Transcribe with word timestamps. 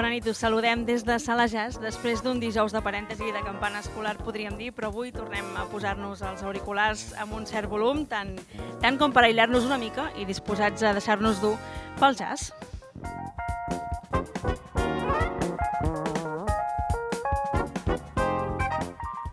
Bona 0.00 0.14
nit, 0.14 0.24
us 0.32 0.38
saludem 0.40 0.86
des 0.88 1.02
de 1.04 1.18
Sala 1.20 1.44
Jazz, 1.44 1.76
després 1.76 2.22
d'un 2.24 2.38
dijous 2.40 2.72
de 2.72 2.80
parèntesi 2.80 3.34
de 3.34 3.42
campana 3.44 3.82
escolar, 3.84 4.14
podríem 4.24 4.56
dir, 4.56 4.70
però 4.72 4.88
avui 4.88 5.12
tornem 5.12 5.50
a 5.60 5.66
posar-nos 5.68 6.22
els 6.24 6.40
auriculars 6.40 7.02
amb 7.20 7.36
un 7.36 7.44
cert 7.44 7.68
volum, 7.68 8.06
tant, 8.08 8.32
tant 8.80 8.96
com 8.96 9.12
per 9.12 9.26
aïllar-nos 9.26 9.68
una 9.68 9.76
mica 9.76 10.08
i 10.16 10.24
disposats 10.24 10.88
a 10.88 10.94
deixar-nos 10.96 11.44
dur 11.44 11.52
pel 12.00 12.16
jazz. 12.16 12.48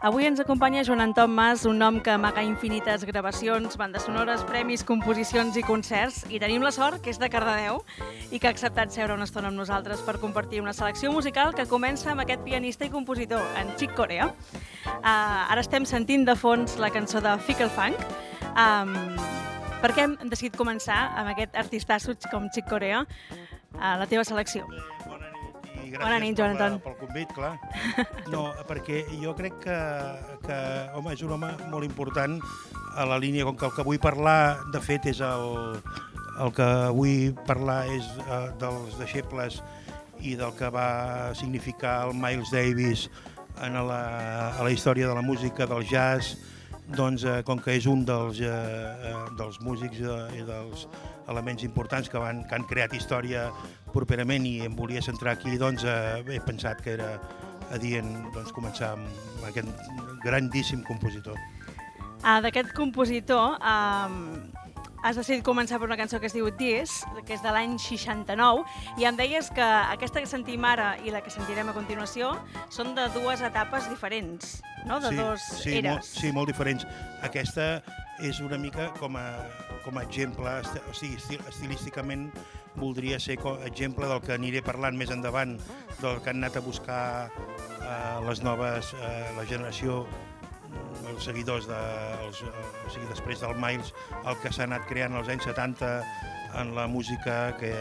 Avui 0.07 0.23
ens 0.23 0.39
acompanya 0.39 0.85
Joan 0.87 1.01
Anton 1.01 1.29
Mas, 1.35 1.65
un 1.65 1.81
nom 1.81 1.97
que 1.99 2.13
amaga 2.15 2.39
infinites 2.39 3.03
gravacions, 3.03 3.75
bandes 3.75 4.05
sonores, 4.07 4.39
premis, 4.47 4.85
composicions 4.87 5.57
i 5.59 5.63
concerts, 5.67 6.21
i 6.31 6.39
tenim 6.39 6.63
la 6.63 6.71
sort 6.71 7.01
que 7.03 7.11
és 7.11 7.19
de 7.19 7.27
Cardedeu 7.27 7.81
i 8.31 8.39
que 8.39 8.47
ha 8.47 8.53
acceptat 8.55 8.95
seure 8.95 9.17
una 9.17 9.27
estona 9.27 9.51
amb 9.51 9.59
nosaltres 9.59 9.99
per 10.07 10.15
compartir 10.21 10.61
una 10.63 10.71
selecció 10.71 11.11
musical 11.11 11.51
que 11.51 11.67
comença 11.67 12.13
amb 12.13 12.23
aquest 12.23 12.45
pianista 12.47 12.87
i 12.87 12.93
compositor, 12.93 13.43
en 13.59 13.73
Chick 13.75 13.97
Corea. 13.99 14.29
Uh, 14.85 15.03
ara 15.03 15.59
estem 15.59 15.83
sentint 15.83 16.23
de 16.23 16.37
fons 16.39 16.77
la 16.79 16.87
cançó 16.87 17.19
de 17.19 17.35
Fickle 17.43 17.67
Funk. 17.67 17.99
Um, 18.53 18.95
per 19.81 19.91
què 19.91 20.07
hem 20.07 20.15
decidit 20.23 20.55
començar 20.55 21.01
amb 21.17 21.33
aquest 21.33 21.59
artistasso 21.59 22.15
com 22.31 22.47
Chick 22.47 22.71
Corea, 22.71 23.03
uh, 23.03 23.97
la 23.99 24.07
teva 24.07 24.23
selecció? 24.23 24.63
I 25.87 25.91
gràcies 25.93 26.03
Bona 26.03 26.19
nit, 26.19 26.35
Joan 26.35 26.57
pel, 26.57 26.65
Anton. 26.65 26.81
pel 26.83 26.95
convit, 26.99 27.29
clar. 27.35 27.53
No, 28.33 28.41
perquè 28.67 29.05
jo 29.21 29.31
crec 29.37 29.55
que, 29.63 29.77
que, 30.43 30.57
home, 30.99 31.13
és 31.15 31.23
un 31.23 31.31
home 31.37 31.53
molt 31.71 31.87
important 31.87 32.35
a 32.97 33.05
la 33.07 33.19
línia, 33.21 33.45
com 33.47 33.55
que 33.55 33.69
el 33.69 33.73
que 33.77 33.85
vull 33.87 34.01
parlar, 34.03 34.57
de 34.73 34.81
fet, 34.83 35.07
és 35.13 35.21
el, 35.23 35.79
el 36.43 36.51
que 36.57 36.67
vull 36.97 37.31
parlar 37.47 37.85
és 37.95 38.09
eh, 38.25 38.41
dels 38.59 38.99
deixebles 38.99 39.61
i 40.19 40.35
del 40.35 40.51
que 40.57 40.69
va 40.73 40.89
significar 41.37 42.01
el 42.09 42.15
Miles 42.17 42.51
Davis 42.51 43.07
en 43.63 43.79
la, 43.87 44.03
a 44.57 44.65
la 44.65 44.71
història 44.73 45.07
de 45.07 45.15
la 45.15 45.23
música, 45.23 45.69
del 45.69 45.87
jazz, 45.87 46.35
doncs, 46.95 47.23
eh, 47.27 47.41
com 47.43 47.59
que 47.59 47.75
és 47.75 47.85
un 47.89 48.05
dels, 48.07 48.39
eh, 48.39 48.47
eh, 48.47 49.15
dels 49.37 49.59
músics 49.61 49.99
eh, 49.99 50.39
i 50.39 50.45
dels 50.47 50.87
elements 51.27 51.63
importants 51.67 52.07
que, 52.09 52.19
van, 52.19 52.45
que 52.47 52.55
han 52.55 52.67
creat 52.69 52.95
història 52.95 53.49
properament 53.91 54.45
i 54.47 54.61
em 54.67 54.75
volia 54.75 55.01
centrar 55.03 55.35
aquí, 55.35 55.57
doncs 55.59 55.83
eh, 55.83 56.23
he 56.31 56.39
pensat 56.39 56.81
que 56.83 56.95
era 56.95 57.17
adient 57.75 58.13
doncs, 58.33 58.53
començar 58.55 58.93
amb 58.95 59.47
aquest 59.49 59.67
grandíssim 60.23 60.83
compositor. 60.87 61.35
Uh, 62.23 62.39
D'aquest 62.41 62.71
compositor, 62.73 63.59
um, 63.61 64.15
has 65.03 65.15
decidit 65.19 65.43
començar 65.45 65.77
per 65.79 65.87
una 65.87 65.97
cançó 65.99 66.19
que 66.19 66.27
es 66.27 66.33
diu 66.35 66.49
This, 66.57 67.03
que 67.25 67.35
és 67.37 67.43
de 67.43 67.51
l'any 67.53 67.77
69, 67.79 68.63
i 68.97 69.05
em 69.05 69.15
deies 69.19 69.49
que 69.53 69.61
aquesta 69.63 70.19
que 70.23 70.29
sentim 70.29 70.65
ara 70.65 70.95
i 71.05 71.11
la 71.13 71.21
que 71.21 71.29
sentirem 71.33 71.69
a 71.69 71.75
continuació 71.75 72.33
són 72.73 72.95
de 72.97 73.05
dues 73.15 73.41
etapes 73.45 73.89
diferents, 73.91 74.57
no? 74.85 74.99
de 74.99 75.09
sí, 75.13 75.15
dos 75.21 75.41
sí, 75.61 75.77
eres. 75.77 75.91
Molt, 75.91 76.03
sí, 76.09 76.31
molt 76.33 76.49
diferents. 76.51 76.87
Aquesta 77.23 77.81
és 78.25 78.39
una 78.41 78.57
mica 78.57 78.89
com 78.97 79.15
a, 79.19 79.27
com 79.85 79.97
a 79.99 80.03
exemple, 80.07 80.49
o 80.89 80.93
sigui, 80.97 81.19
estil, 81.21 81.41
estilísticament 81.47 82.31
voldria 82.77 83.19
ser 83.21 83.37
co- 83.41 83.59
exemple 83.65 84.05
del 84.09 84.21
que 84.21 84.33
aniré 84.33 84.63
parlant 84.65 84.97
més 84.97 85.09
endavant, 85.13 85.55
del 86.01 86.19
que 86.21 86.29
han 86.33 86.41
anat 86.41 86.57
a 86.57 86.65
buscar 86.65 87.29
eh, 87.29 88.17
les 88.27 88.41
noves, 88.45 88.93
eh, 88.97 89.29
la 89.37 89.45
generació 89.49 90.03
els 91.07 91.23
seguidors 91.25 91.67
de, 91.69 91.79
els, 92.27 92.41
eh, 92.45 92.65
o 92.85 92.93
sigui, 92.93 93.07
després 93.09 93.41
del 93.43 93.55
Miles, 93.61 93.93
el 94.23 94.37
que 94.43 94.51
s'ha 94.53 94.67
anat 94.67 94.87
creant 94.89 95.17
als 95.17 95.31
anys 95.33 95.47
70 95.49 95.93
en 96.61 96.75
la 96.75 96.87
música 96.87 97.55
que 97.59 97.73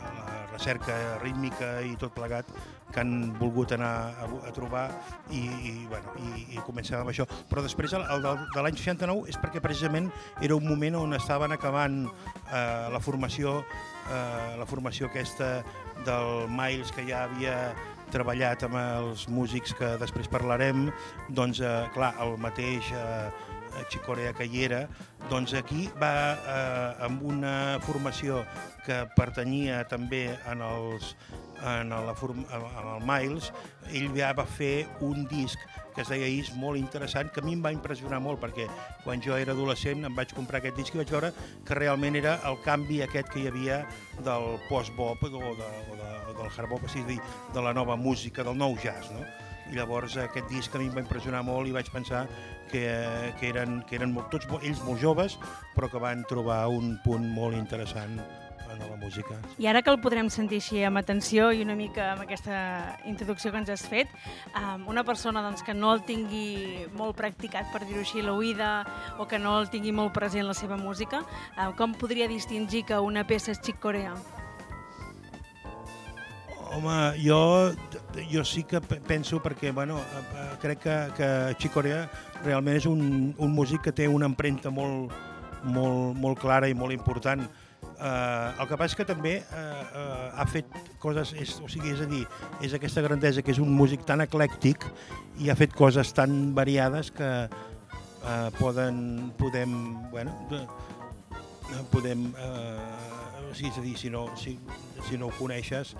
a 0.00 0.12
la 0.16 0.36
recerca 0.52 0.96
rítmica 1.22 1.78
i 1.86 1.96
tot 2.00 2.14
plegat 2.16 2.48
que 2.90 3.00
han 3.00 3.32
volgut 3.38 3.72
anar 3.76 3.92
a, 4.18 4.26
a 4.48 4.52
trobar 4.54 4.88
i, 5.30 5.44
i, 5.46 5.74
bueno, 5.90 6.14
i, 6.18 6.46
i 6.56 6.64
començar 6.66 7.00
amb 7.00 7.12
això. 7.12 7.26
Però 7.50 7.62
després, 7.62 7.94
el, 7.94 8.04
el 8.10 8.26
de 8.26 8.64
l'any 8.64 8.78
69, 8.78 9.30
és 9.30 9.38
perquè 9.40 9.62
precisament 9.62 10.10
era 10.42 10.58
un 10.58 10.66
moment 10.66 10.98
on 11.04 11.14
estaven 11.18 11.54
acabant 11.54 12.02
eh, 12.08 12.88
la 12.90 13.00
formació 13.02 13.60
eh, 14.10 14.56
la 14.58 14.66
formació 14.66 15.10
aquesta 15.10 15.60
del 16.06 16.48
Miles 16.50 16.90
que 16.96 17.06
ja 17.08 17.24
havia 17.28 17.56
treballat 18.12 18.64
amb 18.66 18.76
els 18.80 19.26
músics 19.30 19.74
que 19.78 19.94
després 20.00 20.30
parlarem, 20.30 20.88
doncs, 21.28 21.62
eh, 21.62 21.72
clar, 21.94 22.12
el 22.24 22.36
mateix 22.42 22.92
eh, 22.92 23.30
Xicorea 23.90 24.32
que 24.36 24.46
hi 24.46 24.64
era, 24.66 24.84
doncs 25.30 25.54
aquí 25.58 25.88
va 26.00 26.12
eh, 26.34 27.04
amb 27.06 27.22
una 27.26 27.54
formació 27.84 28.44
que 28.86 29.02
pertanyia 29.16 29.82
també 29.90 30.26
en 30.50 30.64
els 30.64 31.14
en, 31.60 31.90
la 31.90 32.14
form, 32.14 32.44
en 32.50 32.88
el 32.94 33.04
Miles, 33.04 33.50
ell 33.92 34.08
ja 34.16 34.32
va 34.36 34.46
fer 34.48 34.88
un 35.04 35.26
disc 35.30 35.60
que 35.94 36.04
es 36.04 36.10
deia 36.12 36.28
Is, 36.30 36.52
molt 36.56 36.78
interessant, 36.78 37.30
que 37.34 37.42
a 37.42 37.44
mi 37.44 37.56
em 37.56 37.64
va 37.64 37.72
impressionar 37.74 38.20
molt, 38.22 38.40
perquè 38.42 38.68
quan 39.04 39.22
jo 39.24 39.36
era 39.36 39.52
adolescent 39.56 40.06
em 40.06 40.16
vaig 40.16 40.32
comprar 40.36 40.60
aquest 40.60 40.78
disc 40.78 40.94
i 40.94 41.02
vaig 41.02 41.12
veure 41.12 41.32
que 41.66 41.78
realment 41.78 42.16
era 42.20 42.38
el 42.48 42.60
canvi 42.64 43.02
aquest 43.04 43.30
que 43.32 43.42
hi 43.42 43.50
havia 43.50 43.82
del 44.24 44.54
post-bop 44.68 45.26
o, 45.26 45.32
de, 45.34 45.44
o, 45.50 45.54
de, 46.00 46.10
o 46.30 46.38
del 46.38 46.50
hard-bop, 46.50 46.86
és 46.88 46.98
a 47.02 47.06
dir, 47.10 47.20
de 47.54 47.64
la 47.66 47.74
nova 47.76 47.98
música, 48.00 48.46
del 48.46 48.58
nou 48.58 48.78
jazz, 48.80 49.10
no? 49.16 49.26
I 49.70 49.78
llavors 49.78 50.16
aquest 50.18 50.50
disc 50.50 50.74
a 50.74 50.82
mi 50.82 50.90
em 50.90 50.98
va 50.98 51.04
impressionar 51.04 51.44
molt 51.46 51.70
i 51.70 51.74
vaig 51.76 51.90
pensar 51.94 52.26
que, 52.70 52.84
que 53.38 53.50
eren, 53.52 53.80
que 53.86 53.98
eren 54.00 54.14
molt, 54.14 54.30
tots 54.34 54.48
ells 54.62 54.82
molt 54.86 55.00
joves, 55.02 55.38
però 55.76 55.90
que 55.90 56.02
van 56.02 56.26
trobar 56.30 56.64
un 56.74 56.96
punt 57.04 57.26
molt 57.34 57.58
interessant 57.58 58.18
en 58.70 58.90
la 58.90 58.96
música. 58.96 59.38
I 59.58 59.66
ara 59.66 59.82
que 59.82 59.90
el 59.90 59.98
podrem 60.02 60.30
sentir 60.30 60.60
així 60.62 60.82
amb 60.86 61.00
atenció 61.00 61.50
i 61.52 61.62
una 61.64 61.76
mica 61.78 62.12
amb 62.12 62.24
aquesta 62.24 62.98
introducció 63.10 63.52
que 63.52 63.62
ens 63.62 63.72
has 63.72 63.86
fet, 63.90 64.12
um, 64.54 64.86
una 64.92 65.04
persona 65.04 65.42
doncs, 65.42 65.64
que 65.66 65.74
no 65.74 65.92
el 65.94 66.04
tingui 66.06 66.86
molt 66.96 67.18
practicat, 67.18 67.70
per 67.74 67.84
dir-ho 67.86 68.04
així, 68.04 68.22
l'oïda, 68.22 68.72
o 69.18 69.26
que 69.30 69.40
no 69.42 69.58
el 69.60 69.70
tingui 69.72 69.94
molt 69.96 70.14
present 70.16 70.46
la 70.46 70.54
seva 70.54 70.78
música, 70.80 71.24
uh, 71.56 71.72
com 71.78 71.94
podria 71.98 72.30
distingir 72.30 72.84
que 72.86 73.00
una 73.00 73.26
peça 73.26 73.54
és 73.54 73.62
Chick 73.62 73.82
Corea? 73.82 74.14
Home, 76.70 77.18
jo, 77.18 77.72
jo 78.30 78.44
sí 78.46 78.62
que 78.62 78.80
pe- 78.80 79.00
penso 79.00 79.40
perquè, 79.42 79.72
bueno, 79.74 79.98
eh, 79.98 80.22
eh, 80.34 80.58
crec 80.62 80.78
que, 80.78 80.96
que 81.16 81.28
Chick 81.58 81.72
Corea 81.74 82.04
realment 82.44 82.76
és 82.78 82.86
un, 82.86 83.34
un 83.38 83.50
músic 83.56 83.82
que 83.88 83.92
té 83.92 84.06
una 84.08 84.28
empremta 84.30 84.70
molt, 84.70 85.10
molt, 85.64 86.14
molt 86.16 86.38
clara 86.38 86.70
i 86.70 86.76
molt 86.78 86.94
important. 86.94 87.42
Uh, 88.00 88.54
el 88.60 88.68
que 88.68 88.76
passa 88.80 88.92
és 88.92 88.96
que 88.96 89.04
també 89.08 89.32
uh, 89.40 89.56
uh, 89.56 90.28
ha 90.40 90.46
fet 90.48 90.68
coses, 91.02 91.34
és, 91.36 91.56
o 91.60 91.68
sigui, 91.68 91.90
és 91.92 92.00
a 92.00 92.06
dir, 92.08 92.22
és 92.64 92.72
aquesta 92.76 93.02
grandesa 93.04 93.42
que 93.44 93.52
és 93.52 93.60
un 93.60 93.72
músic 93.76 94.06
tan 94.08 94.22
eclèctic 94.24 94.86
i 95.40 95.50
ha 95.50 95.56
fet 95.56 95.74
coses 95.76 96.12
tan 96.16 96.54
variades 96.56 97.10
que 97.12 97.28
uh, 97.50 98.48
poden, 98.60 99.32
podem, 99.40 99.74
bueno, 100.12 100.32
de, 100.52 100.62
eh, 100.62 101.82
podem, 101.92 102.30
o 103.50 103.52
sigui, 103.56 103.68
és 103.72 103.80
a 103.80 103.84
dir, 103.84 103.96
si 104.00 104.12
no, 104.12 104.28
si, 104.36 104.56
si 105.08 105.20
no 105.20 105.28
ho 105.28 105.36
coneixes, 105.36 105.92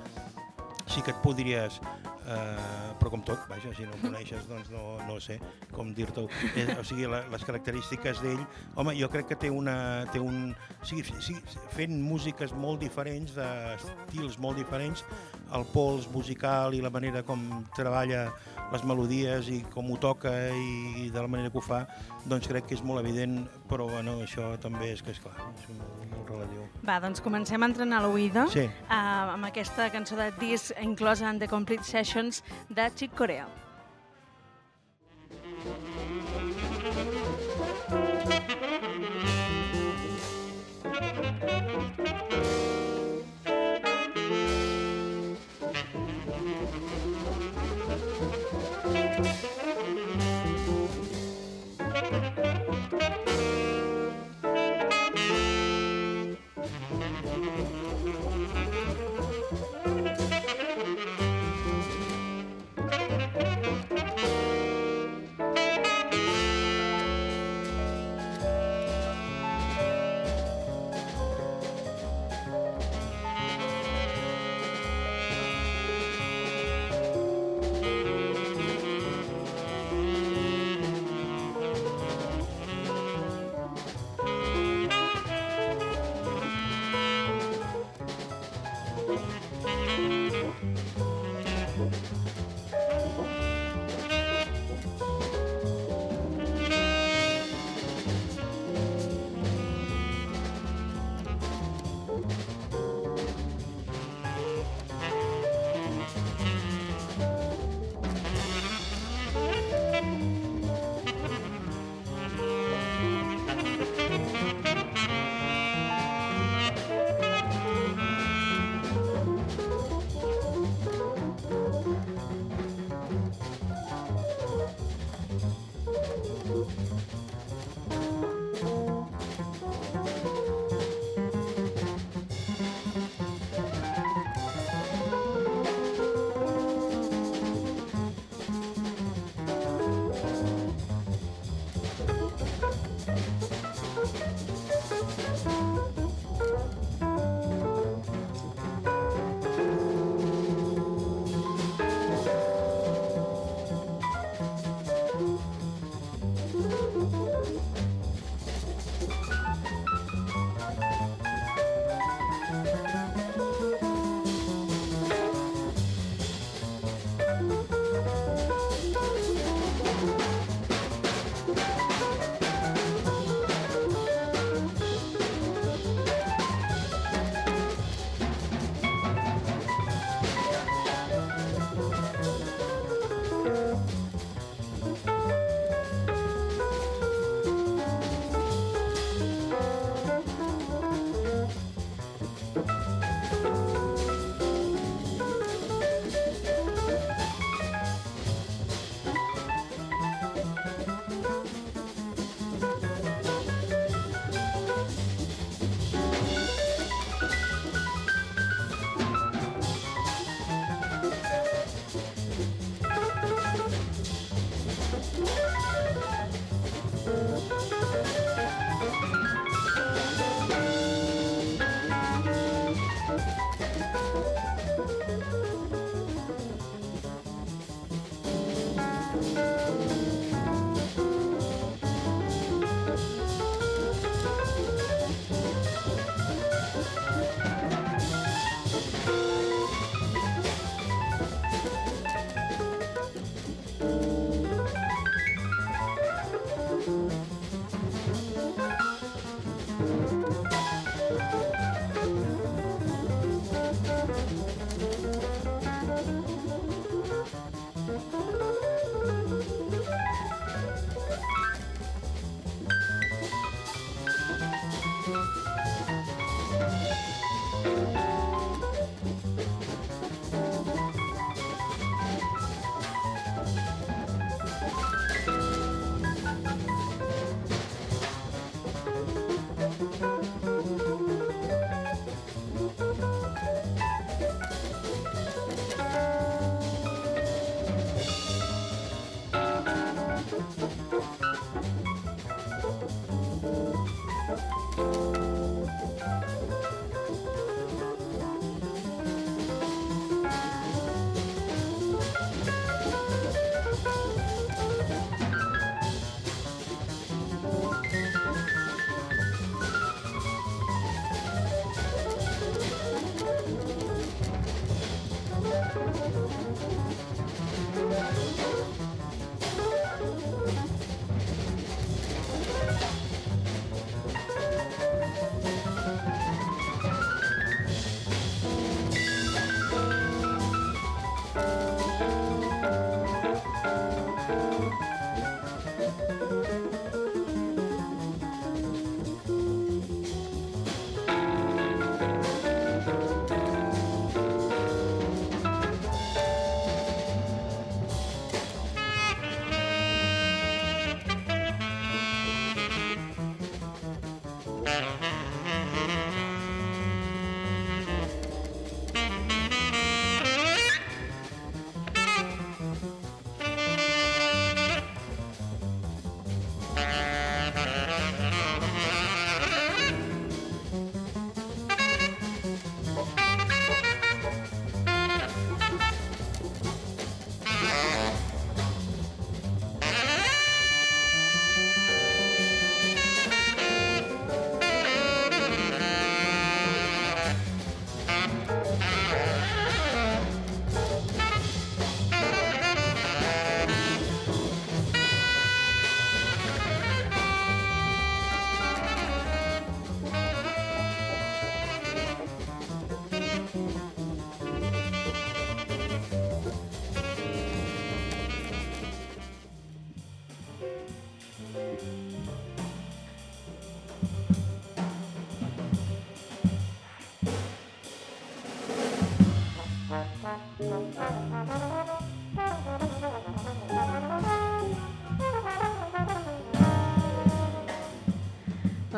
sí 0.86 1.02
que 1.02 1.12
et 1.12 1.18
podries, 1.22 1.80
eh, 2.26 2.92
però 3.00 3.10
com 3.12 3.22
tot, 3.26 3.42
vaja, 3.50 3.72
si 3.76 3.86
no 3.86 3.94
el 3.96 4.02
coneixes, 4.04 4.46
doncs 4.48 4.70
no, 4.72 4.98
no 5.08 5.18
sé 5.22 5.38
com 5.74 5.92
dir-t'ho. 5.94 6.26
Eh, 6.54 6.66
O 6.80 6.84
sigui, 6.86 7.06
la, 7.10 7.22
les 7.32 7.44
característiques 7.46 8.22
d'ell, 8.24 8.42
home, 8.76 8.94
jo 8.98 9.08
crec 9.12 9.30
que 9.32 9.38
té 9.38 9.50
una... 9.52 10.06
Té 10.12 10.22
un, 10.22 10.52
o 10.54 10.88
sigui, 10.88 11.04
sí, 11.22 11.36
fent 11.76 11.96
músiques 12.02 12.54
molt 12.56 12.80
diferents, 12.82 13.34
d'estils 13.36 14.38
molt 14.42 14.58
diferents, 14.60 15.04
el 15.56 15.66
pols 15.74 16.08
musical 16.12 16.74
i 16.74 16.82
la 16.84 16.90
manera 16.94 17.24
com 17.26 17.42
treballa 17.76 18.28
les 18.72 18.84
melodies 18.86 19.48
i 19.50 19.60
com 19.74 19.90
ho 19.90 19.96
toca 19.98 20.30
i 20.54 21.08
de 21.10 21.20
la 21.20 21.26
manera 21.28 21.50
que 21.50 21.58
ho 21.58 21.64
fa, 21.64 21.82
doncs 22.30 22.46
crec 22.48 22.66
que 22.70 22.74
és 22.78 22.82
molt 22.86 23.00
evident, 23.02 23.40
però 23.68 23.88
bueno, 23.90 24.18
això 24.22 24.52
també 24.62 24.92
és 24.92 25.02
que 25.02 25.10
és 25.10 25.20
clar, 25.22 25.34
és 25.56 25.68
molt, 25.74 26.04
molt 26.12 26.30
relatiu. 26.30 26.66
Va, 26.86 27.00
doncs 27.02 27.20
comencem 27.20 27.62
a 27.62 27.66
entrenar 27.66 28.02
l'oïda 28.04 28.46
Sí. 28.52 28.66
uh, 28.66 29.34
amb 29.34 29.44
aquesta 29.50 29.90
cançó 29.90 30.16
de 30.16 30.30
This 30.38 30.72
inclosa 30.80 31.28
en 31.30 31.38
The 31.38 31.48
Complete 31.48 31.84
Sessions 31.84 32.44
de 32.68 32.90
Chick 32.94 33.14
Corea. 33.16 33.48
Thank 35.62 35.89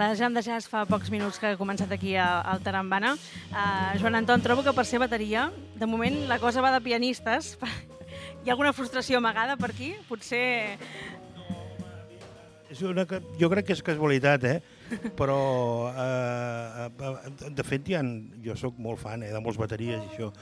La 0.03 0.17
Jam 0.17 0.35
de 0.35 0.43
Jazz 0.43 0.67
fa 0.67 0.81
pocs 0.91 1.13
minuts 1.15 1.37
que 1.39 1.53
ha 1.53 1.55
començat 1.55 1.93
aquí 1.95 2.17
al 2.19 2.59
Tarambana. 2.65 3.13
Uh, 3.53 3.93
Joan 4.01 4.17
Anton, 4.19 4.43
trobo 4.43 4.65
que 4.67 4.73
per 4.75 4.83
ser 4.83 4.99
bateria, 4.99 5.45
de 5.79 5.87
moment 5.87 6.17
la 6.27 6.41
cosa 6.43 6.65
va 6.65 6.73
de 6.75 6.81
pianistes. 6.83 7.53
Hi 8.43 8.51
ha 8.51 8.57
alguna 8.57 8.73
frustració 8.75 9.21
amagada 9.21 9.55
per 9.61 9.71
aquí? 9.71 9.93
Potser... 10.09 10.43
És 12.73 12.83
una, 12.83 13.07
jo 13.39 13.53
crec 13.53 13.69
que 13.69 13.77
és 13.77 13.85
casualitat, 13.87 14.49
eh? 14.51 14.59
però 15.21 15.39
eh, 15.95 16.91
eh, 16.91 17.33
de 17.55 17.69
fet 17.71 17.95
ha, 17.95 18.03
jo 18.43 18.59
sóc 18.59 18.83
molt 18.83 18.99
fan 19.07 19.23
eh, 19.23 19.31
de 19.31 19.45
molts 19.45 19.61
bateries 19.61 20.03
i 20.03 20.17
això, 20.17 20.33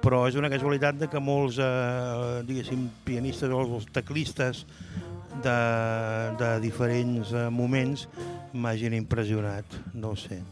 però 0.00 0.24
és 0.30 0.40
una 0.40 0.48
casualitat 0.48 0.96
de 1.04 1.12
que 1.12 1.20
molts 1.20 1.60
eh, 1.60 2.40
diguéssim 2.48 2.88
pianistes 3.04 3.52
o 3.52 3.60
els 3.66 3.92
teclistes 3.92 4.64
de, 5.42 6.36
de 6.44 6.50
diferents 6.60 7.32
eh, 7.32 7.48
moments 7.50 8.08
m'hagin 8.52 8.92
impressionat, 8.94 9.64
no 9.94 10.10
ho 10.12 10.16
sé. 10.16 10.42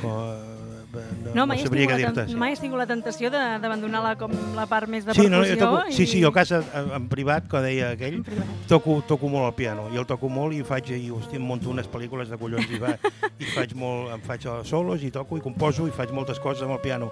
Co, 0.00 0.08
eh, 0.34 1.04
no, 1.24 1.34
No, 1.34 1.44
mai, 1.46 1.58
has 1.58 1.64
sabria 1.68 1.86
què 1.88 1.96
dir-te. 2.00 2.24
ten- 2.26 2.38
mai 2.38 2.52
has 2.52 2.60
tingut 2.60 2.78
la 2.80 2.86
tentació 2.88 3.30
de- 3.30 3.58
d'abandonar 3.60 4.00
la, 4.02 4.14
com 4.16 4.32
la 4.56 4.64
part 4.66 4.88
més 4.88 5.04
de 5.04 5.12
Sí, 5.14 5.28
no, 5.28 5.40
percussió? 5.42 5.54
jo 5.54 5.60
toco, 5.60 5.92
sí, 5.92 6.06
sí, 6.06 6.18
i- 6.18 6.22
jo 6.22 6.28
a 6.28 6.32
casa 6.32 6.62
en 6.74 6.90
en 6.96 7.08
privat, 7.08 7.46
que 7.48 7.60
deia 7.60 7.90
aquell, 7.90 8.22
toco, 8.68 9.02
toco 9.06 9.28
molt 9.28 9.46
el 9.46 9.54
piano, 9.54 9.88
i 9.92 9.96
el 9.96 10.06
toco 10.06 10.28
molt 10.28 10.54
i 10.54 10.62
faig, 10.64 10.90
i 10.96 11.10
hòstia, 11.10 11.36
em 11.36 11.42
monto 11.46 11.70
unes 11.70 11.86
pel·lícules 11.88 12.28
de 12.28 12.38
collons 12.38 12.70
i, 12.70 12.78
va, 12.78 12.96
i 13.38 13.44
faig 13.44 13.74
molt, 13.74 14.12
em 14.14 14.20
faig 14.20 14.42
solos 14.64 15.02
i 15.02 15.10
toco 15.10 15.36
i 15.36 15.40
composo 15.44 15.86
i 15.86 15.90
faig 15.92 16.10
moltes 16.10 16.40
coses 16.40 16.62
amb 16.62 16.72
el 16.72 16.80
piano. 16.80 17.10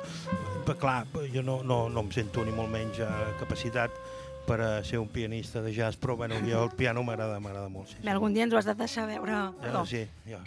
Però, 0.64 0.76
clar, 0.78 1.06
jo 1.32 1.42
no, 1.42 1.62
no, 1.62 1.88
no 1.90 2.00
em 2.00 2.10
sento 2.10 2.44
ni 2.44 2.50
molt 2.52 2.70
menys 2.72 2.98
eh, 2.98 3.06
capacitat 3.38 3.90
per 4.46 4.60
a 4.60 4.68
ser 4.84 4.98
un 5.00 5.08
pianista 5.08 5.62
de 5.62 5.72
jazz, 5.74 5.96
però 5.96 6.16
bueno, 6.16 6.36
jo 6.44 6.64
el 6.66 6.70
piano 6.76 7.02
m'agrada, 7.06 7.40
m'agrada 7.40 7.68
molt. 7.72 7.88
Sí, 7.90 7.96
Bé, 8.02 8.10
algun 8.12 8.34
dia 8.36 8.44
ens 8.44 8.54
ho 8.54 8.58
has 8.60 8.68
de 8.68 8.74
deixar 8.78 9.06
veure 9.08 9.32
ja, 9.32 9.48
perdó, 9.60 9.84
sí, 9.88 10.04
ja, 10.28 10.40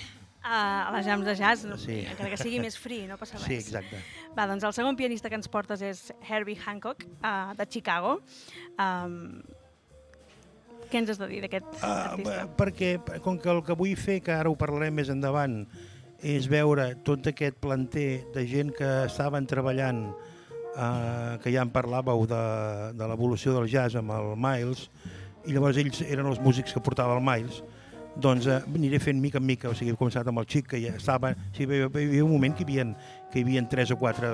a, 0.47 0.87
a 0.87 0.91
les 0.95 1.05
jams 1.09 1.25
de 1.25 1.35
jazz, 1.35 1.65
no? 1.67 1.75
Sí. 1.81 1.99
encara 2.07 2.29
que 2.31 2.37
sigui 2.39 2.59
més 2.63 2.77
free, 2.79 3.07
no 3.09 3.17
passa 3.19 3.35
res. 3.39 3.47
sí, 3.49 3.57
exacte. 3.59 3.99
Va, 4.37 4.45
doncs 4.47 4.63
el 4.63 4.73
segon 4.77 4.95
pianista 4.95 5.29
que 5.29 5.35
ens 5.35 5.49
portes 5.51 5.81
és 5.83 6.05
Herbie 6.29 6.59
Hancock, 6.63 7.03
uh, 7.19 7.53
de 7.57 7.65
Chicago. 7.67 8.19
Um, 8.79 9.41
què 10.87 11.01
ens 11.01 11.09
has 11.11 11.19
de 11.19 11.27
dir 11.27 11.41
d'aquest 11.43 11.65
Uh, 11.81 11.89
artista? 11.89 12.47
perquè 12.55 12.93
com 13.25 13.35
que 13.41 13.49
el 13.51 13.59
que 13.67 13.75
vull 13.75 13.95
fer, 13.99 14.21
que 14.23 14.31
ara 14.31 14.47
ho 14.49 14.55
parlarem 14.55 14.95
més 14.95 15.09
endavant, 15.11 15.65
és 16.23 16.47
veure 16.49 16.93
tot 17.05 17.27
aquest 17.29 17.57
planter 17.61 18.23
de 18.33 18.45
gent 18.47 18.71
que 18.77 18.87
estaven 19.09 19.45
treballant, 19.49 20.05
uh, 20.77 21.37
que 21.43 21.51
ja 21.53 21.65
en 21.65 21.73
parlàveu 21.73 22.27
de, 22.29 22.43
de 22.97 23.09
l'evolució 23.09 23.55
del 23.57 23.67
jazz 23.71 23.97
amb 23.99 24.13
el 24.15 24.35
Miles, 24.37 24.87
i 25.47 25.55
llavors 25.55 25.79
ells 25.81 26.03
eren 26.05 26.29
els 26.29 26.39
músics 26.43 26.75
que 26.75 26.83
portava 26.83 27.17
el 27.17 27.25
Miles, 27.25 27.63
doncs 28.17 28.47
eh, 28.49 28.57
aniré 28.73 28.99
fent 28.99 29.19
mica 29.21 29.37
en 29.37 29.45
mica, 29.45 29.69
o 29.69 29.77
sigui, 29.77 29.93
he 29.93 29.99
començat 29.99 30.27
amb 30.27 30.41
el 30.41 30.47
xic, 30.49 30.71
que 30.71 30.81
ja 30.81 30.95
estava... 30.97 31.33
O 31.37 31.55
sigui, 31.55 31.77
hi 31.77 31.85
havia, 31.85 32.23
un 32.25 32.33
moment 32.33 32.55
que 32.57 32.65
hi 32.65 32.67
havia, 32.67 32.85
que 33.31 33.39
hi 33.39 33.45
havia 33.45 33.63
tres 33.69 33.93
o 33.93 33.97
quatre 34.01 34.33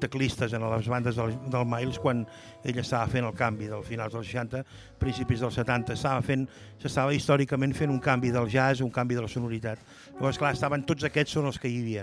teclistes 0.00 0.54
en 0.56 0.64
les 0.64 0.88
bandes 0.88 1.18
del, 1.18 1.34
del 1.52 1.66
Miles 1.68 2.00
quan 2.00 2.24
ell 2.64 2.80
estava 2.80 3.10
fent 3.12 3.26
el 3.28 3.36
canvi 3.36 3.68
del 3.68 3.84
finals 3.84 4.16
dels 4.16 4.30
60, 4.30 4.62
principis 5.02 5.44
dels 5.44 5.58
70, 5.60 5.98
estava 5.98 6.24
fent, 6.24 6.46
s'estava 6.80 7.12
històricament 7.16 7.76
fent 7.76 7.92
un 7.92 8.00
canvi 8.00 8.32
del 8.32 8.48
jazz, 8.48 8.80
un 8.80 8.92
canvi 8.94 9.18
de 9.18 9.26
la 9.26 9.32
sonoritat. 9.32 9.84
Llavors, 10.20 10.36
clar, 10.36 10.50
estaven 10.52 10.82
tots 10.84 11.06
aquests 11.08 11.32
són 11.32 11.46
els 11.48 11.56
que 11.56 11.68
hi 11.72 11.78
havia 11.80 12.02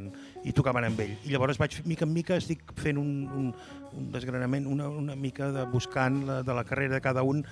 i 0.50 0.52
tocaven 0.58 0.88
amb 0.88 1.00
ell. 1.04 1.12
I 1.28 1.36
llavors 1.36 1.60
vaig, 1.62 1.76
mica 1.86 2.02
en 2.08 2.14
mica, 2.16 2.34
estic 2.42 2.64
fent 2.82 2.98
un, 2.98 3.12
un, 3.30 3.52
un 3.94 4.08
desgranament, 4.12 4.66
una, 4.66 4.88
una 4.90 5.14
mica 5.16 5.52
de 5.54 5.66
buscant 5.70 6.24
la, 6.26 6.40
de 6.42 6.56
la 6.58 6.64
carrera 6.66 6.96
de 6.98 7.02
cada 7.06 7.22
un 7.22 7.44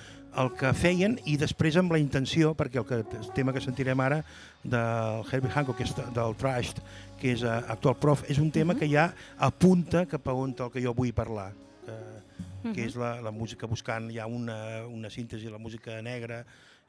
el 0.41 0.50
que 0.57 0.72
feien 0.74 1.19
i 1.29 1.38
després 1.38 1.77
amb 1.77 1.93
la 1.93 2.00
intenció, 2.01 2.55
perquè 2.57 2.81
el, 2.81 2.88
que, 2.89 2.98
el 3.05 3.29
tema 3.38 3.53
que 3.53 3.62
sentirem 3.62 4.01
ara 4.01 4.24
del 4.63 5.22
Herbie 5.29 5.53
Hancock, 5.53 5.77
que 5.77 5.86
és 5.86 5.93
de- 5.95 6.10
del 6.17 6.34
Trashed, 6.41 6.81
que 7.22 7.36
és 7.38 7.45
uh, 7.45 7.62
actual 7.72 7.95
prof, 8.01 8.25
és 8.27 8.41
un 8.41 8.50
tema 8.51 8.74
que 8.75 8.89
ja 8.89 9.12
apunta 9.38 10.07
cap 10.10 10.27
a 10.27 10.34
on 10.34 10.57
el 10.57 10.72
que 10.74 10.81
jo 10.84 10.95
vull 10.98 11.13
parlar, 11.13 11.51
que, 11.86 12.74
que 12.74 12.89
és 12.89 12.98
la, 12.98 13.19
la 13.22 13.31
música 13.31 13.69
buscant 13.69 14.10
ja 14.12 14.25
una, 14.25 14.57
una 14.89 15.13
síntesi, 15.13 15.45
la 15.53 15.62
música 15.62 16.01
negra 16.01 16.41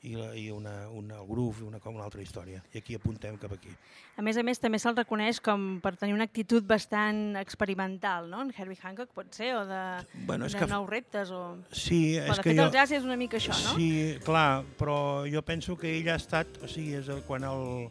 i, 0.06 0.14
la, 0.14 0.28
i 0.38 0.44
una, 0.54 0.72
una, 0.94 1.16
el 1.18 1.26
groove, 1.26 1.64
una, 1.66 1.80
com 1.82 1.96
una 1.98 2.04
altra 2.06 2.22
història. 2.22 2.60
I 2.72 2.78
aquí 2.78 2.94
apuntem 2.94 3.34
cap 3.42 3.52
aquí. 3.56 3.72
A 4.16 4.22
més 4.24 4.38
a 4.38 4.44
més, 4.46 4.60
també 4.62 4.78
se'l 4.78 4.94
reconeix 4.96 5.40
com 5.44 5.80
per 5.82 5.96
tenir 5.98 6.14
una 6.14 6.24
actitud 6.28 6.64
bastant 6.64 7.34
experimental, 7.40 8.28
no? 8.30 8.44
En 8.46 8.52
Herbie 8.56 8.78
Hancock 8.82 9.10
pot 9.16 9.34
ser, 9.34 9.50
o 9.58 9.64
de, 9.68 9.80
Bueno, 10.28 10.46
és 10.46 10.54
de 10.54 10.60
que- 10.62 10.68
nous 10.70 10.88
reptes, 10.88 11.30
o... 11.34 11.42
Sí, 11.72 12.14
Però, 12.16 12.30
és 12.30 12.36
de 12.36 12.42
que 12.42 12.50
fet, 12.52 12.60
jo... 12.60 12.66
el 12.68 12.76
jazz 12.78 12.92
és 13.00 13.04
una 13.08 13.16
mica 13.18 13.40
això, 13.40 13.56
no? 13.64 13.74
Sí, 13.76 13.90
clar, 14.24 14.62
però 14.78 14.98
jo 15.30 15.42
penso 15.42 15.76
que 15.76 15.96
ell 15.98 16.08
ha 16.14 16.16
estat, 16.20 16.46
o 16.62 16.70
sigui, 16.70 16.94
és 17.00 17.10
el, 17.12 17.24
quan, 17.26 17.44
el, 17.44 17.88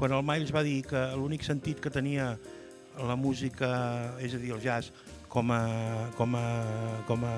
quan 0.00 0.16
el 0.16 0.24
Miles 0.24 0.54
va 0.54 0.64
dir 0.66 0.80
que 0.88 1.04
l'únic 1.20 1.44
sentit 1.46 1.80
que 1.84 1.92
tenia 1.92 2.32
la 2.98 3.14
música, 3.14 3.68
és 4.24 4.34
a 4.34 4.40
dir, 4.42 4.50
el 4.56 4.62
jazz, 4.64 4.90
com 5.28 5.52
a, 5.52 5.60
com 6.16 6.32
a, 6.34 6.46
com 7.06 7.22
a, 7.28 7.34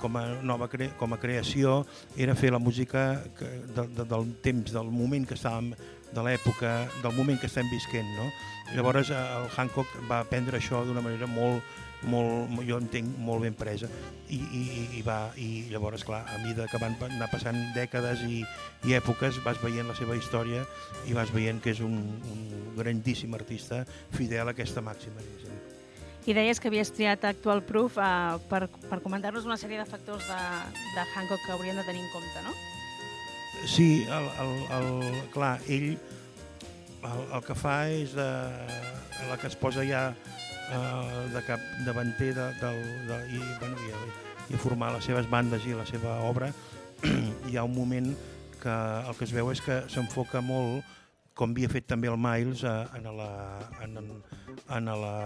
com 0.00 0.16
a 0.18 0.24
nova 0.42 0.68
cre 0.72 0.90
com 0.98 1.12
a 1.14 1.20
creació 1.20 1.82
era 2.16 2.36
fer 2.38 2.52
la 2.54 2.62
música 2.62 3.22
que, 3.38 3.48
de, 3.76 3.86
de, 3.86 4.06
del 4.08 4.32
temps, 4.44 4.72
del 4.72 4.90
moment 4.90 5.28
que 5.28 5.36
estàvem, 5.38 5.74
de 6.10 6.24
l'època, 6.26 6.72
del 7.04 7.14
moment 7.14 7.38
que 7.38 7.46
estem 7.46 7.68
visquent, 7.70 8.08
no? 8.18 8.30
Llavors 8.74 9.10
eh, 9.10 9.20
el 9.20 9.46
Hancock 9.54 9.94
va 10.10 10.24
prendre 10.30 10.58
això 10.58 10.82
d'una 10.86 11.02
manera 11.04 11.28
molt, 11.30 11.62
molt, 12.10 12.60
jo 12.66 12.78
entenc, 12.80 13.18
molt 13.20 13.44
ben 13.44 13.56
presa 13.58 13.90
i, 14.30 14.38
i, 14.38 14.62
i, 14.98 15.02
va, 15.06 15.18
i 15.36 15.66
llavors, 15.70 16.04
clar, 16.06 16.22
a 16.30 16.38
mesura 16.44 16.68
que 16.70 16.80
van 16.82 16.96
anar 17.10 17.30
passant 17.32 17.58
dècades 17.76 18.24
i, 18.26 18.40
i 18.88 18.96
èpoques, 18.98 19.42
vas 19.44 19.60
veient 19.62 19.90
la 19.90 19.98
seva 19.98 20.16
història 20.18 20.64
i 21.10 21.16
vas 21.16 21.32
veient 21.34 21.60
que 21.62 21.74
és 21.74 21.84
un, 21.84 21.98
un 22.30 22.72
grandíssim 22.78 23.34
artista 23.38 23.84
fidel 24.16 24.48
a 24.48 24.56
aquesta 24.56 24.84
màxima. 24.84 25.20
diguéssim. 25.20 25.79
I 26.28 26.34
deies 26.36 26.60
que 26.60 26.68
havies 26.68 26.92
triat 26.92 27.24
Actual 27.24 27.62
Proof 27.64 27.96
uh, 27.96 28.36
per, 28.50 28.66
per 28.90 29.00
comentar-nos 29.00 29.46
una 29.48 29.56
sèrie 29.56 29.80
de 29.80 29.88
factors 29.88 30.26
de, 30.28 30.40
de 30.94 31.04
Hancock 31.14 31.40
que 31.46 31.54
hauríem 31.54 31.80
de 31.80 31.86
tenir 31.88 32.04
en 32.04 32.10
compte, 32.12 32.42
no? 32.44 32.52
Sí, 33.66 34.04
el, 34.04 34.28
el, 34.40 34.52
el, 34.76 35.22
clar, 35.32 35.58
ell 35.68 35.94
el, 35.94 37.22
el 37.32 37.42
que 37.44 37.56
fa 37.56 37.76
és 37.92 38.12
de, 38.16 38.28
la 39.28 39.36
que 39.40 39.48
es 39.48 39.56
posa 39.56 39.84
ja 39.84 40.10
eh, 40.12 41.28
de 41.32 41.42
cap 41.44 41.60
davanter 41.86 42.32
de, 42.36 42.46
del, 42.60 42.80
de, 43.08 43.20
i, 43.36 43.40
bueno, 43.60 43.76
i, 43.84 44.54
i 44.54 44.60
formar 44.60 44.92
les 44.96 45.08
seves 45.08 45.28
bandes 45.30 45.66
i 45.68 45.76
la 45.76 45.86
seva 45.88 46.20
obra, 46.28 46.50
hi 47.48 47.56
ha 47.56 47.64
un 47.64 47.74
moment 47.76 48.12
que 48.60 48.76
el 49.08 49.16
que 49.16 49.24
es 49.24 49.32
veu 49.32 49.50
és 49.52 49.60
que 49.64 49.82
s'enfoca 49.92 50.42
molt 50.44 50.84
com 51.40 51.56
havia 51.56 51.72
fet 51.72 51.88
també 51.88 52.10
el 52.12 52.20
Miles 52.20 52.62
eh, 52.68 52.76
en, 52.98 53.10
la, 53.16 53.32
en, 53.86 53.98
en, 54.76 54.94
la, 55.02 55.16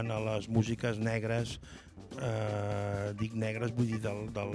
en 0.00 0.12
les 0.26 0.48
músiques 0.48 1.00
negres 1.02 1.58
eh, 2.20 3.12
dic 3.18 3.34
negres, 3.38 3.72
vull 3.76 3.88
dir 3.92 4.00
del, 4.02 4.26
del, 4.34 4.54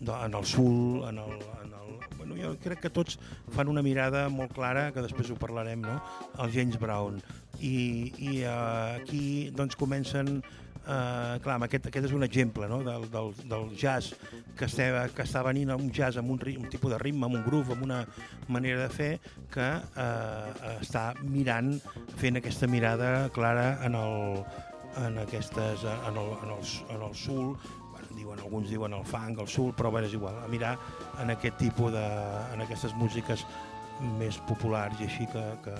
de, 0.00 0.12
en 0.12 0.36
el 0.38 0.46
sul, 0.46 1.02
en 1.08 1.18
el, 1.22 1.34
en 1.64 1.74
el, 1.80 1.96
bueno, 2.16 2.38
jo 2.38 2.52
crec 2.62 2.84
que 2.86 2.92
tots 2.92 3.18
fan 3.54 3.70
una 3.72 3.84
mirada 3.86 4.26
molt 4.32 4.54
clara, 4.56 4.88
que 4.94 5.04
després 5.04 5.30
ho 5.30 5.38
parlarem, 5.40 5.84
no? 5.84 5.98
el 6.42 6.54
James 6.54 6.78
Brown. 6.82 7.20
I, 7.56 7.76
i 8.18 8.32
eh, 8.42 9.00
aquí 9.00 9.24
doncs 9.56 9.78
comencen 9.80 10.40
Uh, 10.86 11.40
clar, 11.42 11.56
aquest, 11.66 11.88
aquest 11.90 12.06
és 12.06 12.12
un 12.14 12.22
exemple 12.22 12.68
no? 12.70 12.76
del, 12.86 13.08
del, 13.10 13.32
del 13.50 13.72
jazz 13.74 14.12
que 14.54 14.68
està, 14.68 15.08
que 15.10 15.24
està 15.24 15.40
venint 15.42 15.72
un 15.74 15.88
jazz 15.90 16.20
amb 16.20 16.30
un, 16.30 16.38
un 16.38 16.68
tipus 16.70 16.92
de 16.94 17.00
ritme, 17.02 17.26
amb 17.26 17.40
un 17.40 17.42
groove, 17.42 17.74
amb 17.74 17.82
una 17.88 18.04
manera 18.46 18.84
de 18.84 18.92
fer 18.94 19.08
que 19.50 19.66
uh, 19.66 20.76
està 20.76 21.08
mirant, 21.24 21.72
fent 22.22 22.38
aquesta 22.38 22.70
mirada 22.70 23.10
clara 23.34 23.80
en, 23.88 23.98
el, 23.98 24.38
en, 25.08 25.18
aquestes, 25.24 25.82
en, 25.82 26.22
el, 26.22 26.30
en, 26.44 26.54
el, 26.54 26.70
en 26.94 27.02
el 27.08 27.18
sul, 27.18 27.56
diuen, 28.14 28.38
alguns 28.38 28.70
diuen 28.70 28.94
el 28.94 29.04
funk, 29.10 29.42
el 29.42 29.50
sul, 29.50 29.72
però 29.74 29.90
bueno, 29.90 30.06
és 30.06 30.14
igual, 30.14 30.38
a 30.42 30.48
mirar 30.48 30.76
en 31.22 31.34
aquest 31.34 31.58
tipus 31.60 31.92
de, 31.92 32.06
en 32.54 32.62
aquestes 32.62 32.94
músiques 32.94 33.42
més 34.18 34.36
populars 34.48 34.98
i 35.00 35.06
així 35.08 35.26
que, 35.32 35.42
que, 35.64 35.74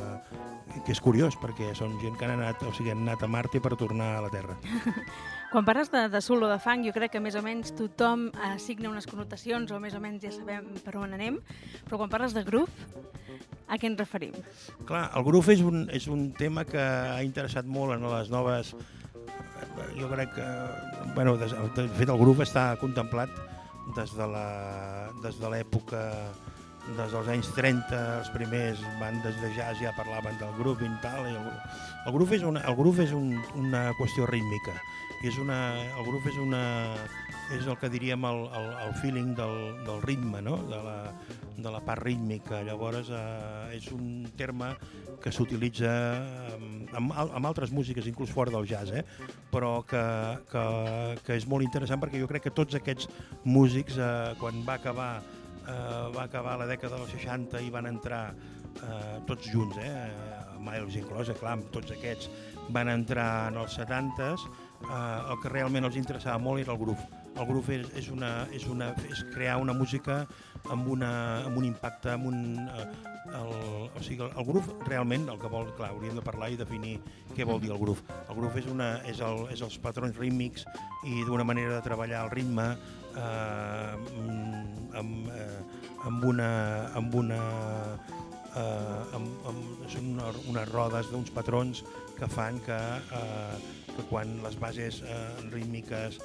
que 0.86 0.92
és 0.94 1.00
curiós 1.04 1.36
perquè 1.40 1.72
són 1.76 1.98
gent 2.00 2.16
que 2.16 2.24
han 2.28 2.34
anat, 2.38 2.62
o 2.64 2.72
sigui, 2.76 2.90
han 2.94 3.02
anat 3.04 3.22
a 3.26 3.28
Marte 3.30 3.60
per 3.60 3.74
tornar 3.76 4.16
a 4.18 4.22
la 4.26 4.30
Terra. 4.32 4.56
Quan 5.52 5.64
parles 5.64 5.90
de, 5.92 6.06
de 6.10 6.20
solo 6.24 6.48
de 6.50 6.56
funk, 6.58 6.84
jo 6.88 6.92
crec 6.96 7.12
que 7.14 7.20
més 7.22 7.36
o 7.38 7.42
menys 7.44 7.74
tothom 7.78 8.28
assigna 8.50 8.90
unes 8.90 9.06
connotacions 9.06 9.70
o 9.72 9.78
més 9.80 9.94
o 9.94 10.00
menys 10.02 10.24
ja 10.26 10.32
sabem 10.34 10.72
per 10.84 10.96
on 10.98 11.14
anem, 11.16 11.38
però 11.86 12.00
quan 12.02 12.10
parles 12.12 12.34
de 12.34 12.42
groove, 12.44 12.72
a 13.66 13.78
què 13.78 13.88
ens 13.90 13.98
referim? 13.98 14.34
Clar, 14.86 15.08
el 15.18 15.24
groove 15.26 15.54
és 15.56 15.62
un, 15.66 15.86
és 15.94 16.06
un 16.12 16.28
tema 16.38 16.62
que 16.66 16.78
ha 16.82 17.22
interessat 17.26 17.66
molt 17.66 17.96
en 17.98 18.04
les 18.10 18.30
noves... 18.30 18.74
Jo 19.96 20.08
crec 20.10 20.30
que... 20.36 20.44
Bueno, 21.14 21.36
des, 21.40 21.52
de 21.76 21.86
fet, 21.96 22.08
el 22.08 22.18
groove 22.20 22.44
està 22.44 22.68
contemplat 22.80 23.32
des 23.96 24.12
de 24.18 24.26
la- 24.28 25.08
des 25.22 25.38
de 25.40 25.50
l'època 25.52 26.00
des 26.94 27.12
dels 27.12 27.28
anys 27.32 27.48
30, 27.56 28.02
els 28.20 28.28
primers 28.34 28.82
bandes 29.00 29.38
de 29.42 29.50
jazz 29.56 29.80
ja 29.82 29.94
parlaven 29.96 30.38
del 30.38 30.52
groove 30.60 30.86
i 30.86 30.90
tal, 31.02 31.26
i 31.26 31.34
el, 31.34 31.48
el 32.06 32.14
groove 32.14 32.38
és, 32.38 32.44
una, 32.46 32.62
el 32.68 32.76
groove 32.78 33.06
és 33.06 33.14
un, 33.16 33.32
una 33.58 33.88
qüestió 33.98 34.28
rítmica, 34.30 34.76
i 35.24 35.30
és 35.30 35.38
una, 35.42 35.58
el 35.96 36.06
groove 36.06 36.30
és, 36.30 36.38
una, 36.38 36.62
és 37.56 37.66
el 37.66 37.78
que 37.80 37.90
diríem 37.90 38.24
el, 38.28 38.44
el, 38.58 38.68
el 38.86 38.94
feeling 39.00 39.34
del, 39.38 39.56
del 39.86 40.02
ritme, 40.04 40.42
no? 40.44 40.58
de, 40.70 40.78
la, 40.84 40.96
de 41.56 41.72
la 41.72 41.80
part 41.82 42.04
rítmica. 42.04 42.60
Llavors 42.66 43.10
eh, 43.10 43.78
és 43.78 43.88
un 43.94 44.26
terme 44.38 44.74
que 45.22 45.32
s'utilitza 45.34 45.90
amb, 46.98 47.14
amb 47.16 47.48
altres 47.48 47.72
músiques, 47.74 48.06
inclús 48.06 48.30
fora 48.34 48.54
del 48.54 48.68
jazz, 48.68 48.92
eh? 48.92 49.02
però 49.50 49.80
que, 49.88 50.04
que, 50.52 50.66
que 51.26 51.40
és 51.40 51.48
molt 51.50 51.66
interessant 51.66 52.02
perquè 52.02 52.20
jo 52.22 52.30
crec 52.30 52.46
que 52.46 52.54
tots 52.54 52.78
aquests 52.78 53.10
músics, 53.48 53.98
eh, 53.98 54.36
quan 54.42 54.62
va 54.68 54.78
acabar 54.78 55.10
va 55.66 56.22
acabar 56.24 56.56
la 56.60 56.66
dècada 56.68 57.00
dels 57.00 57.12
60 57.16 57.60
i 57.66 57.70
van 57.74 57.88
entrar 57.90 58.22
eh, 58.82 59.18
tots 59.26 59.50
junts, 59.50 59.78
eh, 59.82 60.36
Miles 60.66 60.96
inclòs, 60.98 61.30
eh, 61.30 61.38
clar, 61.38 61.56
tots 61.74 61.92
aquests 61.94 62.30
van 62.74 62.90
entrar 62.90 63.48
en 63.50 63.60
els 63.62 63.76
70s, 63.78 64.46
eh, 64.46 65.30
el 65.30 65.40
que 65.42 65.52
realment 65.52 65.84
els 65.88 65.98
interessava 66.00 66.38
molt 66.38 66.62
era 66.64 66.74
el 66.74 66.80
groove. 66.80 67.06
El 67.36 67.46
groove 67.46 67.76
és, 67.76 67.90
és, 68.00 68.08
una, 68.10 68.46
és, 68.52 68.66
una, 68.66 68.92
és 69.10 69.22
crear 69.34 69.58
una 69.60 69.74
música 69.76 70.24
amb, 70.70 70.88
una, 70.88 71.12
amb 71.44 71.58
un 71.60 71.68
impacte, 71.68 72.14
amb 72.14 72.30
un, 72.30 72.40
eh, 72.66 73.15
el, 73.34 73.52
o 73.90 74.02
sigui, 74.02 74.24
el, 74.24 74.32
el 74.40 74.88
realment, 74.88 75.28
el 75.32 75.40
que 75.40 75.50
vol, 75.52 75.70
clar, 75.78 75.90
hauríem 75.94 76.18
de 76.18 76.24
parlar 76.24 76.50
i 76.52 76.58
definir 76.60 76.96
què 77.36 77.46
vol 77.48 77.60
dir 77.62 77.72
el 77.74 77.80
groove. 77.80 78.04
El 78.26 78.38
groove 78.38 78.60
és, 78.62 78.68
una, 78.70 78.90
és, 79.08 79.22
el, 79.24 79.46
és 79.54 79.62
els 79.66 79.78
patrons 79.82 80.16
rítmics 80.20 80.66
i 81.06 81.24
d'una 81.26 81.46
manera 81.46 81.74
de 81.76 81.82
treballar 81.86 82.26
el 82.26 82.32
ritme, 82.34 82.68
eh, 83.16 83.94
amb, 85.00 85.32
eh, 85.32 85.48
amb 86.06 86.24
una, 86.30 86.50
amb 86.96 87.14
una 87.22 87.40
eh, 88.56 89.16
amb, 89.16 89.48
amb, 89.50 89.86
són 89.92 90.12
una, 90.14 90.30
unes 90.50 90.70
rodes 90.72 91.10
d'uns 91.12 91.32
patrons 91.34 91.82
que 92.16 92.28
fan 92.32 92.60
que, 92.66 92.78
eh, 93.18 93.56
que 93.92 94.04
quan 94.10 94.38
les 94.44 94.56
bases 94.60 95.02
eh, 95.04 95.18
rítmiques 95.52 96.20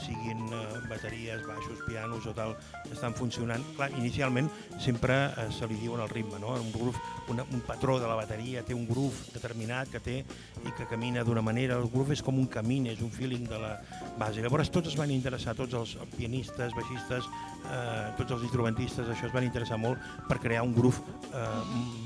siguin 0.00 0.44
eh, 0.52 0.80
bateries, 0.88 1.44
baixos, 1.46 1.82
pianos 1.86 2.26
o 2.26 2.34
tal, 2.36 2.54
estan 2.90 3.14
funcionant. 3.14 3.64
Clar, 3.76 3.90
inicialment 3.98 4.50
sempre 4.80 5.16
eh, 5.30 5.48
se 5.54 5.68
li 5.70 5.78
diuen 5.80 6.02
el 6.04 6.10
ritme, 6.12 6.40
no? 6.42 6.54
un 6.58 6.72
groove, 6.74 6.98
una, 7.32 7.44
un 7.50 7.60
patró 7.66 7.98
de 8.00 8.08
la 8.08 8.16
bateria 8.18 8.64
té 8.66 8.74
un 8.76 8.86
groove 8.88 9.32
determinat 9.34 9.90
que 9.92 10.02
té 10.02 10.18
i 10.22 10.74
que 10.76 10.88
camina 10.90 11.24
d'una 11.24 11.42
manera. 11.44 11.78
El 11.80 11.90
groove 11.92 12.16
és 12.16 12.22
com 12.24 12.38
un 12.38 12.48
camí, 12.50 12.80
és 12.90 13.02
un 13.04 13.12
feeling 13.12 13.48
de 13.48 13.60
la 13.60 13.74
base. 14.18 14.42
Llavors 14.42 14.70
tots 14.72 14.92
es 14.92 14.98
van 14.98 15.12
interessar, 15.14 15.56
tots 15.58 15.76
els 15.78 15.96
pianistes, 16.16 16.74
baixistes, 16.76 17.28
eh, 17.66 18.08
tots 18.18 18.38
els 18.38 18.48
instrumentistes, 18.48 19.08
això 19.08 19.28
es 19.28 19.34
van 19.34 19.46
interessar 19.48 19.78
molt 19.80 20.00
per 20.28 20.40
crear 20.42 20.64
un 20.66 20.74
groove 20.76 21.02
eh, 21.32 22.01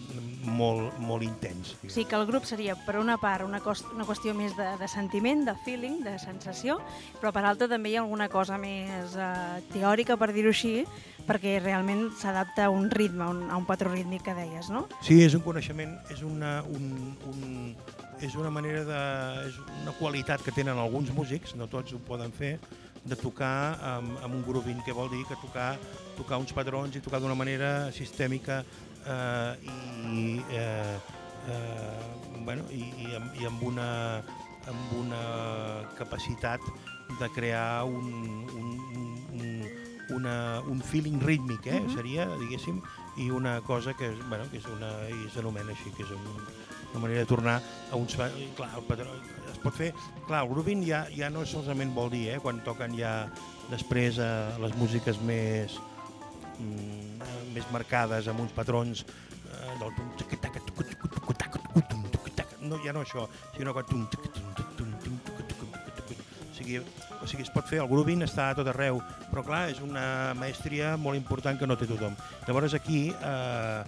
molt, 0.46 0.94
molt 1.02 1.26
intens. 1.26 1.74
Sí, 1.92 2.04
que 2.08 2.16
el 2.16 2.26
grup 2.28 2.46
seria, 2.48 2.76
per 2.86 2.96
una 3.00 3.18
part, 3.20 3.44
una, 3.46 3.60
cost, 3.64 3.88
una 3.94 4.06
qüestió 4.08 4.34
més 4.36 4.54
de, 4.56 4.68
de 4.80 4.88
sentiment, 4.88 5.44
de 5.46 5.56
feeling, 5.66 6.00
de 6.06 6.16
sensació, 6.22 6.78
però 7.20 7.32
per 7.34 7.44
altra 7.44 7.68
també 7.70 7.92
hi 7.92 7.98
ha 7.98 8.04
alguna 8.04 8.30
cosa 8.32 8.58
més 8.60 9.16
uh, 9.18 9.58
teòrica, 9.74 10.16
per 10.20 10.30
dir-ho 10.36 10.54
així, 10.54 10.86
perquè 11.26 11.58
realment 11.60 12.08
s'adapta 12.20 12.68
a 12.68 12.72
un 12.72 12.88
ritme, 12.90 13.26
a 13.26 13.30
un, 13.34 13.44
a 13.50 13.58
un 13.58 13.66
patró 13.68 13.90
rítmic 13.92 14.24
que 14.28 14.36
deies, 14.38 14.70
no? 14.70 14.86
Sí, 15.02 15.20
és 15.26 15.34
un 15.34 15.44
coneixement, 15.44 15.96
és 16.14 16.22
una, 16.26 16.60
un, 16.70 17.14
un, 17.28 17.74
és 18.22 18.38
una 18.38 18.50
manera 18.54 18.84
de... 18.86 19.04
és 19.50 19.60
una 19.82 19.94
qualitat 19.98 20.42
que 20.42 20.54
tenen 20.54 20.78
alguns 20.78 21.12
músics, 21.14 21.56
no 21.58 21.68
tots 21.70 21.94
ho 21.94 22.02
poden 22.06 22.32
fer, 22.34 22.56
de 23.06 23.14
tocar 23.14 23.78
amb, 23.82 24.16
amb 24.24 24.34
un 24.34 24.42
grooving, 24.46 24.82
que 24.84 24.94
vol 24.94 25.10
dir 25.12 25.22
que 25.28 25.38
tocar, 25.38 25.76
tocar 26.16 26.40
uns 26.42 26.52
patrons 26.54 26.96
i 26.96 27.02
tocar 27.02 27.20
d'una 27.22 27.38
manera 27.38 27.92
sistèmica 27.94 28.64
eh, 29.06 29.56
i, 30.12 30.42
eh, 30.50 30.98
eh, 31.48 32.44
bueno, 32.44 32.64
i, 32.70 32.82
i, 33.06 33.14
amb, 33.16 33.40
i 33.40 33.46
amb, 33.46 33.62
una, 33.62 33.88
amb 34.70 34.92
una 34.98 35.22
capacitat 35.98 36.60
de 37.20 37.28
crear 37.34 37.84
un, 37.84 38.46
un, 38.54 38.70
un, 39.32 39.50
una, 40.16 40.36
un 40.66 40.82
feeling 40.82 41.20
rítmic, 41.22 41.66
eh? 41.66 41.80
Uh 41.80 41.86
-huh. 41.86 41.94
seria, 41.94 42.26
diguéssim, 42.38 42.82
i 43.16 43.30
una 43.30 43.60
cosa 43.60 43.94
que, 43.94 44.10
bueno, 44.28 44.44
que 44.50 44.58
és 44.58 44.66
una, 44.66 45.08
i 45.08 45.30
s'anomena 45.30 45.70
així, 45.72 45.90
que 45.96 46.02
és 46.02 46.10
un, 46.10 46.24
una 46.92 47.00
manera 47.00 47.20
de 47.20 47.26
tornar 47.26 47.62
a 47.90 47.96
uns... 47.96 48.16
Clar, 48.16 48.70
el 48.76 48.84
patró, 48.88 49.06
es 49.52 49.58
pot 49.58 49.74
fer... 49.74 49.92
Clar, 50.26 50.42
el 50.44 50.48
grooving 50.48 50.84
ja, 50.86 51.06
ja 51.16 51.30
no 51.30 51.44
solament 51.46 51.94
vol 51.94 52.10
dir, 52.10 52.28
eh, 52.34 52.38
quan 52.40 52.62
toquen 52.64 52.96
ja 52.98 53.28
després 53.70 54.18
eh, 54.18 54.58
les 54.62 54.76
músiques 54.76 55.20
més 55.20 55.78
mm, 56.58 57.05
més 57.56 57.66
marcades 57.74 58.28
amb 58.30 58.44
uns 58.44 58.54
patrons 58.54 59.02
eh, 59.02 59.74
del 59.80 59.92
no, 62.66 62.78
ja 62.84 62.92
no 62.92 63.02
això, 63.02 63.28
sinó 63.56 63.74
que 63.74 63.84
o 66.50 66.54
sigui, 66.56 66.78
o 67.22 67.26
sigui, 67.28 67.44
es 67.44 67.52
pot 67.52 67.68
fer, 67.68 67.78
el 67.82 67.88
grooving 67.90 68.24
està 68.26 68.50
a 68.50 68.56
tot 68.58 68.68
arreu, 68.72 68.98
però 69.30 69.44
clar, 69.46 69.66
és 69.70 69.80
una 69.84 70.32
maestria 70.38 70.94
molt 71.00 71.18
important 71.18 71.58
que 71.60 71.68
no 71.68 71.76
té 71.78 71.86
tothom. 71.88 72.16
Llavors 72.46 72.74
aquí, 72.74 73.10
eh, 73.12 73.80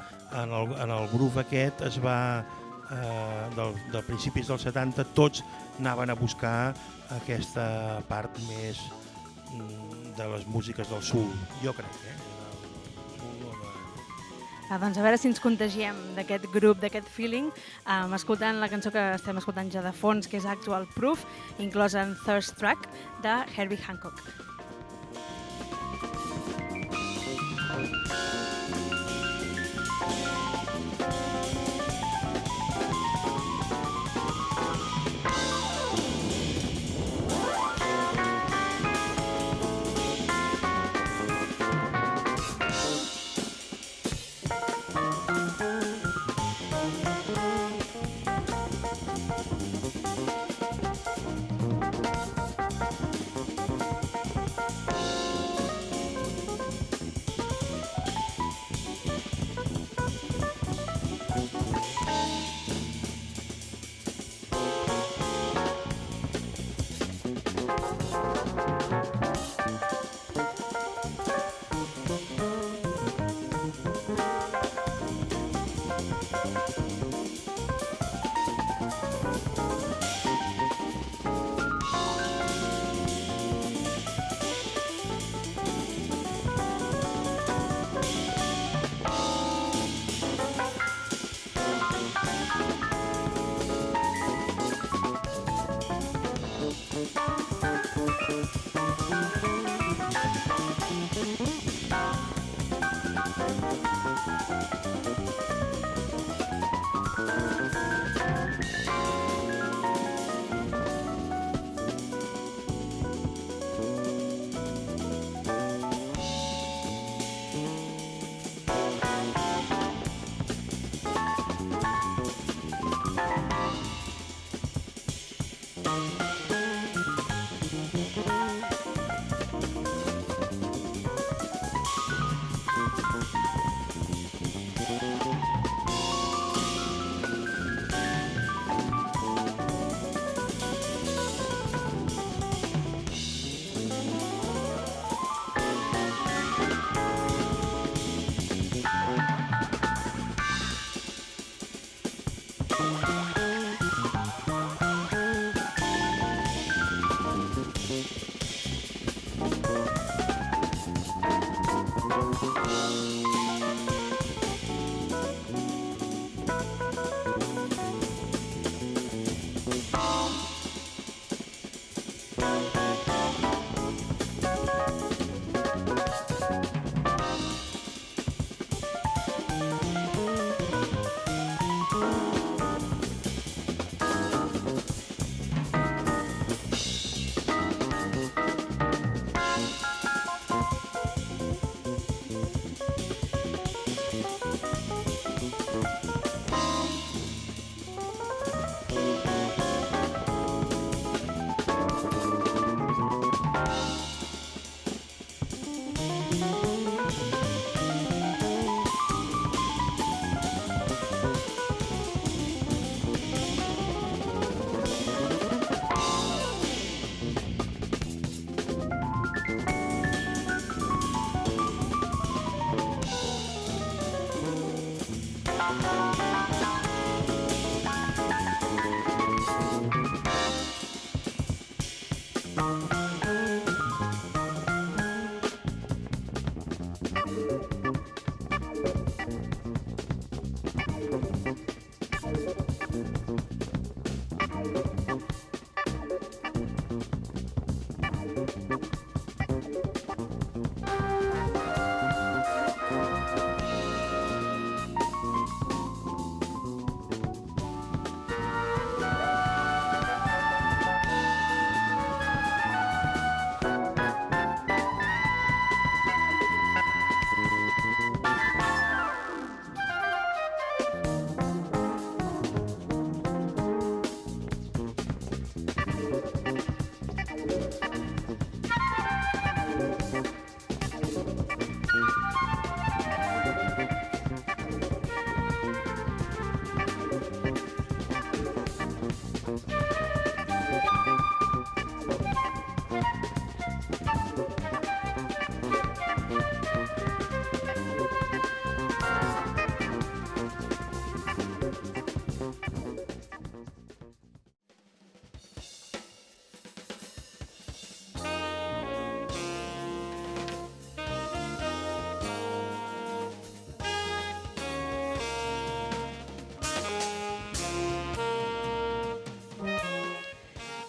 en, 0.42 0.52
el, 0.52 0.74
en 0.84 0.94
el 0.94 1.08
groove 1.14 1.42
aquest 1.42 1.82
es 1.88 1.98
va, 2.04 2.44
eh, 2.92 3.48
del, 3.56 3.74
del 3.94 4.06
principis 4.06 4.52
dels 4.52 4.68
70, 4.68 5.08
tots 5.16 5.42
anaven 5.78 6.12
a 6.12 6.18
buscar 6.18 6.74
aquesta 7.16 7.66
part 8.08 8.36
més 8.50 8.84
mm, 9.54 10.14
de 10.20 10.32
les 10.36 10.48
músiques 10.52 10.92
del 10.92 11.02
sud, 11.02 11.32
jo 11.64 11.74
crec, 11.76 12.02
eh? 12.12 12.17
Ah, 14.68 14.76
doncs 14.76 14.98
a 15.00 15.02
veure 15.04 15.16
si 15.16 15.30
ens 15.30 15.38
contagiem 15.40 15.96
d'aquest 16.12 16.44
grup, 16.52 16.76
d'aquest 16.82 17.06
feeling, 17.08 17.46
um, 17.88 18.12
escoltant 18.12 18.60
la 18.60 18.68
cançó 18.68 18.92
que 18.92 19.00
estem 19.14 19.40
escoltant 19.40 19.70
ja 19.72 19.80
de 19.80 19.94
fons, 19.96 20.28
que 20.28 20.36
és 20.36 20.44
Actual 20.44 20.84
Proof, 20.92 21.24
inclosa 21.64 22.04
en 22.04 22.12
Thirst 22.26 22.58
Track, 22.60 22.84
de 23.24 23.38
Herbie 23.56 23.80
Hancock. 23.80 24.20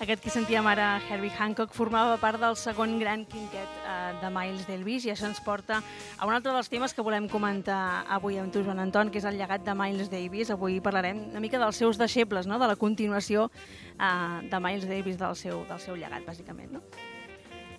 Aquest 0.09 0.23
que 0.25 0.31
sentíem 0.33 0.65
ara, 0.65 0.95
Herbie 1.05 1.29
Hancock, 1.37 1.69
formava 1.77 2.15
part 2.17 2.41
del 2.41 2.55
segon 2.57 2.95
gran 2.97 3.27
quinquet 3.29 3.75
eh, 3.85 4.15
de 4.17 4.31
Miles 4.33 4.63
Davis 4.65 5.05
i 5.05 5.11
això 5.13 5.27
ens 5.27 5.37
porta 5.45 5.83
a 5.83 6.25
un 6.25 6.33
altre 6.33 6.49
dels 6.49 6.71
temes 6.73 6.97
que 6.97 7.05
volem 7.05 7.27
comentar 7.29 8.07
avui 8.09 8.39
amb 8.41 8.49
tu, 8.49 8.63
Joan 8.65 8.81
Anton, 8.81 9.13
que 9.13 9.21
és 9.21 9.27
el 9.29 9.37
llegat 9.37 9.61
de 9.67 9.77
Miles 9.77 10.09
Davis. 10.09 10.49
Avui 10.49 10.79
parlarem 10.81 11.21
una 11.29 11.43
mica 11.45 11.61
dels 11.61 11.77
seus 11.77 12.01
deixebles, 12.01 12.49
no? 12.49 12.57
de 12.57 12.71
la 12.73 12.79
continuació 12.81 13.51
eh, 13.53 14.09
de 14.49 14.65
Miles 14.65 14.89
Davis, 14.89 15.21
del 15.21 15.37
seu, 15.37 15.61
del 15.69 15.85
seu 15.85 15.93
llegat, 15.93 16.25
bàsicament. 16.25 16.73
No? 16.73 16.81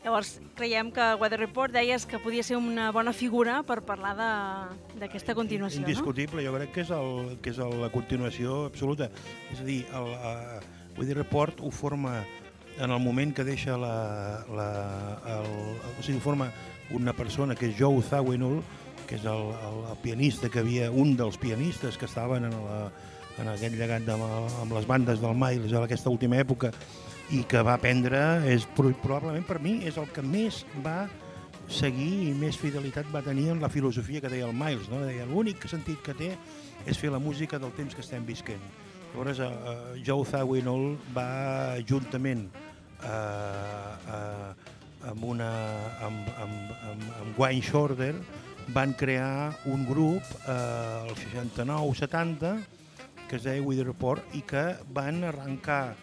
Llavors, 0.04 0.36
creiem 0.54 0.94
que 0.94 1.12
Weather 1.18 1.42
Report 1.42 1.74
deies 1.74 2.06
que 2.06 2.22
podia 2.22 2.46
ser 2.46 2.62
una 2.62 2.92
bona 2.94 3.10
figura 3.10 3.64
per 3.66 3.82
parlar 3.82 4.14
d'aquesta 4.14 5.34
continuació, 5.34 5.82
Indiscutible, 5.82 6.44
no? 6.44 6.46
jo 6.46 6.58
crec 6.60 6.78
que 6.78 6.86
és, 6.86 6.94
el, 6.94 7.40
que 7.42 7.50
és 7.50 7.58
el, 7.58 7.80
la 7.82 7.90
continuació 7.90 8.68
absoluta. 8.70 9.10
És 9.50 9.64
a 9.64 9.66
dir, 9.66 9.82
el, 9.90 10.14
uh, 10.14 10.79
Weather 10.98 11.16
Report 11.16 11.60
ho 11.60 11.70
forma 11.70 12.24
en 12.78 12.90
el 12.90 13.00
moment 13.00 13.34
que 13.34 13.44
deixa 13.44 13.76
la, 13.76 14.44
la, 14.48 14.70
el, 15.36 15.48
o 15.98 16.02
sigui, 16.02 16.20
forma 16.20 16.50
una 16.96 17.12
persona 17.12 17.54
que 17.54 17.68
és 17.68 17.76
Joe 17.78 18.02
Zawinul, 18.02 18.60
que 19.06 19.18
és 19.18 19.24
el, 19.28 19.50
el, 19.52 19.78
el 19.90 19.98
pianista 20.02 20.48
que 20.48 20.62
havia, 20.62 20.90
un 20.90 21.16
dels 21.18 21.38
pianistes 21.38 21.98
que 21.98 22.08
estaven 22.08 22.46
en, 22.48 22.56
la, 22.64 22.80
en 23.38 23.50
aquest 23.52 23.76
llegat 23.76 24.06
de, 24.06 24.16
amb 24.16 24.74
les 24.76 24.88
bandes 24.88 25.20
del 25.22 25.36
Miles 25.36 25.74
a 25.74 25.84
aquesta 25.84 26.12
última 26.12 26.40
època 26.40 26.72
i 27.30 27.44
que 27.46 27.62
va 27.62 27.76
aprendre, 27.78 28.20
és, 28.50 28.66
probablement 28.74 29.44
per 29.46 29.60
mi, 29.62 29.80
és 29.86 29.98
el 30.00 30.08
que 30.14 30.24
més 30.24 30.64
va 30.84 31.04
seguir 31.70 32.26
i 32.26 32.34
més 32.34 32.58
fidelitat 32.58 33.06
va 33.14 33.22
tenir 33.22 33.50
en 33.52 33.60
la 33.62 33.70
filosofia 33.70 34.20
que 34.20 34.30
deia 34.32 34.48
el 34.48 34.56
Miles. 34.56 34.88
No? 34.90 35.04
Deia, 35.06 35.28
l'únic 35.28 35.68
sentit 35.70 36.02
que 36.02 36.16
té 36.18 36.32
és 36.88 36.98
fer 36.98 37.12
la 37.14 37.22
música 37.22 37.60
del 37.62 37.70
temps 37.76 37.94
que 37.94 38.02
estem 38.02 38.26
visquent. 38.26 38.62
Llavors, 39.10 39.40
uh, 39.42 39.94
Joe 40.06 40.24
Zawinul 40.24 40.94
va 41.14 41.78
juntament 41.86 42.46
uh, 43.02 43.08
uh, 43.08 44.52
amb, 45.10 45.24
una, 45.24 45.50
amb, 46.06 46.28
amb, 46.38 46.70
amb, 46.90 47.08
amb 47.20 47.40
Wayne 47.40 47.64
Shorter 47.64 48.14
van 48.74 48.92
crear 48.94 49.56
un 49.66 49.86
grup 49.86 50.22
eh, 50.46 51.08
el 51.08 51.16
69-70 51.16 52.60
que 53.28 53.36
es 53.36 53.46
deia 53.46 53.62
Wither 53.62 53.86
Report 53.86 54.34
i 54.36 54.42
que 54.46 54.64
van 54.94 55.24
arrencar 55.26 55.96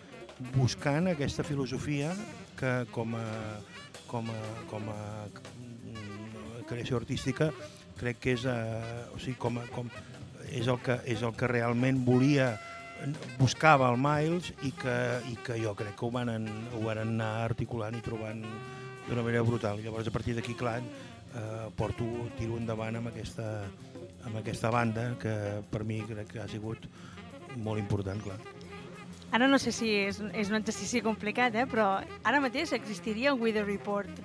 buscant 0.56 1.08
aquesta 1.12 1.46
filosofia 1.48 2.12
que 2.58 2.74
com 2.92 3.16
a, 3.16 3.26
com 4.08 4.30
a, 4.34 4.42
com 4.72 4.90
a 4.92 5.00
creació 6.68 7.00
artística 7.00 7.52
crec 7.98 8.20
que 8.24 8.36
és, 8.36 8.46
eh, 8.50 9.14
o 9.14 9.20
sigui, 9.22 9.38
com, 9.40 9.62
a, 9.62 9.68
com, 9.74 9.90
és, 10.50 10.68
el 10.68 10.80
que, 10.84 11.00
és 11.10 11.24
el 11.24 11.36
que 11.38 11.50
realment 11.50 12.04
volia 12.06 12.56
buscava 13.38 13.90
el 13.92 14.00
Miles 14.02 14.52
i 14.68 14.72
que, 14.76 14.98
i 15.30 15.38
que 15.46 15.58
jo 15.62 15.74
crec 15.78 15.96
que 15.98 16.06
ho 16.06 16.12
van, 16.12 16.48
ho 16.74 16.82
van 16.84 17.04
anar 17.04 17.32
articulant 17.46 17.98
i 17.98 18.04
trobant 18.06 18.44
d'una 19.08 19.24
manera 19.24 19.44
brutal. 19.48 19.82
Llavors, 19.84 20.08
a 20.08 20.12
partir 20.12 20.36
d'aquí, 20.36 20.56
clar, 20.58 20.82
eh, 20.82 21.68
porto, 21.76 22.06
tiro 22.38 22.58
endavant 22.58 23.00
amb 23.00 23.12
aquesta, 23.14 23.48
amb 24.26 24.40
aquesta 24.42 24.72
banda 24.74 25.14
que 25.22 25.34
per 25.72 25.84
mi 25.88 26.02
crec 26.08 26.34
que 26.34 26.44
ha 26.44 26.48
sigut 26.52 26.88
molt 27.56 27.80
important, 27.80 28.22
clar. 28.24 28.38
Ara 29.32 29.48
no 29.52 29.60
sé 29.60 29.74
si 29.76 29.90
és, 30.06 30.22
és 30.40 30.50
un 30.52 30.56
exercici 30.60 31.02
complicat, 31.04 31.56
eh? 31.56 31.66
però 31.68 31.98
ara 32.24 32.40
mateix 32.40 32.72
existiria 32.78 33.34
un 33.36 33.42
Wither 33.44 33.66
Report 33.66 34.22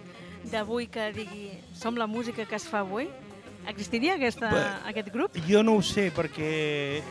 d'avui 0.53 0.87
que 0.91 1.11
digui 1.15 1.51
som 1.75 1.99
la 1.99 2.07
música 2.07 2.47
que 2.47 2.59
es 2.59 2.67
fa 2.71 2.83
avui? 2.87 3.09
Existiria 3.71 4.15
aquesta, 4.15 4.51
Bé, 4.51 4.63
aquest 4.91 5.11
grup? 5.15 5.37
Jo 5.47 5.63
no 5.63 5.77
ho 5.79 5.83
sé, 5.87 6.09
perquè 6.15 7.03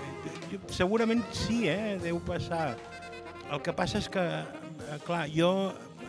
segurament 0.74 1.24
sí, 1.36 1.66
eh? 1.70 1.98
deu 2.02 2.20
passar. 2.26 2.76
El 3.52 3.62
que 3.64 3.74
passa 3.76 4.00
és 4.00 4.08
que, 4.12 4.24
eh, 4.24 5.00
clar, 5.06 5.26
jo 5.34 5.52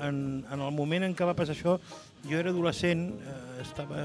en, 0.01 0.45
en 0.51 0.61
el 0.61 0.73
moment 0.75 1.07
en 1.07 1.15
què 1.15 1.27
va 1.27 1.37
passar 1.39 1.57
això, 1.57 1.79
jo 2.29 2.39
era 2.39 2.53
adolescent, 2.55 3.09
eh, 3.19 3.41
estava 3.63 4.03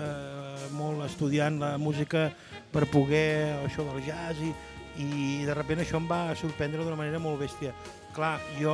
molt 0.78 1.06
estudiant 1.06 1.60
la 1.62 1.76
música 1.78 2.32
per 2.74 2.88
poder 2.92 3.60
això 3.66 3.86
del 3.88 4.02
jazz 4.06 4.42
i, 4.44 4.52
i 4.98 5.10
de 5.46 5.54
sobte 5.54 5.78
això 5.84 6.02
em 6.02 6.10
va 6.10 6.22
sorprendre 6.36 6.84
d'una 6.84 6.98
manera 7.00 7.22
molt 7.22 7.40
bèstia. 7.42 7.74
Clar, 8.18 8.40
jo, 8.58 8.74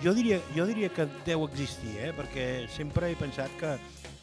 jo, 0.00 0.14
diria, 0.16 0.40
jo 0.56 0.64
diria 0.66 0.88
que 0.88 1.06
deu 1.26 1.44
existir, 1.44 1.92
eh? 2.00 2.12
perquè 2.16 2.66
sempre 2.72 3.10
he 3.10 3.18
pensat 3.20 3.52
que, 3.60 3.76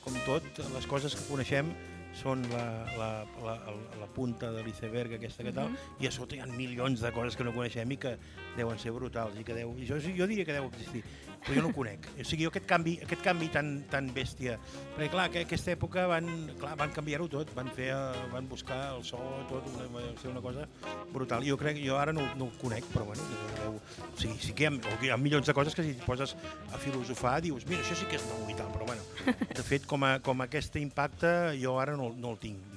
com 0.04 0.16
tot, 0.26 0.46
les 0.74 0.88
coses 0.90 1.14
que 1.14 1.28
coneixem 1.30 1.70
són 2.18 2.42
la, 2.50 2.66
la, 2.98 3.10
la, 3.46 3.56
la 3.99 3.99
punta 4.14 4.52
de 4.52 4.64
l'iceberg 4.64 5.16
aquesta 5.18 5.44
que 5.44 5.54
tal, 5.54 5.72
uh 5.72 5.76
-huh. 5.76 6.04
i 6.04 6.08
a 6.08 6.12
sota 6.12 6.36
hi 6.36 6.40
ha 6.40 6.46
milions 6.46 7.02
de 7.02 7.12
coses 7.12 7.36
que 7.36 7.44
no 7.44 7.54
coneixem 7.54 7.92
i 7.92 7.98
que 7.98 8.18
deuen 8.58 8.80
ser 8.80 8.92
brutals 8.92 9.40
i 9.40 9.44
que 9.44 9.54
deu, 9.54 9.76
jo, 9.88 10.00
jo 10.00 10.28
diria 10.28 10.46
que 10.46 10.54
deu 10.54 10.66
existir 10.66 11.04
però 11.40 11.56
jo 11.56 11.62
no 11.64 11.70
ho 11.70 11.74
conec. 11.74 12.08
O 12.20 12.26
sigui, 12.28 12.46
jo 12.46 12.52
aquest 12.52 12.68
canvi, 12.70 12.96
aquest 13.04 13.24
canvi 13.24 13.50
tan, 13.54 13.72
tan 13.92 14.10
bèstia, 14.16 14.58
perquè 14.96 15.10
clar, 15.14 15.28
que 15.34 15.44
aquesta 15.46 15.74
època 15.76 16.06
van, 16.12 16.28
clar, 16.60 16.76
van 16.80 16.94
canviar-ho 16.96 17.30
tot, 17.32 17.54
van, 17.56 17.70
fer, 17.76 17.90
van 18.34 18.48
buscar 18.52 18.80
el 18.96 19.06
so, 19.08 19.20
tot, 19.52 19.68
una, 19.74 20.04
una 20.32 20.44
cosa 20.44 20.68
brutal. 21.14 21.46
Jo 21.48 21.58
crec, 21.60 21.80
jo 21.84 21.98
ara 22.00 22.14
no, 22.16 22.26
no 22.40 22.50
ho 22.50 22.56
conec, 22.62 22.88
però 22.94 23.08
bueno, 23.10 23.26
deu, 23.62 23.80
o 23.80 24.12
sigui, 24.20 24.40
sí 24.44 24.56
que 24.56 24.68
hi 24.68 24.72
ha, 24.72 24.74
hi 25.08 25.14
ha 25.14 25.20
milions 25.22 25.48
de 25.48 25.56
coses 25.56 25.78
que 25.78 25.86
si 25.86 25.96
et 25.96 26.04
poses 26.06 26.36
a 26.74 26.82
filosofar 26.82 27.40
dius, 27.46 27.68
mira, 27.70 27.84
això 27.86 27.98
sí 27.98 28.10
que 28.10 28.20
és 28.20 28.28
nou 28.30 28.50
i 28.52 28.58
tal, 28.60 28.72
però 28.76 28.90
bueno, 28.90 29.06
de 29.60 29.66
fet, 29.66 29.88
com, 29.90 30.04
a, 30.08 30.18
com 30.26 30.44
a 30.44 30.50
aquest 30.50 30.76
impacte, 30.82 31.34
jo 31.62 31.78
ara 31.80 31.96
no, 32.00 32.12
no 32.18 32.36
el 32.36 32.42
tinc, 32.44 32.69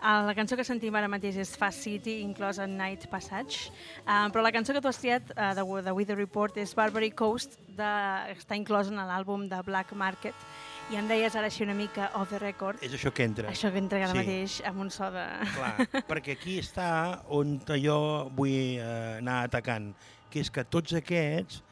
la 0.00 0.34
cançó 0.34 0.56
que 0.56 0.64
sentim 0.66 0.94
ara 0.94 1.08
mateix 1.10 1.36
és 1.42 1.54
Fast 1.58 1.82
City, 1.82 2.20
inclosa 2.22 2.66
Night 2.70 3.08
Passage, 3.10 3.72
uh, 4.04 4.28
però 4.32 4.44
la 4.44 4.52
cançó 4.54 4.72
que 4.72 4.82
tu 4.82 4.88
has 4.88 5.00
triat 5.00 5.32
uh, 5.34 5.52
de, 5.58 5.64
de 5.82 5.94
With 5.94 6.08
the 6.08 6.16
Report 6.18 6.56
és 6.56 6.74
Barbary 6.74 7.10
Coast, 7.10 7.58
de, 7.78 7.92
està 8.36 8.58
inclosa 8.58 8.94
en 8.94 9.02
l'àlbum 9.02 9.48
de 9.50 9.60
Black 9.66 9.94
Market, 9.98 10.46
i 10.88 10.96
em 10.96 11.08
deies 11.10 11.34
ara 11.36 11.50
així 11.50 11.66
una 11.66 11.76
mica 11.76 12.08
off 12.16 12.30
the 12.30 12.38
record. 12.40 12.80
És 12.82 12.94
això 12.96 13.12
que 13.12 13.26
entra. 13.26 13.50
Això 13.50 13.72
que 13.74 13.82
entra 13.82 14.00
ara 14.00 14.14
sí. 14.14 14.22
mateix 14.22 14.60
amb 14.68 14.86
un 14.86 14.92
so 14.94 15.10
de... 15.12 15.24
Clar, 15.56 15.74
perquè 16.08 16.38
aquí 16.38 16.58
està 16.62 16.88
on 17.28 17.58
jo 17.76 17.98
vull 18.38 18.78
anar 18.80 19.42
atacant, 19.50 19.92
que 20.32 20.40
és 20.44 20.52
que 20.52 20.64
tots 20.64 20.94
aquests 20.96 21.62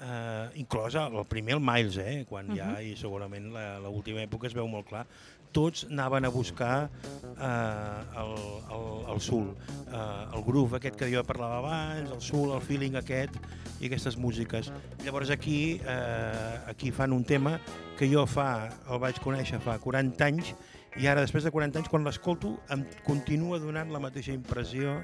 eh, 0.00 0.50
inclosa 0.56 1.06
el 1.06 1.24
primer 1.26 1.54
el 1.54 1.60
Miles, 1.60 1.96
eh, 1.98 2.24
quan 2.28 2.50
uh 2.50 2.54
-huh. 2.54 2.58
ja, 2.58 2.82
i 2.82 2.96
segurament 2.96 3.52
l'última 3.82 4.24
època 4.24 4.46
es 4.46 4.54
veu 4.54 4.66
molt 4.68 4.86
clar, 4.86 5.06
tots 5.54 5.86
anaven 5.90 6.24
a 6.24 6.28
buscar 6.28 6.90
eh, 7.38 8.20
el, 8.20 8.34
el, 8.74 9.14
el 9.14 9.20
soul, 9.20 9.54
eh, 9.86 10.34
el 10.34 10.42
groove 10.42 10.76
aquest 10.76 10.96
que 10.96 11.10
jo 11.14 11.22
parlava 11.24 11.58
abans, 11.58 12.10
el 12.10 12.20
soul, 12.20 12.52
el 12.52 12.60
feeling 12.60 12.96
aquest 12.96 13.30
i 13.80 13.86
aquestes 13.86 14.18
músiques. 14.18 14.72
Llavors 15.04 15.30
aquí, 15.30 15.80
eh, 15.86 16.58
aquí 16.66 16.90
fan 16.90 17.12
un 17.12 17.24
tema 17.24 17.60
que 17.98 18.10
jo 18.10 18.26
fa, 18.26 18.68
el 18.90 18.98
vaig 18.98 19.20
conèixer 19.22 19.60
fa 19.60 19.78
40 19.78 20.24
anys 20.24 20.54
i 20.96 21.08
ara, 21.10 21.24
després 21.24 21.42
de 21.42 21.50
40 21.50 21.80
anys, 21.80 21.90
quan 21.90 22.04
l'escolto, 22.06 22.52
em 22.70 22.84
continua 23.06 23.58
donant 23.58 23.90
la 23.90 24.00
mateixa 24.02 24.34
impressió 24.34 25.00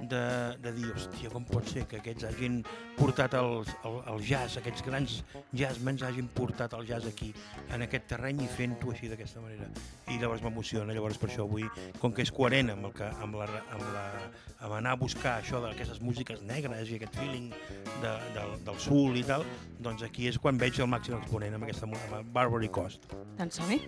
de, 0.00 0.56
de 0.62 0.72
dir, 0.74 0.88
hòstia, 0.94 1.30
com 1.32 1.44
pot 1.46 1.66
ser 1.70 1.84
que 1.90 2.00
aquests 2.00 2.26
hagin 2.28 2.60
portat 2.98 3.34
el, 3.38 3.62
el, 3.86 3.98
el 4.12 4.22
jazz, 4.26 4.58
aquests 4.58 4.84
grans 4.86 5.16
jazzmens 5.54 6.02
hagin 6.06 6.28
portat 6.34 6.74
el 6.78 6.86
jazz 6.88 7.06
aquí, 7.08 7.30
en 7.74 7.86
aquest 7.86 8.08
terreny 8.10 8.42
i 8.44 8.48
fent-ho 8.50 8.92
així 8.92 9.10
d'aquesta 9.10 9.42
manera. 9.44 9.68
I 10.10 10.18
llavors 10.22 10.42
m'emociona, 10.44 10.94
llavors 10.96 11.18
per 11.20 11.30
això 11.30 11.46
avui, 11.46 11.66
com 12.02 12.14
que 12.14 12.24
és 12.26 12.32
coherent 12.34 12.74
amb, 12.74 12.90
el 12.90 12.96
que, 12.98 13.10
amb, 13.24 13.38
la, 13.40 13.48
amb, 13.76 13.86
la, 13.94 14.06
amb 14.60 14.78
anar 14.80 14.96
a 14.96 15.00
buscar 15.00 15.38
això 15.38 15.62
d'aquestes 15.64 16.02
músiques 16.04 16.42
negres 16.48 16.90
i 16.90 16.98
aquest 16.98 17.14
feeling 17.20 17.50
de, 18.02 18.14
del, 18.36 18.56
del 18.66 18.80
soul 18.82 19.20
i 19.20 19.24
tal, 19.26 19.46
doncs 19.84 20.02
aquí 20.06 20.28
és 20.30 20.40
quan 20.40 20.58
veig 20.60 20.80
el 20.82 20.90
màxim 20.90 21.18
exponent 21.20 21.54
amb 21.58 21.68
aquesta 21.68 21.88
amb 21.88 22.34
Barbary 22.34 22.72
Coast. 22.72 23.06
Doncs 23.38 23.62
som-hi. 23.62 23.78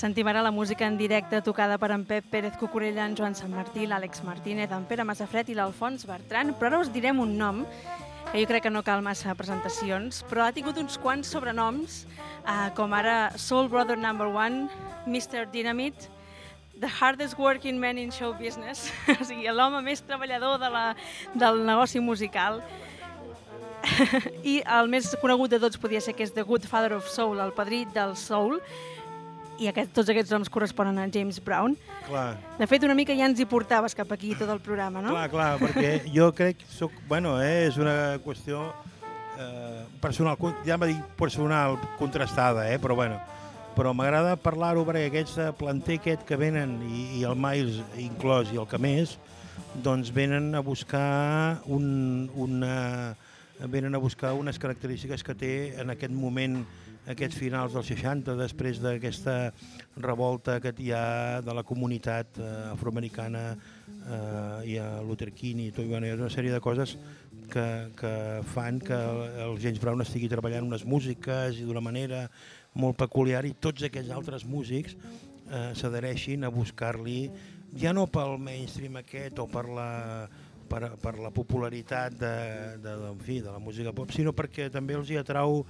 Sentim 0.00 0.28
ara 0.28 0.40
la 0.40 0.50
música 0.50 0.86
en 0.86 0.96
directe 0.96 1.42
tocada 1.44 1.76
per 1.76 1.90
en 1.92 2.06
Pep 2.08 2.24
Pérez 2.30 2.56
Cucurella, 2.56 3.04
en 3.04 3.16
Joan 3.18 3.34
Sant 3.36 3.52
Martí, 3.52 3.84
l'Àlex 3.84 4.22
Martínez, 4.24 4.72
en 4.72 4.86
Pere 4.88 5.04
Massafret 5.04 5.50
i 5.52 5.56
l'Alfons 5.58 6.06
Bertran, 6.08 6.54
però 6.56 6.70
ara 6.70 6.80
us 6.86 6.92
direm 6.92 7.20
un 7.20 7.34
nom 7.36 7.66
que 8.30 8.40
jo 8.40 8.46
crec 8.48 8.64
que 8.64 8.72
no 8.72 8.80
cal 8.86 9.02
massa 9.04 9.34
presentacions, 9.36 10.22
però 10.30 10.46
ha 10.46 10.54
tingut 10.56 10.78
uns 10.80 10.96
quants 11.02 11.28
sobrenoms, 11.34 12.06
eh, 12.46 12.70
com 12.78 12.94
ara 12.96 13.36
Soul 13.36 13.68
Brother 13.68 13.98
Number 13.98 14.28
One, 14.28 14.68
Mr. 15.04 15.44
Dynamite, 15.52 16.08
The 16.80 16.88
Hardest 16.88 17.38
Working 17.38 17.78
Man 17.78 17.98
in 17.98 18.10
Show 18.10 18.32
Business, 18.32 18.90
o 19.20 19.24
sigui, 19.24 19.48
l'home 19.52 19.82
més 19.84 20.00
treballador 20.00 20.58
de 20.62 20.70
la, 20.72 20.84
del 21.34 21.60
negoci 21.66 22.00
musical, 22.00 22.62
i 24.52 24.60
el 24.64 24.88
més 24.92 25.10
conegut 25.20 25.52
de 25.52 25.60
tots 25.60 25.80
podia 25.80 26.00
ser 26.04 26.14
que 26.16 26.24
és 26.24 26.32
The 26.36 26.44
Good 26.46 26.68
Father 26.68 26.94
of 26.96 27.08
Soul, 27.12 27.40
el 27.40 27.52
padrí 27.56 27.84
del 27.94 28.16
soul, 28.16 28.58
i 29.60 29.68
aquest, 29.68 29.92
tots 29.92 30.08
aquests 30.08 30.32
noms 30.32 30.48
corresponen 30.52 30.96
a 31.02 31.06
James 31.12 31.36
Brown. 31.44 31.74
Clar. 32.06 32.38
De 32.56 32.68
fet, 32.68 32.84
una 32.88 32.96
mica 32.96 33.12
ja 33.16 33.28
ens 33.28 33.40
hi 33.40 33.46
portaves 33.48 33.92
cap 33.96 34.12
aquí 34.16 34.32
tot 34.38 34.48
el 34.48 34.62
programa, 34.64 35.02
no? 35.04 35.12
Clar, 35.12 35.26
clar, 35.32 35.50
perquè 35.60 35.90
jo 36.14 36.30
crec 36.36 36.62
que 36.62 36.70
soc, 36.72 36.94
bueno, 37.10 37.36
eh, 37.44 37.66
és 37.68 37.76
una 37.80 38.16
qüestió 38.24 38.70
eh, 39.36 39.84
personal, 40.00 40.40
ja 40.64 40.80
m'ha 40.80 40.88
dit 40.88 41.12
personal 41.20 41.76
contrastada, 42.00 42.70
eh, 42.72 42.80
però 42.80 42.96
bueno, 42.96 43.20
però 43.76 43.94
m'agrada 43.96 44.36
parlar-ho 44.40 44.84
perquè 44.88 45.06
aquests 45.08 45.38
planter 45.58 46.00
aquest 46.00 46.26
que 46.28 46.38
venen, 46.40 46.78
i, 46.88 47.06
i 47.20 47.24
el 47.28 47.38
Miles 47.38 47.80
inclòs 48.00 48.52
i 48.54 48.60
el 48.60 48.68
que 48.70 48.80
més, 48.82 49.16
doncs 49.84 50.10
venen 50.14 50.54
a 50.54 50.60
buscar 50.64 51.62
un, 51.70 52.30
una, 52.34 53.16
venen 53.70 53.94
a 53.94 54.02
buscar 54.02 54.34
unes 54.34 54.58
característiques 54.58 55.24
que 55.24 55.36
té 55.38 55.54
en 55.80 55.94
aquest 55.94 56.14
moment 56.14 56.62
aquests 57.10 57.38
finals 57.40 57.74
dels 57.74 57.88
60, 57.90 58.36
després 58.38 58.80
d'aquesta 58.82 59.52
revolta 59.98 60.58
que 60.62 60.72
hi 60.78 60.90
ha 60.94 61.40
de 61.42 61.54
la 61.56 61.64
comunitat 61.66 62.38
eh, 62.38 62.50
afroamericana, 62.74 63.44
eh, 63.88 64.68
hi 64.68 64.76
ha 64.78 65.00
Luther 65.06 65.30
King 65.32 65.64
i 65.64 65.70
tot, 65.72 65.88
bueno, 65.88 66.06
hi 66.06 66.12
ha 66.12 66.20
una 66.20 66.30
sèrie 66.32 66.52
de 66.52 66.60
coses 66.62 66.96
que, 67.50 67.66
que 67.98 68.12
fan 68.52 68.78
que 68.84 68.96
el 69.46 69.58
James 69.62 69.80
Brown 69.82 70.04
estigui 70.04 70.30
treballant 70.30 70.68
unes 70.68 70.86
músiques 70.86 71.58
i 71.58 71.66
d'una 71.66 71.82
manera 71.82 72.28
molt 72.74 72.98
peculiar 73.00 73.44
i 73.48 73.54
tots 73.58 73.82
aquells 73.86 74.12
altres 74.14 74.44
músics 74.46 74.94
eh, 74.94 75.72
s'adhereixin 75.74 76.44
a 76.46 76.52
buscar-li 76.54 77.22
ja 77.78 77.92
no 77.94 78.06
pel 78.10 78.36
mainstream 78.42 78.98
aquest 79.00 79.38
o 79.42 79.46
per 79.50 79.66
la, 79.70 79.90
per, 80.70 80.82
per 81.02 81.16
la 81.18 81.30
popularitat 81.34 82.14
de, 82.18 82.34
de, 82.78 82.94
de, 83.02 83.10
en 83.12 83.22
fi, 83.26 83.40
de 83.42 83.50
la 83.50 83.62
música 83.62 83.94
pop, 83.94 84.10
sinó 84.14 84.34
perquè 84.36 84.70
també 84.72 84.96
els 84.98 85.10
hi 85.10 85.18
atrau 85.20 85.64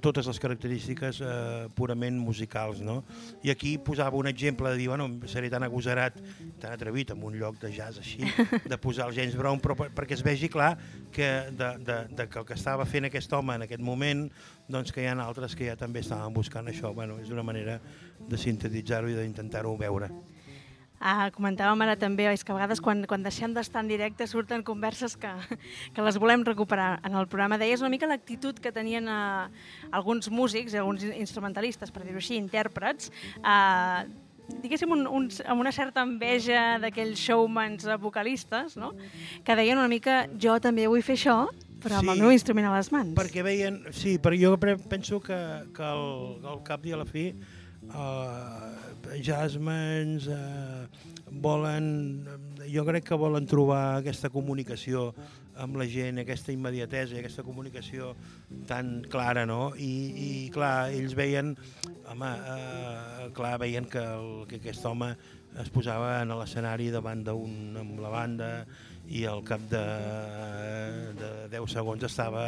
totes 0.00 0.26
les 0.26 0.38
característiques 0.40 1.20
eh, 1.20 1.66
purament 1.76 2.16
musicals. 2.20 2.80
No? 2.84 3.02
I 3.44 3.52
aquí 3.52 3.76
posava 3.78 4.16
un 4.16 4.28
exemple 4.30 4.70
de 4.70 4.80
dir, 4.80 4.88
bueno, 4.88 5.08
seré 5.30 5.50
tan 5.52 5.66
agosarat, 5.66 6.16
tan 6.60 6.72
atrevit 6.72 7.12
en 7.14 7.22
un 7.24 7.38
lloc 7.38 7.58
de 7.62 7.72
jazz 7.74 8.00
així, 8.00 8.24
de 8.70 8.78
posar 8.80 9.08
el 9.10 9.16
James 9.16 9.36
Brown, 9.36 9.60
però 9.64 9.76
per, 9.78 9.90
perquè 9.94 10.16
es 10.16 10.24
vegi 10.24 10.48
clar 10.52 10.74
que, 11.12 11.30
de, 11.52 11.70
de, 11.84 11.98
de 12.14 12.28
que 12.28 12.40
el 12.40 12.48
que 12.48 12.56
estava 12.58 12.86
fent 12.88 13.10
aquest 13.10 13.32
home 13.32 13.58
en 13.58 13.66
aquest 13.68 13.84
moment, 13.84 14.26
doncs 14.68 14.92
que 14.92 15.04
hi 15.04 15.10
ha 15.10 15.16
altres 15.20 15.56
que 15.56 15.68
ja 15.68 15.76
també 15.80 16.04
estaven 16.04 16.34
buscant 16.34 16.70
això. 16.70 16.94
Bueno, 16.94 17.18
és 17.20 17.32
una 17.34 17.44
manera 17.44 17.80
de 18.28 18.40
sintetitzar-ho 18.40 19.10
i 19.12 19.18
d'intentar-ho 19.18 19.76
veure. 19.80 20.10
Ah, 21.04 21.28
comentàvem 21.28 21.82
ara 21.84 21.98
també, 22.00 22.24
és 22.32 22.40
que 22.40 22.54
a 22.54 22.56
vegades 22.56 22.80
quan, 22.80 23.02
quan 23.04 23.20
deixem 23.20 23.52
d'estar 23.52 23.82
en 23.84 23.90
directe 23.90 24.24
surten 24.24 24.62
converses 24.64 25.18
que, 25.20 25.28
que 25.92 26.04
les 26.06 26.16
volem 26.16 26.46
recuperar 26.48 27.02
en 27.04 27.18
el 27.20 27.28
programa. 27.28 27.58
Deies 27.60 27.84
una 27.84 27.92
mica 27.92 28.08
l'actitud 28.08 28.56
que 28.56 28.72
tenien 28.72 29.10
eh, 29.12 29.64
alguns 29.92 30.30
músics, 30.32 30.72
alguns 30.80 31.04
instrumentalistes, 31.04 31.92
per 31.92 32.06
dir-ho 32.06 32.22
així, 32.22 32.38
intèrprets, 32.40 33.12
eh, 33.36 34.06
diguéssim, 34.64 34.94
un, 34.96 35.04
un, 35.04 35.28
amb 35.44 35.60
una 35.60 35.74
certa 35.76 36.06
enveja 36.08 36.78
d'aquells 36.80 37.20
showmans 37.20 37.84
vocalistes, 38.00 38.78
no? 38.80 38.94
que 39.44 39.58
deien 39.60 39.80
una 39.80 39.92
mica, 39.92 40.22
jo 40.40 40.56
també 40.56 40.88
vull 40.88 41.04
fer 41.04 41.18
això, 41.18 41.36
però 41.84 42.00
amb 42.00 42.08
sí, 42.08 42.14
el 42.14 42.24
meu 42.24 42.32
instrument 42.32 42.70
a 42.70 42.72
les 42.78 42.88
mans. 42.96 43.12
Perquè 43.20 43.44
veien, 43.44 43.82
sí, 43.92 44.16
però 44.24 44.40
jo 44.40 44.56
penso 44.88 45.20
que, 45.20 45.38
que 45.76 45.84
al, 45.84 46.40
al 46.48 46.64
cap 46.64 46.88
i 46.88 46.96
a 46.96 47.00
la 47.04 47.08
fi 47.08 47.28
uh, 47.92 48.83
Jasmines 49.22 50.26
uh, 50.32 50.86
volen, 51.44 52.26
jo 52.70 52.84
crec 52.88 53.08
que 53.10 53.18
volen 53.18 53.46
trobar 53.46 53.98
aquesta 54.00 54.30
comunicació 54.32 55.10
amb 55.60 55.78
la 55.78 55.86
gent, 55.86 56.18
aquesta 56.22 56.52
immediatesa, 56.54 57.18
aquesta 57.20 57.44
comunicació 57.46 58.14
tan 58.66 59.04
clara, 59.10 59.44
no? 59.46 59.74
I, 59.78 59.92
i 60.26 60.28
clar, 60.54 60.90
ells 60.94 61.14
veien, 61.18 61.54
home, 62.10 62.30
uh, 62.30 63.28
clar, 63.36 63.54
veien 63.62 63.86
que, 63.90 64.02
el, 64.02 64.32
que 64.50 64.58
aquest 64.62 64.86
home 64.90 65.12
es 65.62 65.70
posava 65.70 66.16
en 66.24 66.34
l'escenari 66.34 66.90
davant 66.90 67.22
d'un 67.22 67.78
amb 67.78 68.00
la 68.02 68.10
banda 68.10 68.50
i 69.08 69.24
al 69.28 69.42
cap 69.44 69.62
de, 69.70 69.82
de 71.18 71.30
10 71.52 71.74
segons 71.76 72.06
estava, 72.08 72.44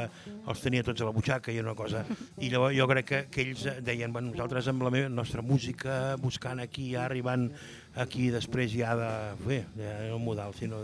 els 0.49 0.63
tenia 0.65 0.85
tots 0.87 1.03
a 1.03 1.09
la 1.09 1.15
butxaca 1.17 1.53
i 1.53 1.61
una 1.61 1.77
cosa. 1.79 2.05
I 2.41 2.51
llavors 2.53 2.77
jo 2.79 2.89
crec 2.91 3.09
que, 3.11 3.23
que 3.33 3.45
ells 3.45 3.67
deien, 3.85 4.13
bueno, 4.15 4.33
nosaltres 4.33 4.71
amb 4.73 4.87
la 4.87 4.93
meva, 4.95 5.11
nostra 5.13 5.45
música, 5.45 6.17
buscant 6.23 6.63
aquí, 6.65 6.91
ja 6.95 7.05
arribant 7.07 7.51
aquí 7.97 8.31
després 8.33 8.73
ja 8.73 8.97
de, 8.99 9.13
bé, 9.45 9.63
de, 9.77 9.93
no 10.11 10.21
modal, 10.23 10.55
sinó 10.57 10.83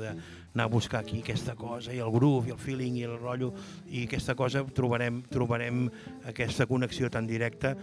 d'anar 0.53 0.69
a 0.69 0.73
buscar 0.73 1.01
aquí 1.01 1.21
aquesta 1.21 1.55
cosa 1.57 1.93
i 1.93 1.99
el 1.99 2.13
groove 2.13 2.49
i 2.49 2.53
el 2.53 2.61
feeling 2.61 2.99
i 3.01 3.07
el 3.09 3.19
rotllo 3.19 3.53
i 3.89 4.05
aquesta 4.07 4.37
cosa 4.37 4.65
trobarem, 4.65 5.23
trobarem 5.33 5.87
aquesta 6.29 6.67
connexió 6.69 7.11
tan 7.11 7.27
directa 7.27 7.77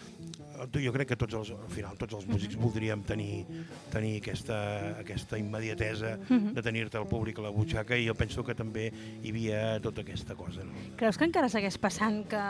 jo 0.67 0.91
crec 0.91 1.13
que 1.13 1.17
tots 1.19 1.35
els, 1.37 1.51
al 1.55 1.71
final 1.71 1.97
tots 1.99 2.17
els 2.17 2.27
músics 2.27 2.57
voldríem 2.59 3.03
tenir, 3.07 3.45
tenir 3.93 4.17
aquesta, 4.19 4.59
aquesta 4.99 5.39
immediatesa 5.39 6.17
mhm. 6.17 6.53
de 6.57 6.63
tenir-te 6.65 6.99
al 6.99 7.07
públic 7.07 7.39
a 7.39 7.47
la 7.47 7.53
butxaca 7.55 7.97
i 7.97 8.07
jo 8.07 8.15
penso 8.17 8.43
que 8.43 8.55
també 8.55 8.89
hi 8.89 9.31
havia 9.31 9.79
tota 9.83 10.03
aquesta 10.03 10.35
cosa. 10.35 10.65
No? 10.65 10.75
Creus 10.99 11.17
que 11.17 11.27
encara 11.29 11.49
segueix 11.49 11.77
passant 11.79 12.25
que 12.29 12.45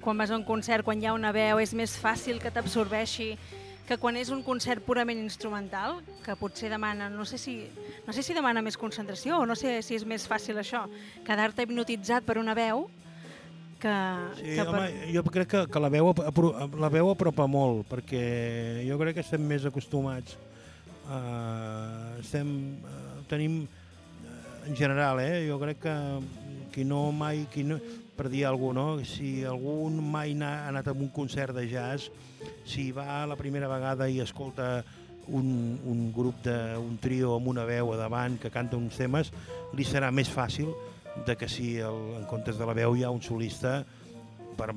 quan 0.00 0.20
vas 0.20 0.30
a 0.30 0.38
un 0.38 0.46
concert, 0.48 0.86
quan 0.86 1.02
hi 1.02 1.10
ha 1.10 1.16
una 1.16 1.34
veu, 1.36 1.60
és 1.60 1.74
més 1.76 1.96
fàcil 2.00 2.40
que 2.40 2.52
t'absorbeixi 2.54 3.34
que 3.90 3.96
quan 3.98 4.14
és 4.14 4.28
un 4.30 4.44
concert 4.46 4.84
purament 4.86 5.18
instrumental, 5.18 5.96
que 6.22 6.36
potser 6.38 6.68
demana, 6.70 7.08
no 7.10 7.24
sé 7.26 7.40
si, 7.42 7.56
no 8.06 8.14
sé 8.14 8.22
si 8.22 8.36
demana 8.36 8.62
més 8.62 8.76
concentració 8.78 9.40
o 9.42 9.46
no 9.50 9.56
sé 9.58 9.80
si 9.82 9.96
és 9.98 10.04
més 10.06 10.28
fàcil 10.30 10.60
això, 10.62 10.84
quedar-te 11.26 11.66
hipnotitzat 11.66 12.22
per 12.22 12.38
una 12.38 12.54
veu 12.54 12.84
que... 13.82 13.94
Sí, 14.38 14.52
que 14.54 14.62
home, 14.62 14.84
per... 14.84 15.08
jo 15.16 15.24
crec 15.26 15.50
que, 15.50 15.64
que 15.74 15.82
la, 15.82 15.90
veu, 15.90 16.12
la 16.78 16.92
veu 16.94 17.10
apropa 17.10 17.48
molt, 17.50 17.82
perquè 17.90 18.22
jo 18.86 19.00
crec 19.02 19.18
que 19.18 19.26
estem 19.26 19.42
més 19.50 19.66
acostumats. 19.66 20.38
Uh, 21.10 22.20
estem, 22.22 22.54
uh, 22.86 23.24
tenim, 23.26 23.64
uh, 23.66 24.38
en 24.70 24.78
general, 24.78 25.18
eh, 25.24 25.48
jo 25.48 25.58
crec 25.64 25.82
que 25.82 25.96
qui 26.70 26.86
no 26.86 27.08
mai, 27.10 27.42
qui 27.50 27.66
no, 27.66 27.80
per 28.20 28.28
dir 28.28 28.44
alguna 28.44 28.82
cosa, 28.82 29.00
no? 29.00 29.04
si 29.08 29.44
algú 29.48 29.88
mai 29.88 30.34
ha 30.44 30.68
anat 30.68 30.88
a 30.88 30.92
un 30.92 31.08
concert 31.08 31.56
de 31.56 31.64
jazz, 31.70 32.10
si 32.68 32.92
va 32.92 33.24
la 33.24 33.36
primera 33.36 33.66
vegada 33.66 34.10
i 34.12 34.20
escolta 34.20 34.84
un, 35.28 35.80
un 35.88 36.12
grup 36.12 36.42
de 36.44 36.76
un 36.76 36.98
trio 37.00 37.32
amb 37.38 37.48
una 37.48 37.64
veu 37.64 37.94
a 37.94 37.96
davant 37.96 38.36
que 38.36 38.50
canta 38.52 38.76
uns 38.76 38.98
temes, 39.00 39.32
li 39.72 39.86
serà 39.88 40.10
més 40.12 40.28
fàcil 40.28 40.68
de 41.24 41.32
que 41.32 41.48
si 41.48 41.78
el, 41.80 41.96
en 42.20 42.28
comptes 42.28 42.60
de 42.60 42.68
la 42.68 42.76
veu 42.76 42.92
hi 42.92 43.06
ha 43.08 43.14
un 43.14 43.24
solista 43.24 43.78
per, 44.58 44.68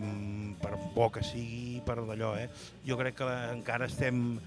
per 0.64 0.80
bo 0.96 1.10
que 1.12 1.26
sigui, 1.28 1.82
per 1.84 2.00
d'allò, 2.00 2.38
eh? 2.40 2.48
Jo 2.88 2.96
crec 2.96 3.20
que 3.20 3.28
encara 3.58 3.92
estem 3.92 4.40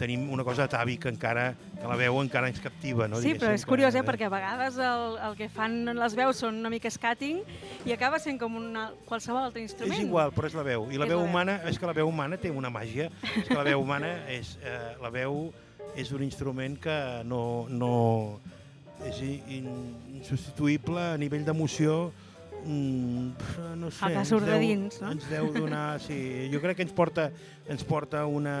tenim 0.00 0.26
una 0.32 0.44
cosa 0.46 0.64
atàvica 0.64 1.10
encara, 1.12 1.50
que 1.76 1.88
la 1.88 1.96
veu 2.00 2.16
encara 2.22 2.48
ens 2.50 2.60
captiva, 2.62 3.06
no? 3.10 3.20
Sí, 3.20 3.34
però 3.38 3.52
és 3.56 3.66
curiós, 3.68 3.96
eh? 3.98 4.04
perquè 4.06 4.26
a 4.28 4.32
vegades 4.32 4.78
el, 4.80 5.16
el 5.28 5.36
que 5.38 5.50
fan 5.52 5.82
les 5.96 6.16
veus 6.18 6.40
són 6.40 6.60
una 6.62 6.72
mica 6.72 6.90
scatting 6.92 7.42
i 7.88 7.94
acaba 7.96 8.20
sent 8.22 8.40
com 8.40 8.56
una, 8.60 8.88
qualsevol 9.08 9.44
altre 9.44 9.64
instrument. 9.64 9.98
És 9.98 10.06
igual, 10.06 10.32
però 10.36 10.48
és 10.48 10.56
la 10.56 10.64
veu. 10.66 10.88
I 10.88 11.00
la 11.00 11.08
és 11.08 11.14
veu 11.14 11.24
humana, 11.24 11.58
veu. 11.60 11.72
és 11.74 11.80
que 11.80 11.90
la 11.90 11.96
veu 12.00 12.08
humana 12.08 12.40
té 12.40 12.52
una 12.52 12.72
màgia. 12.72 13.10
és 13.34 13.50
que 13.50 13.58
la 13.58 13.66
veu 13.66 13.82
humana 13.82 14.14
és, 14.32 14.56
eh, 14.64 14.94
la 15.02 15.12
veu 15.12 15.50
és 15.98 16.12
un 16.16 16.24
instrument 16.24 16.78
que 16.80 16.96
no, 17.28 17.42
no, 17.68 17.92
és 19.08 19.20
insubstituïble 19.20 21.12
a 21.14 21.20
nivell 21.20 21.44
d'emoció 21.46 22.10
mm, 22.64 23.76
no 23.80 23.90
sé, 23.90 24.06
el 24.06 24.18
que 24.18 24.24
surt 24.28 24.46
de 24.46 24.58
dins, 24.62 25.00
no? 25.02 25.14
Ens 25.16 25.26
deu 25.30 25.50
donar, 25.54 26.00
sí, 26.04 26.48
jo 26.52 26.60
crec 26.62 26.80
que 26.80 26.86
ens 26.86 26.94
porta, 26.96 27.30
ens 27.70 27.84
porta 27.86 28.26
una, 28.26 28.54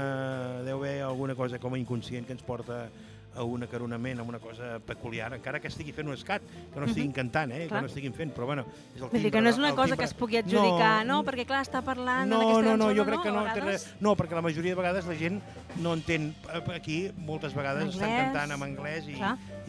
deu 0.66 0.80
haver 0.80 1.00
alguna 1.06 1.36
cosa 1.38 1.60
com 1.62 1.74
a 1.74 1.80
inconscient 1.80 2.28
que 2.28 2.36
ens 2.36 2.44
porta 2.46 2.86
a 3.34 3.44
un 3.44 3.62
acaronament, 3.62 4.18
a 4.18 4.22
una 4.22 4.38
cosa 4.38 4.78
peculiar, 4.80 5.32
encara 5.34 5.60
que 5.62 5.70
estigui 5.70 5.92
fent 5.94 6.08
un 6.10 6.16
escat, 6.16 6.42
que 6.42 6.80
no 6.80 6.88
estiguin 6.88 7.12
cantant, 7.14 7.52
eh, 7.54 7.68
que 7.70 7.82
no 7.82 7.86
estiguin 7.86 8.14
fent, 8.16 8.32
però 8.34 8.48
bueno, 8.48 8.64
és 8.94 9.02
el 9.02 9.12
timbre. 9.12 9.30
Que 9.30 9.42
no 9.44 9.52
és 9.52 9.60
una 9.60 9.70
cosa 9.70 9.94
timbre. 9.94 9.98
que 10.02 10.08
es 10.08 10.14
pugui 10.18 10.40
adjudicar, 10.40 11.06
no, 11.06 11.20
no? 11.20 11.26
Perquè 11.28 11.46
clar, 11.46 11.62
està 11.66 11.82
parlant 11.86 12.28
no, 12.28 12.40
en 12.40 12.48
aquesta 12.48 12.64
no, 12.66 12.76
no, 12.76 12.88
no, 12.88 12.90
jo 12.96 13.06
crec 13.06 13.20
no, 13.20 13.22
que 13.22 13.34
no, 13.36 13.44
vegades... 13.46 13.86
no, 14.00 14.16
perquè 14.18 14.38
la 14.38 14.44
majoria 14.48 14.74
de 14.74 14.80
vegades 14.82 15.06
la 15.06 15.18
gent 15.20 15.40
no 15.78 15.94
entén, 15.94 16.32
aquí 16.74 16.98
moltes 17.16 17.54
vegades 17.54 17.86
anglès, 17.86 18.00
estan 18.00 18.16
cantant 18.18 18.56
en 18.56 18.66
anglès 18.66 19.08
i, 19.08 19.18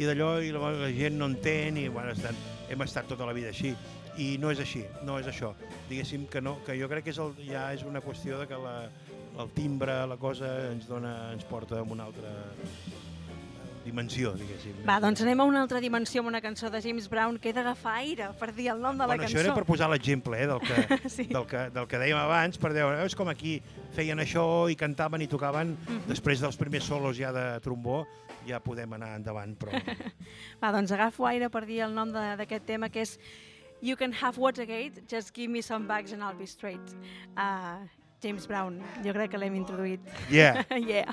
i 0.01 0.09
d'allò 0.09 0.33
i 0.41 0.51
la, 0.55 0.73
la 0.81 0.91
gent 0.97 1.21
no 1.21 1.29
entén 1.29 1.77
i 1.77 1.87
bueno, 1.87 2.17
estan, 2.17 2.37
hem 2.69 2.87
estat 2.87 3.09
tota 3.11 3.29
la 3.29 3.37
vida 3.37 3.53
així. 3.53 3.75
I 4.17 4.37
no 4.37 4.51
és 4.51 4.59
així, 4.59 4.83
no 5.07 5.17
és 5.19 5.27
això. 5.27 5.53
Diguéssim 5.89 6.27
que 6.27 6.41
no, 6.41 6.57
que 6.65 6.75
jo 6.79 6.89
crec 6.91 7.03
que 7.05 7.11
és 7.11 7.17
el, 7.17 7.31
ja 7.47 7.69
és 7.73 7.83
una 7.83 8.01
qüestió 8.01 8.39
de 8.39 8.47
que 8.47 8.57
la, 8.59 8.89
el 9.39 9.49
timbre, 9.55 10.05
la 10.07 10.17
cosa, 10.17 10.71
ens, 10.71 10.87
dona, 10.87 11.31
ens 11.33 11.43
porta 11.45 11.79
a 11.79 11.83
una 11.83 12.03
altra 12.09 12.29
dimensió, 13.81 14.35
diguéssim. 14.37 14.83
Va, 14.85 14.99
doncs 15.01 15.23
anem 15.23 15.39
a 15.41 15.45
una 15.49 15.63
altra 15.63 15.79
dimensió 15.81 16.21
amb 16.21 16.29
una 16.29 16.41
cançó 16.43 16.69
de 16.69 16.81
James 16.83 17.07
Brown 17.09 17.39
que 17.41 17.49
he 17.49 17.53
d'agafar 17.55 17.95
aire 18.03 18.27
per 18.37 18.51
dir 18.53 18.67
el 18.75 18.81
nom 18.83 18.93
de 18.93 19.01
la 19.07 19.15
bueno, 19.15 19.23
cançó. 19.23 19.39
Això 19.39 19.45
era 19.47 19.55
per 19.57 19.63
posar 19.65 19.87
l'exemple 19.89 20.37
eh, 20.37 20.45
del, 20.51 20.59
que, 20.61 20.99
Sí. 21.15 21.25
del, 21.31 21.47
que, 21.49 21.63
del 21.73 21.87
que 21.89 21.97
dèiem 22.03 22.19
abans, 22.21 22.59
per 22.61 22.73
dir, 22.75 22.83
"Oh, 22.85 22.93
és 23.07 23.15
com 23.17 23.31
aquí 23.33 23.55
feien 23.95 24.19
això 24.21 24.69
i 24.69 24.75
cantaven 24.77 25.21
i 25.25 25.27
tocaven, 25.31 25.73
Mhm. 25.81 26.03
després 26.11 26.39
dels 26.43 26.57
primers 26.61 26.85
solos 26.85 27.17
ja 27.17 27.31
de 27.33 27.59
trombó, 27.59 28.05
ja 28.45 28.59
podem 28.59 28.93
anar 28.93 29.15
endavant, 29.15 29.57
però... 29.57 29.71
Va, 30.61 30.71
doncs 30.71 30.91
agafo 30.91 31.25
aire 31.25 31.49
per 31.49 31.65
dir 31.65 31.81
el 31.81 31.95
nom 31.95 32.11
de- 32.13 32.35
d'aquest 32.37 32.65
tema, 32.69 32.89
que 32.89 33.01
és 33.01 33.17
You 33.81 33.95
can 33.95 34.11
have 34.11 34.37
Watergate, 34.37 35.07
just 35.07 35.33
give 35.33 35.49
me 35.49 35.61
some 35.61 35.87
bags 35.87 36.11
and 36.11 36.23
I'll 36.23 36.35
be 36.35 36.45
straight. 36.45 36.79
Uh, 37.35 37.77
James 38.21 38.45
Brown, 38.45 38.83
jo 39.03 39.13
crec 39.13 39.31
que 39.31 39.37
l'hem 39.37 39.55
introduït. 39.55 39.99
Yeah. 40.29 40.63
yeah. 40.77 41.11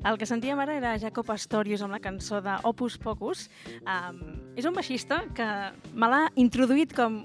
El 0.00 0.16
que 0.16 0.24
sentíem 0.24 0.56
ara 0.62 0.78
era 0.78 0.94
Jacob 0.96 1.28
Astorius 1.28 1.82
amb 1.84 1.92
la 1.92 2.00
cançó 2.00 2.38
de 2.40 2.54
Opus 2.64 2.96
Pocus. 3.00 3.48
Um, 3.84 4.22
és 4.56 4.64
un 4.64 4.72
baixista 4.72 5.20
que 5.36 5.46
me 5.92 6.08
l'ha 6.08 6.22
introduït 6.40 6.94
com 6.96 7.20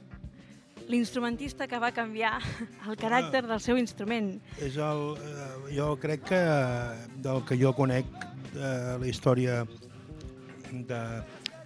l'instrumentista 0.92 1.70
que 1.72 1.80
va 1.80 1.94
canviar 1.96 2.34
el 2.90 3.00
caràcter 3.00 3.46
Ah. 3.46 3.48
del 3.54 3.62
seu 3.64 3.80
instrument. 3.80 4.36
És 4.60 4.76
el, 4.76 5.06
eh, 5.16 5.76
jo 5.78 5.96
crec 6.02 6.28
que 6.28 6.42
eh, 6.42 7.08
del 7.24 7.42
que 7.48 7.58
jo 7.58 7.72
conec 7.74 8.06
eh, 8.56 8.98
la 9.00 9.08
història 9.08 9.64
de, 10.72 11.02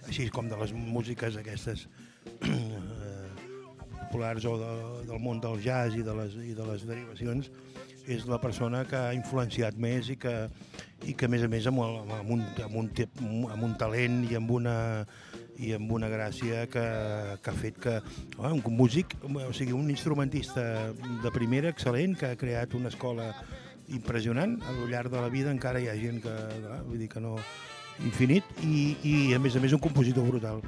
així 0.06 0.30
com 0.30 0.48
de 0.48 0.56
les 0.62 0.72
músiques 0.72 1.36
aquestes 1.36 1.88
eh, 2.46 3.28
populars 4.06 4.46
o 4.46 4.56
de, 4.62 4.72
del 5.10 5.20
món 5.20 5.42
del 5.42 5.58
jazz 5.60 5.98
i 5.98 6.06
de, 6.06 6.14
les, 6.14 6.38
i 6.38 6.54
de 6.54 6.70
les 6.70 6.86
derivacions 6.86 7.50
és 8.10 8.24
la 8.26 8.38
persona 8.40 8.86
que 8.88 8.96
ha 8.96 9.14
influenciat 9.14 9.76
més 9.76 10.08
i 10.08 10.16
que, 10.16 10.48
i 11.08 11.14
que 11.14 11.28
a 11.28 11.32
més 11.32 11.44
a 11.44 11.48
més 11.48 11.66
amb, 11.70 11.80
amb, 11.80 12.30
un, 12.34 12.44
amb, 12.64 12.76
un, 12.76 12.90
amb 13.48 13.64
un 13.64 13.76
talent 13.80 14.20
i 14.28 14.36
amb 14.36 14.50
una, 14.52 14.76
i 15.60 15.72
amb 15.76 15.92
una 15.92 16.10
gràcia 16.12 16.66
que, 16.72 16.84
que 17.40 17.52
ha 17.52 17.56
fet 17.56 17.80
que 17.80 17.96
home, 18.36 18.60
un 18.60 18.76
músic, 18.76 19.16
o 19.24 19.52
sigui, 19.56 19.72
un 19.76 19.90
instrumentista 19.92 20.62
de 20.92 21.34
primera, 21.34 21.72
excel·lent, 21.72 22.16
que 22.20 22.32
ha 22.32 22.40
creat 22.40 22.76
una 22.78 22.92
escola 22.92 23.32
impressionant, 23.90 24.58
al 24.70 24.84
llarg 24.90 25.12
de 25.12 25.20
la 25.20 25.32
vida 25.32 25.50
encara 25.50 25.82
hi 25.82 25.90
ha 25.90 25.98
gent 25.98 26.22
que, 26.24 26.34
clar, 26.62 26.80
vull 26.86 27.00
dir 27.02 27.10
que 27.10 27.22
no, 27.22 27.36
infinit, 28.06 28.46
i, 28.64 28.96
i 29.06 29.14
a 29.36 29.38
més 29.42 29.56
a 29.56 29.62
més 29.62 29.74
un 29.76 29.82
compositor 29.82 30.26
brutal. 30.26 30.60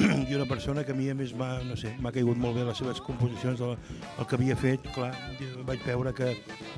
I 0.30 0.36
una 0.36 0.46
persona 0.48 0.84
que 0.84 0.94
a 0.94 0.98
mi 0.98 1.08
a 1.10 1.16
més 1.16 1.32
m'ha, 1.36 1.50
no 1.66 1.76
sé, 1.78 1.92
caigut 2.12 2.38
molt 2.40 2.56
bé 2.58 2.64
les 2.66 2.78
seves 2.78 3.00
composicions, 3.04 3.60
el, 3.64 3.76
el 4.18 4.28
que 4.28 4.38
havia 4.38 4.56
fet, 4.58 4.86
clar, 4.94 5.10
vaig 5.68 5.82
veure 5.86 6.14
que, 6.16 6.32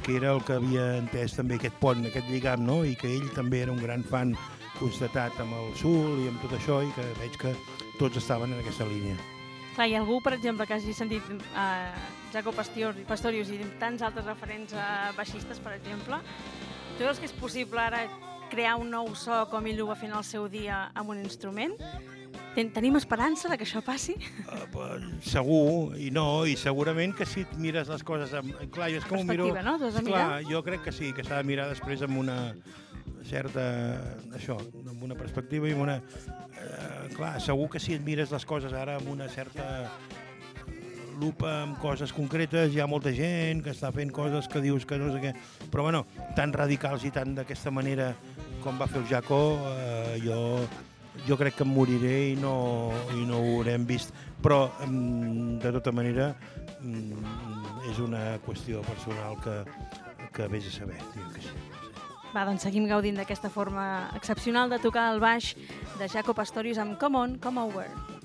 que 0.04 0.16
era 0.18 0.32
el 0.36 0.42
que 0.46 0.58
havia 0.58 0.88
entès 1.00 1.36
també 1.38 1.58
aquest 1.58 1.78
pont, 1.80 2.04
aquest 2.08 2.28
lligam, 2.30 2.64
no? 2.66 2.82
i 2.84 2.96
que 2.98 3.10
ell 3.10 3.28
també 3.36 3.62
era 3.66 3.74
un 3.74 3.82
gran 3.82 4.04
fan 4.04 4.36
constatat 4.78 5.38
amb 5.42 5.54
el 5.58 5.70
Sul 5.78 6.24
i 6.24 6.30
amb 6.30 6.42
tot 6.44 6.56
això, 6.58 6.82
i 6.82 6.90
que 6.96 7.06
veig 7.20 7.38
que 7.40 7.54
tots 8.00 8.18
estaven 8.20 8.52
en 8.52 8.62
aquesta 8.62 8.88
línia. 8.88 9.16
Clar, 9.72 9.86
ha 9.88 10.00
algú, 10.02 10.18
per 10.20 10.34
exemple, 10.36 10.66
que 10.68 10.76
hagi 10.76 10.92
sentit 10.92 11.28
uh, 11.32 11.94
Jaco 12.34 12.52
Pastorius, 12.52 12.98
Pastorius 13.08 13.52
i 13.54 13.60
tants 13.80 14.04
altres 14.04 14.26
referents 14.28 14.74
uh, 14.76 15.12
baixistes, 15.16 15.62
per 15.64 15.72
exemple, 15.78 16.18
tu 16.98 17.06
veus 17.06 17.20
que 17.20 17.28
és 17.30 17.32
possible 17.38 17.80
ara 17.80 18.02
crear 18.52 18.76
un 18.76 18.90
nou 18.92 19.14
so 19.16 19.46
com 19.48 19.64
ell 19.70 19.80
ho 19.80 19.88
va 19.88 19.96
en 20.04 20.12
el 20.12 20.24
seu 20.28 20.48
dia 20.52 20.90
amb 20.92 21.14
un 21.14 21.22
instrument? 21.24 21.72
Ten 22.52 22.68
Tenim 22.74 22.98
esperança 22.98 23.48
de 23.48 23.56
que 23.56 23.64
això 23.64 23.80
passi? 23.80 24.12
Uh, 24.44 24.98
segur, 25.24 25.96
i 25.96 26.10
no, 26.12 26.44
i 26.44 26.52
segurament 26.60 27.14
que 27.16 27.24
si 27.24 27.46
et 27.46 27.54
mires 27.56 27.88
les 27.88 28.04
coses 28.04 28.34
amb... 28.36 28.52
Clar, 28.74 28.90
jo 28.92 29.00
és 29.00 29.08
com 29.08 29.22
ho 29.22 29.24
miro... 29.24 29.48
No? 29.64 29.78
Clar, 30.04 30.42
jo 30.44 30.60
crec 30.66 30.84
que 30.84 30.92
sí, 30.92 31.14
que 31.16 31.24
s'ha 31.24 31.40
de 31.40 31.48
mirar 31.48 31.70
després 31.72 32.04
amb 32.04 32.20
una 32.20 32.36
certa... 33.24 33.64
això, 34.36 34.58
amb 34.84 35.06
una 35.08 35.16
perspectiva 35.16 35.70
i 35.70 35.72
amb 35.72 35.86
una... 35.86 35.96
Eh, 35.96 37.08
clar, 37.16 37.38
segur 37.40 37.70
que 37.72 37.80
si 37.80 37.96
et 37.96 38.04
mires 38.04 38.34
les 38.36 38.44
coses 38.44 38.76
ara 38.76 38.98
amb 39.00 39.08
una 39.14 39.32
certa 39.32 39.88
lupa 41.22 41.62
amb 41.62 41.78
coses 41.80 42.12
concretes, 42.12 42.72
hi 42.72 42.80
ha 42.82 42.88
molta 42.90 43.12
gent 43.14 43.62
que 43.64 43.72
està 43.72 43.92
fent 43.94 44.12
coses 44.14 44.48
que 44.50 44.62
dius 44.64 44.86
que 44.88 44.98
no 45.00 45.10
sé 45.12 45.20
què, 45.22 45.32
però 45.72 45.86
bueno, 45.86 46.04
tan 46.36 46.52
radicals 46.56 47.04
i 47.06 47.12
tan 47.14 47.36
d'aquesta 47.36 47.72
manera 47.74 48.12
com 48.62 48.78
va 48.78 48.88
fer 48.90 49.02
el 49.02 49.08
Jaco, 49.10 49.40
eh, 49.72 50.18
jo, 50.22 50.38
jo 51.26 51.36
crec 51.40 51.58
que 51.58 51.66
em 51.66 51.72
moriré 51.74 52.14
i 52.32 52.36
no, 52.38 52.54
i 53.16 53.26
no 53.28 53.40
ho 53.40 53.58
haurem 53.58 53.84
vist, 53.88 54.14
però 54.42 54.64
mm, 54.86 55.58
de 55.62 55.74
tota 55.78 55.92
manera 55.94 56.32
mm, 56.80 57.90
és 57.90 58.00
una 58.02 58.24
qüestió 58.46 58.82
personal 58.86 59.38
que, 59.42 59.60
que 60.32 60.48
vés 60.52 60.70
a 60.70 60.76
saber, 60.78 61.00
que 61.34 61.44
sí. 61.44 61.54
Va, 62.32 62.46
doncs 62.48 62.64
seguim 62.64 62.86
gaudint 62.88 63.18
d'aquesta 63.20 63.50
forma 63.52 64.08
excepcional 64.16 64.72
de 64.72 64.80
tocar 64.80 65.10
el 65.12 65.20
baix 65.20 65.52
de 65.98 66.08
Jaco 66.08 66.32
Pastorius 66.32 66.80
amb 66.80 66.96
Come 67.00 67.20
On, 67.20 67.38
Come 67.42 67.66
Over. 67.68 68.21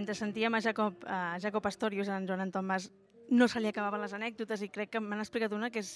Mentre 0.00 0.16
sentíem 0.16 0.54
a 0.56 0.62
Jacob, 0.64 0.96
a 1.04 1.36
Jacob 1.36 1.60
Pastorius, 1.60 2.08
en 2.08 2.24
Joan 2.24 2.40
Anton 2.40 2.64
Mas, 2.64 2.88
no 3.28 3.46
se 3.52 3.60
li 3.60 3.68
acabaven 3.68 4.00
les 4.00 4.14
anècdotes 4.16 4.62
i 4.64 4.70
crec 4.72 4.94
que 4.94 5.02
m'han 5.04 5.20
explicat 5.20 5.52
una 5.52 5.68
que 5.68 5.82
és 5.84 5.90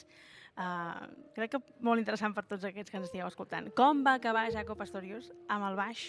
uh, 0.60 1.06
crec 1.32 1.54
que 1.54 1.60
molt 1.88 2.02
interessant 2.02 2.34
per 2.36 2.44
tots 2.44 2.66
aquests 2.68 2.92
que 2.92 3.00
ens 3.00 3.08
estigueu 3.08 3.30
escoltant. 3.30 3.70
Com 3.80 4.04
va 4.04 4.18
acabar 4.20 4.44
Jacob 4.52 4.76
Pastorius 4.76 5.30
amb 5.48 5.70
el 5.70 5.78
baix? 5.80 6.04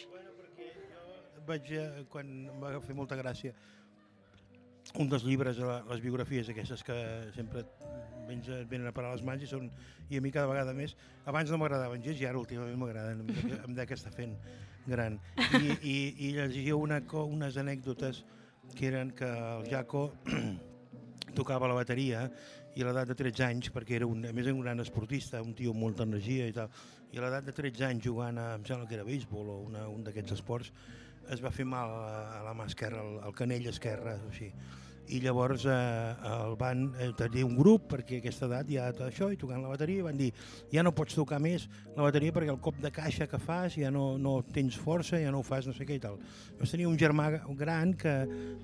Vaig, 1.47 1.71
eh, 1.71 2.03
quan 2.11 2.35
em 2.51 2.59
va 2.59 2.73
fer 2.83 2.97
molta 2.99 3.15
gràcia, 3.15 3.55
un 4.93 5.09
dels 5.09 5.25
llibres, 5.25 5.57
les 5.89 6.01
biografies 6.03 6.49
aquestes 6.53 6.83
que 6.85 6.95
sempre 7.35 7.65
et 7.65 8.69
venen 8.69 8.87
a 8.87 8.93
parar 8.95 9.11
les 9.15 9.23
mans 9.25 9.43
i, 9.43 9.47
són, 9.49 9.67
i 10.09 10.17
a 10.17 10.21
mi 10.23 10.31
cada 10.33 10.47
vegada 10.49 10.73
més, 10.77 10.95
abans 11.25 11.51
no 11.51 11.59
m'agradaven 11.61 12.03
gens 12.05 12.21
i 12.21 12.27
ara 12.29 12.39
últimament 12.39 12.77
m'agraden, 12.79 13.25
em 13.65 13.75
dec- 13.77 13.91
estar 13.97 14.13
fent 14.13 14.35
gran. 14.87 15.19
I, 15.59 15.75
i, 15.81 15.95
i 16.27 16.31
llegia 16.37 16.77
una, 16.77 17.01
unes 17.25 17.57
anècdotes 17.57 18.23
que 18.75 18.87
eren 18.87 19.11
que 19.17 19.27
el 19.27 19.67
Jaco 19.69 20.07
tocava 21.35 21.67
la 21.67 21.75
bateria 21.77 22.29
i 22.75 22.83
a 22.83 22.87
l'edat 22.89 23.07
de 23.11 23.15
13 23.17 23.43
anys, 23.45 23.69
perquè 23.73 23.97
era 23.99 24.07
un, 24.07 24.25
a 24.27 24.33
més 24.35 24.47
un 24.51 24.61
gran 24.61 24.79
esportista, 24.83 25.41
un 25.41 25.53
tio 25.55 25.71
amb 25.73 25.81
molta 25.85 26.03
energia 26.03 26.47
i 26.49 26.53
tal, 26.55 26.69
i 27.13 27.19
a 27.19 27.23
l'edat 27.23 27.45
de 27.47 27.53
13 27.55 27.85
anys 27.87 28.03
jugant 28.07 28.37
a, 28.41 28.53
em 28.57 28.65
sembla 28.67 28.87
que 28.89 28.97
era 28.97 29.05
béisbol 29.07 29.49
o 29.53 29.57
una, 29.69 29.85
un 29.89 30.03
d'aquests 30.03 30.35
esports, 30.35 30.71
es 31.33 31.43
va 31.43 31.51
fer 31.53 31.65
mal 31.67 31.91
a, 32.05 32.41
la 32.45 32.55
mà 32.57 32.67
esquerra, 32.69 33.01
al, 33.01 33.21
al 33.29 33.37
canell 33.37 33.69
esquerre, 33.71 34.19
o 34.25 34.33
així. 34.33 34.51
I 35.13 35.19
llavors 35.21 35.67
eh, 35.69 35.73
el 36.25 36.55
van 36.57 36.87
eh, 36.97 37.11
tenir 37.17 37.43
un 37.45 37.53
grup, 37.57 37.83
perquè 37.91 38.17
a 38.17 38.23
aquesta 38.23 38.47
edat 38.47 38.71
ja 38.73 38.87
tot 38.95 39.05
això, 39.05 39.27
i 39.29 39.37
tocant 39.37 39.61
la 39.61 39.69
bateria, 39.69 40.05
van 40.07 40.17
dir 40.17 40.31
ja 40.71 40.81
no 40.81 40.95
pots 40.97 41.13
tocar 41.17 41.37
més 41.43 41.67
la 41.93 42.07
bateria 42.07 42.33
perquè 42.33 42.49
el 42.49 42.61
cop 42.63 42.79
de 42.81 42.89
caixa 42.93 43.27
que 43.29 43.37
fas 43.41 43.77
ja 43.77 43.91
no, 43.93 44.15
no 44.17 44.39
tens 44.55 44.79
força, 44.81 45.19
ja 45.21 45.29
no 45.33 45.43
ho 45.43 45.45
fas 45.45 45.69
no 45.69 45.75
sé 45.77 45.85
què 45.85 45.99
i 45.99 46.01
tal. 46.01 46.17
Llavors 46.55 46.73
tenia 46.73 46.89
un 46.89 46.97
germà 46.97 47.29
gran 47.59 47.93
que 47.93 48.15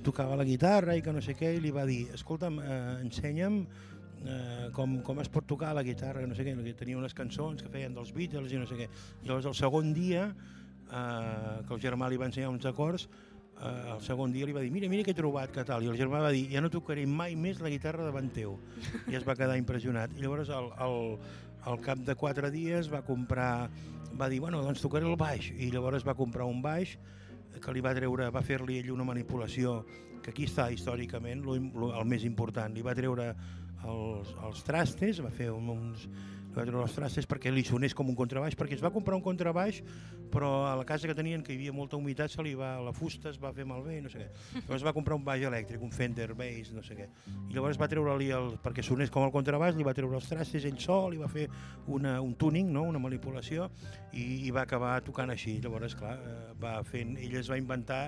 tocava 0.02 0.40
la 0.40 0.48
guitarra 0.48 0.98
i 0.98 1.06
que 1.06 1.14
no 1.14 1.22
sé 1.22 1.38
què, 1.38 1.54
i 1.58 1.62
li 1.62 1.74
va 1.76 1.86
dir, 1.86 2.08
escolta'm, 2.18 2.58
eh, 2.58 2.82
ensenya'm 3.06 3.62
eh, 4.26 4.70
com, 4.74 4.98
com 5.06 5.22
es 5.22 5.30
pot 5.30 5.46
tocar 5.48 5.76
la 5.78 5.86
guitarra, 5.86 6.26
no 6.28 6.38
sé 6.38 6.46
què, 6.46 6.56
tenia 6.78 6.98
unes 6.98 7.14
cançons 7.18 7.62
que 7.62 7.70
feien 7.70 7.94
dels 7.94 8.14
Beatles 8.16 8.54
i 8.54 8.62
no 8.62 8.66
sé 8.70 8.80
què. 8.80 8.90
Llavors 9.28 9.50
el 9.52 9.58
segon 9.58 9.94
dia, 9.98 10.32
eh, 10.92 11.62
que 11.68 11.76
el 11.76 11.84
germà 11.84 12.10
li 12.12 12.20
va 12.20 12.28
ensenyar 12.30 12.52
uns 12.52 12.68
acords, 12.70 13.08
eh, 13.62 13.94
el 13.96 14.02
segon 14.06 14.34
dia 14.36 14.48
li 14.48 14.56
va 14.56 14.64
dir, 14.66 14.72
mira, 14.74 14.90
mira 14.92 15.06
què 15.08 15.16
he 15.16 15.18
trobat, 15.18 15.54
que 15.56 15.66
tal, 15.68 15.86
i 15.86 15.92
el 15.92 16.00
germà 16.00 16.22
va 16.24 16.34
dir, 16.36 16.48
ja 16.52 16.62
no 16.64 16.72
tocaré 16.74 17.06
mai 17.08 17.36
més 17.40 17.62
la 17.64 17.72
guitarra 17.74 18.06
davant 18.08 18.30
teu. 18.36 18.58
I 19.08 19.18
es 19.20 19.28
va 19.28 19.38
quedar 19.40 19.58
impressionat. 19.60 20.14
I 20.18 20.26
llavors 20.26 20.52
al, 20.54 20.72
al, 20.84 21.00
al 21.72 21.82
cap 21.86 22.04
de 22.06 22.18
quatre 22.20 22.52
dies 22.54 22.92
va 22.92 23.04
comprar, 23.08 23.70
va 24.20 24.30
dir, 24.30 24.42
bueno, 24.44 24.62
doncs 24.66 24.84
tocaré 24.84 25.08
el 25.08 25.18
baix, 25.20 25.52
i 25.58 25.72
llavors 25.74 26.08
va 26.08 26.18
comprar 26.18 26.50
un 26.50 26.62
baix 26.62 26.98
que 27.62 27.74
li 27.76 27.84
va 27.84 27.94
treure, 27.94 28.30
va 28.32 28.44
fer-li 28.46 28.80
ell 28.80 28.94
una 28.94 29.06
manipulació 29.08 29.82
que 30.22 30.32
aquí 30.32 30.46
està 30.48 30.70
històricament 30.72 31.42
lo, 31.46 31.58
lo, 31.58 31.90
el 31.98 32.06
més 32.08 32.24
important, 32.28 32.74
li 32.74 32.84
va 32.86 32.96
treure 32.98 33.32
els, 33.90 34.32
els 34.46 34.64
trastes, 34.66 35.22
va 35.24 35.32
fer 35.34 35.50
un, 35.54 35.70
uns, 35.74 36.06
li 36.52 36.74
va 36.76 36.84
els 36.84 36.96
trastes 36.96 37.28
perquè 37.30 37.52
li 37.54 37.64
sonés 37.64 37.96
com 37.96 38.10
un 38.12 38.18
contrabaix, 38.18 38.56
perquè 38.60 38.76
es 38.76 38.84
va 38.84 38.92
comprar 38.92 39.16
un 39.16 39.24
contrabaix, 39.24 39.82
però 40.34 40.52
a 40.68 40.76
la 40.80 40.86
casa 40.88 41.08
que 41.08 41.16
tenien, 41.16 41.44
que 41.44 41.54
hi 41.54 41.60
havia 41.60 41.76
molta 41.76 41.98
humitat, 41.98 42.32
se 42.34 42.44
li 42.44 42.54
va, 42.58 42.74
la 42.84 42.94
fusta 42.96 43.32
es 43.32 43.40
va 43.42 43.54
fer 43.56 43.66
malbé, 43.68 44.00
no 44.04 44.12
sé 44.12 44.24
què. 44.24 44.28
Llavors 44.60 44.86
va 44.88 44.94
comprar 44.96 45.18
un 45.20 45.24
baix 45.28 45.46
elèctric, 45.48 45.82
un 45.84 45.94
Fender 45.96 46.34
Bass, 46.36 46.74
no 46.76 46.84
sé 46.84 46.98
què. 47.00 47.08
I 47.50 47.56
llavors 47.56 47.80
va 47.80 47.90
treure-li, 47.92 48.32
el, 48.36 48.52
perquè 48.64 48.84
sonés 48.86 49.14
com 49.14 49.26
el 49.28 49.34
contrabaix, 49.34 49.78
li 49.78 49.88
va 49.88 49.96
treure 49.98 50.20
els 50.20 50.28
trastes 50.32 50.68
ell 50.68 50.80
sol, 50.84 51.12
li 51.14 51.22
va 51.22 51.32
fer 51.32 51.48
una, 51.88 52.20
un 52.22 52.36
tuning, 52.36 52.72
no? 52.74 52.84
una 52.92 53.00
manipulació, 53.00 53.70
i, 54.12 54.46
i 54.48 54.52
va 54.52 54.66
acabar 54.68 54.98
tocant 55.08 55.32
així. 55.32 55.58
Llavors, 55.64 55.96
clar, 56.00 56.18
eh, 56.20 56.38
va 56.62 56.78
fent, 56.88 57.16
ell 57.22 57.40
es 57.40 57.52
va 57.52 57.60
inventar 57.62 58.04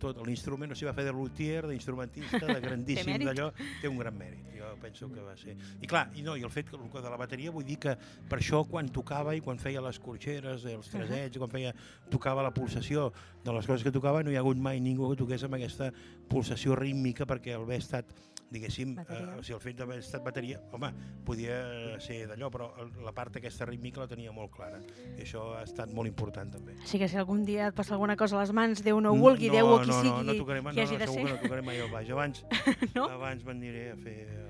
tot 0.00 0.20
l'instrument, 0.26 0.72
o 0.72 0.78
sigui, 0.78 0.88
va 0.90 0.96
fer 0.96 1.06
de 1.06 1.14
luthier, 1.14 1.62
d'instrumentista, 1.68 2.42
de 2.48 2.58
grandíssim 2.66 3.24
d'allò, 3.24 3.50
té 3.80 3.90
un 3.90 3.98
gran 4.00 4.16
mèrit. 4.18 4.50
Jo 4.58 4.72
penso 4.80 5.08
que 5.12 5.22
va 5.24 5.34
ser... 5.38 5.56
I 5.82 5.90
clar, 5.90 6.06
i, 6.16 6.24
no, 6.26 6.36
i 6.40 6.44
el 6.46 6.52
fet 6.52 6.70
que, 6.70 6.78
el 6.78 6.90
que 6.92 7.02
de 7.04 7.12
la 7.12 7.20
bateria, 7.20 7.52
vull 7.54 7.66
dir 7.66 7.78
que 7.82 7.96
per 8.30 8.40
això 8.40 8.64
quan 8.68 8.88
tocava 8.92 9.34
i 9.36 9.42
quan 9.44 9.60
feia 9.60 9.82
les 9.84 10.00
corxeres, 10.02 10.66
els 10.70 10.92
tresets, 10.92 11.40
quan 11.40 11.52
feia, 11.52 11.74
tocava 12.12 12.44
la 12.44 12.52
pulsació 12.54 13.10
de 13.44 13.54
les 13.54 13.66
coses 13.68 13.84
que 13.84 13.94
tocava, 13.94 14.22
no 14.24 14.32
hi 14.32 14.38
ha 14.38 14.44
hagut 14.44 14.60
mai 14.60 14.80
ningú 14.82 15.10
que 15.12 15.20
toqués 15.20 15.44
amb 15.46 15.58
aquesta 15.58 15.90
pulsació 16.30 16.78
rítmica 16.78 17.28
perquè 17.28 17.54
el 17.58 17.66
haver 17.68 17.82
estat 17.84 18.14
diguéssim, 18.54 18.94
eh, 19.02 19.20
o 19.38 19.42
sigui, 19.42 19.56
el 19.58 19.62
fet 19.62 19.78
d'haver 19.80 19.98
estat 20.02 20.22
bateria, 20.24 20.60
home, 20.72 20.90
podia 21.26 21.58
ser 22.02 22.22
d'allò, 22.30 22.50
però 22.54 22.70
la 23.04 23.12
part 23.16 23.36
aquesta 23.40 23.66
rítmica 23.68 24.02
la 24.04 24.08
tenia 24.10 24.32
molt 24.34 24.52
clara. 24.54 24.80
I 25.16 25.24
això 25.26 25.48
ha 25.58 25.64
estat 25.66 25.92
molt 25.94 26.10
important 26.10 26.52
també. 26.54 26.78
Així 26.84 27.00
que 27.02 27.08
si 27.10 27.18
algun 27.20 27.44
dia 27.44 27.68
et 27.72 27.76
passa 27.76 27.94
alguna 27.98 28.16
cosa 28.16 28.38
a 28.38 28.44
les 28.44 28.54
mans, 28.54 28.82
Déu 28.84 29.00
no 29.00 29.12
ho 29.14 29.18
vulgui, 29.18 29.50
Déu 29.50 29.66
o 29.74 29.78
qui 29.82 29.90
no, 29.90 30.00
sigui, 30.00 30.10
no, 30.14 30.22
no 30.32 30.38
tocaré, 30.40 30.60
qui 30.64 30.76
no, 30.76 30.82
hagi 30.82 30.98
no, 30.98 31.00
de 31.04 31.06
ser. 31.10 31.24
que 31.24 31.32
no 31.32 31.40
tocaré 31.42 31.62
mai 31.62 31.80
el 31.80 31.90
baix. 31.90 32.10
Abans, 32.14 32.44
No? 32.96 33.08
abans 33.10 33.44
m'aniré 33.46 33.88
a 33.92 33.96
fer 33.96 34.18
eh, 34.28 34.44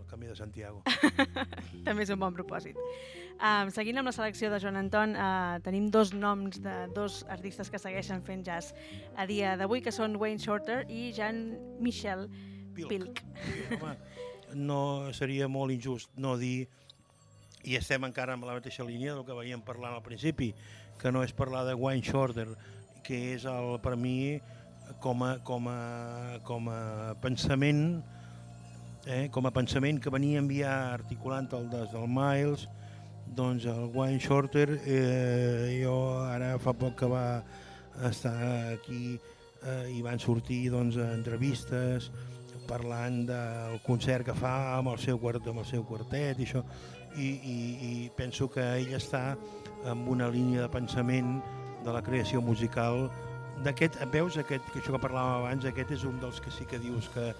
el 0.00 0.06
camí 0.08 0.26
de 0.30 0.36
Santiago. 0.38 0.82
També 1.86 2.06
és 2.06 2.12
un 2.14 2.20
bon 2.22 2.34
propòsit. 2.36 2.78
Um, 3.42 3.72
seguint 3.74 3.98
amb 3.98 4.06
la 4.06 4.12
selecció 4.14 4.52
de 4.52 4.60
Joan 4.62 4.76
Anton, 4.78 5.16
uh, 5.18 5.58
tenim 5.64 5.88
dos 5.90 6.12
noms 6.14 6.60
de 6.62 6.74
dos 6.94 7.22
artistes 7.32 7.72
que 7.72 7.80
segueixen 7.80 8.22
fent 8.22 8.44
jazz 8.46 8.70
a 9.18 9.26
dia 9.26 9.56
d'avui, 9.58 9.80
que 9.82 9.90
són 9.90 10.14
Wayne 10.20 10.38
Shorter 10.38 10.84
i 10.88 11.08
Jean-Michel 11.16 12.28
Pilk. 12.76 13.22
Sí, 13.44 13.64
home, 13.76 13.96
no 14.54 15.12
seria 15.16 15.48
molt 15.48 15.72
injust 15.74 16.12
no 16.20 16.36
dir 16.40 16.66
i 17.64 17.76
estem 17.78 18.02
encara 18.08 18.34
amb 18.34 18.46
la 18.48 18.56
mateixa 18.58 18.84
línia 18.84 19.14
del 19.14 19.24
que 19.26 19.36
veiem 19.36 19.62
parlant 19.62 19.94
al 19.94 20.02
principi, 20.02 20.50
que 20.98 21.12
no 21.14 21.22
és 21.22 21.32
parlar 21.32 21.62
de 21.68 21.76
Wayne 21.78 22.02
Shorter, 22.02 22.48
que 23.06 23.18
és 23.36 23.46
el, 23.46 23.76
per 23.82 23.94
mi 23.96 24.40
com 25.00 25.22
a, 25.22 25.36
com 25.46 25.68
a, 25.70 25.78
com 26.44 26.68
a 26.68 27.14
pensament 27.22 28.02
eh, 29.06 29.28
com 29.32 29.46
a 29.46 29.52
pensament 29.54 30.00
que 30.02 30.10
venia 30.10 30.38
a 30.38 30.42
enviar 30.42 30.74
articulant 30.98 31.48
el 31.56 31.68
des 31.72 31.90
del 31.94 32.08
Miles 32.10 32.66
doncs 33.36 33.66
el 33.70 33.88
Wayne 33.94 34.20
Shorter 34.20 34.68
eh, 34.84 35.80
jo 35.80 35.96
ara 36.26 36.56
fa 36.62 36.74
poc 36.76 36.98
que 37.00 37.08
va 37.10 37.42
estar 38.08 38.34
aquí 38.74 39.16
eh, 39.16 39.96
i 39.96 40.02
van 40.02 40.20
sortir 40.20 40.66
doncs, 40.74 40.98
entrevistes 40.98 42.10
parlant 42.72 43.26
del 43.28 43.78
concert 43.84 44.24
que 44.26 44.36
fa 44.36 44.54
amb 44.78 44.94
el 44.94 45.00
seu, 45.02 45.20
quart, 45.20 45.44
amb 45.52 45.60
el 45.60 45.68
seu 45.68 45.84
quartet 45.84 46.40
i 46.40 46.48
això 46.48 46.62
i, 47.16 47.28
i, 47.28 47.56
i 47.88 47.92
penso 48.16 48.48
que 48.48 48.64
ell 48.78 48.94
està 48.96 49.34
amb 49.90 50.08
una 50.08 50.30
línia 50.32 50.64
de 50.64 50.70
pensament 50.72 51.36
de 51.84 51.92
la 51.92 52.00
creació 52.04 52.40
musical 52.40 53.10
d'aquest, 53.62 53.98
veus 54.12 54.38
aquest, 54.40 54.64
que 54.72 54.80
això 54.80 54.94
que 54.94 55.02
parlàvem 55.02 55.42
abans, 55.42 55.66
aquest 55.68 55.92
és 55.98 56.06
un 56.08 56.16
dels 56.22 56.40
que 56.40 56.52
sí 56.54 56.64
que 56.68 56.80
dius 56.82 57.10
que 57.12 57.32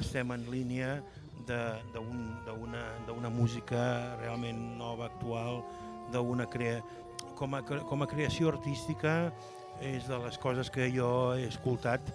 estem 0.00 0.32
en 0.34 0.48
línia 0.50 0.98
d'una 1.46 2.82
d'una 3.06 3.30
música 3.32 3.80
realment 4.20 4.60
nova, 4.78 5.08
actual, 5.10 5.62
d'una 6.12 6.48
crea... 6.50 6.82
Com 7.40 7.54
a, 7.56 7.62
com 7.64 8.02
a 8.04 8.06
creació 8.08 8.50
artística 8.50 9.30
és 9.80 10.04
de 10.10 10.18
les 10.20 10.36
coses 10.36 10.68
que 10.68 10.90
jo 10.92 11.32
he 11.32 11.46
escoltat 11.48 12.10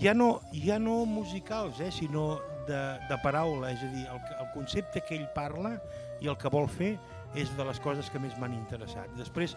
ja 0.00 0.14
no, 0.14 0.40
ja 0.52 0.78
no 0.78 1.04
musicals, 1.06 1.80
eh, 1.80 1.90
sinó 1.92 2.40
de, 2.66 2.80
de 3.08 3.18
paraula, 3.22 3.72
és 3.74 3.82
a 3.84 3.90
dir, 3.92 4.06
el, 4.08 4.20
el 4.40 4.52
concepte 4.54 5.02
que 5.06 5.18
ell 5.18 5.28
parla 5.36 5.76
i 6.20 6.30
el 6.30 6.38
que 6.40 6.52
vol 6.52 6.68
fer 6.70 6.94
és 7.38 7.50
de 7.56 7.66
les 7.66 7.78
coses 7.82 8.10
que 8.10 8.20
més 8.22 8.36
m'han 8.40 8.56
interessat. 8.56 9.10
Després 9.18 9.56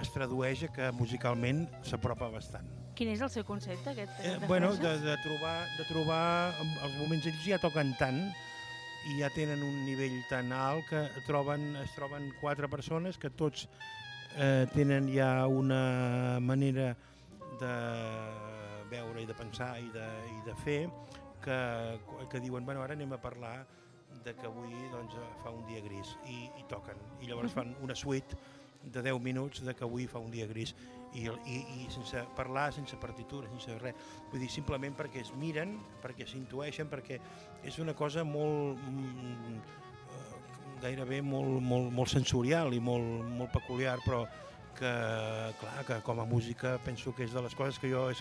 es 0.00 0.10
tradueix 0.12 0.64
que 0.74 0.90
musicalment 0.98 1.64
s'apropa 1.86 2.28
bastant. 2.32 2.66
Quin 2.98 3.10
és 3.10 3.22
el 3.24 3.30
seu 3.30 3.46
concepte, 3.46 3.90
aquest? 3.90 4.18
Eh, 4.22 4.36
de 4.42 4.50
bueno, 4.50 4.72
frase? 4.74 4.82
de, 4.82 5.10
de 5.10 5.16
trobar, 5.22 5.54
de 5.78 5.86
trobar 5.88 6.24
els 6.60 6.98
moments, 6.98 7.26
ells 7.30 7.46
ja 7.46 7.60
toquen 7.62 7.94
tant 7.98 8.20
i 9.10 9.18
ja 9.20 9.30
tenen 9.34 9.62
un 9.62 9.82
nivell 9.84 10.16
tan 10.30 10.52
alt 10.56 10.86
que 10.88 11.02
troben, 11.26 11.74
es 11.82 11.92
troben 11.96 12.30
quatre 12.40 12.70
persones 12.72 13.18
que 13.20 13.30
tots 13.30 13.66
eh, 14.36 14.64
tenen 14.74 15.10
ja 15.12 15.46
una 15.50 16.38
manera 16.40 16.94
de 17.60 17.74
veure 18.94 19.22
i 19.22 19.28
de 19.28 19.36
pensar 19.36 19.74
i 19.82 19.90
de, 19.94 20.08
i 20.30 20.40
de 20.46 20.56
fer 20.62 20.80
que, 21.44 21.58
que 22.32 22.40
diuen, 22.40 22.64
bueno, 22.64 22.82
ara 22.82 22.96
anem 22.96 23.12
a 23.12 23.20
parlar 23.20 23.58
de 24.24 24.32
que 24.38 24.46
avui 24.48 24.72
doncs, 24.92 25.16
fa 25.42 25.52
un 25.52 25.64
dia 25.68 25.82
gris 25.84 26.14
i, 26.30 26.44
i 26.60 26.66
toquen. 26.70 27.00
I 27.20 27.28
llavors 27.28 27.56
fan 27.56 27.74
una 27.84 27.96
suite 27.98 28.38
de 28.84 29.02
10 29.02 29.20
minuts 29.24 29.64
de 29.64 29.74
que 29.74 29.84
avui 29.84 30.06
fa 30.08 30.20
un 30.22 30.30
dia 30.32 30.46
gris 30.46 30.74
i, 31.14 31.26
i, 31.26 31.58
i 31.80 31.86
sense 31.92 32.22
parlar, 32.36 32.70
sense 32.76 32.96
partitura, 33.00 33.50
sense 33.52 33.76
res. 33.82 33.96
Vull 34.30 34.44
dir, 34.44 34.50
simplement 34.52 34.96
perquè 34.96 35.22
es 35.24 35.32
miren, 35.40 35.76
perquè 36.04 36.28
s'intueixen, 36.28 36.90
perquè 36.92 37.20
és 37.64 37.80
una 37.82 37.96
cosa 37.98 38.24
molt 38.28 38.80
mm, 38.88 39.58
gairebé 40.84 41.20
molt, 41.24 41.60
molt, 41.64 41.92
molt 41.94 42.12
sensorial 42.12 42.74
i 42.76 42.80
molt, 42.82 43.24
molt 43.38 43.52
peculiar, 43.54 43.98
però 44.04 44.24
que, 44.76 44.90
clar, 45.60 45.84
que 45.86 46.00
com 46.04 46.20
a 46.20 46.26
música 46.28 46.76
penso 46.84 47.14
que 47.14 47.24
és 47.24 47.32
de 47.32 47.42
les 47.44 47.54
coses 47.56 47.78
que 47.80 47.90
jo 47.92 48.08
és, 48.12 48.20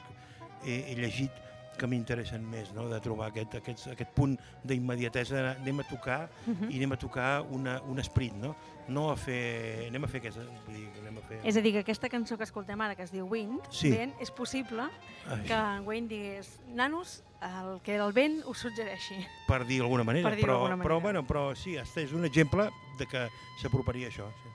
he, 0.66 0.91
he 0.91 0.95
llegit 0.95 1.32
que 1.74 1.88
m'interessen 1.89 2.43
més, 2.45 2.70
no? 2.76 2.84
de 2.88 2.99
trobar 3.01 3.32
aquest, 3.32 3.55
aquest, 3.57 3.88
aquest 3.95 4.11
punt 4.14 4.36
d'immediatesa, 4.64 5.55
anem 5.59 5.80
a 5.82 5.84
tocar 5.89 6.30
Mhm. 6.45 6.70
i 6.70 6.78
anem 6.78 6.91
a 6.93 6.97
tocar 6.97 7.41
una, 7.49 7.82
un 7.89 7.97
esprit, 7.99 8.32
no? 8.34 8.55
No 8.88 9.09
a 9.09 9.16
fer... 9.18 9.88
Anem 9.88 10.03
a 10.03 10.07
fer 10.07 10.20
aquesta... 10.22 10.43
Vull 10.68 10.76
dir, 10.76 10.88
anem 11.01 11.18
a 11.18 11.22
fer... 11.26 11.39
És 11.43 11.57
a 11.57 11.61
dir, 11.66 11.72
que 11.74 11.80
aquesta 11.82 12.09
cançó 12.14 12.38
que 12.38 12.43
escoltem 12.43 12.80
ara, 12.86 12.93
que 12.95 13.01
es 13.07 13.11
diu 13.11 13.26
Wind, 13.26 13.66
Sí. 13.72 13.89
vent, 13.89 14.14
és 14.22 14.30
possible 14.30 14.86
Ai, 15.28 15.41
que 15.47 15.53
en 15.57 15.88
Wayne 15.88 16.07
digués 16.11 16.59
nanos, 16.76 17.24
el 17.41 17.80
que 17.82 17.95
el 17.97 18.14
vent 18.14 18.43
us 18.45 18.59
suggereixi. 18.68 19.18
per 19.47 19.66
dir 19.66 19.80
d'alguna 19.82 20.03
manera, 20.03 20.30
Per 20.30 20.38
dir-ho 20.38 20.45
però, 20.47 20.59
d'alguna 20.68 20.78
però, 20.84 20.99
manera. 21.01 21.24
bueno, 21.24 21.24
però 21.28 21.55
sí, 21.55 21.76
és 21.76 22.14
un 22.14 22.24
exemple 22.26 22.70
de 22.99 23.05
que 23.07 23.28
s'aproparia 23.64 24.09
això. 24.14 24.30
Sí. 24.43 24.49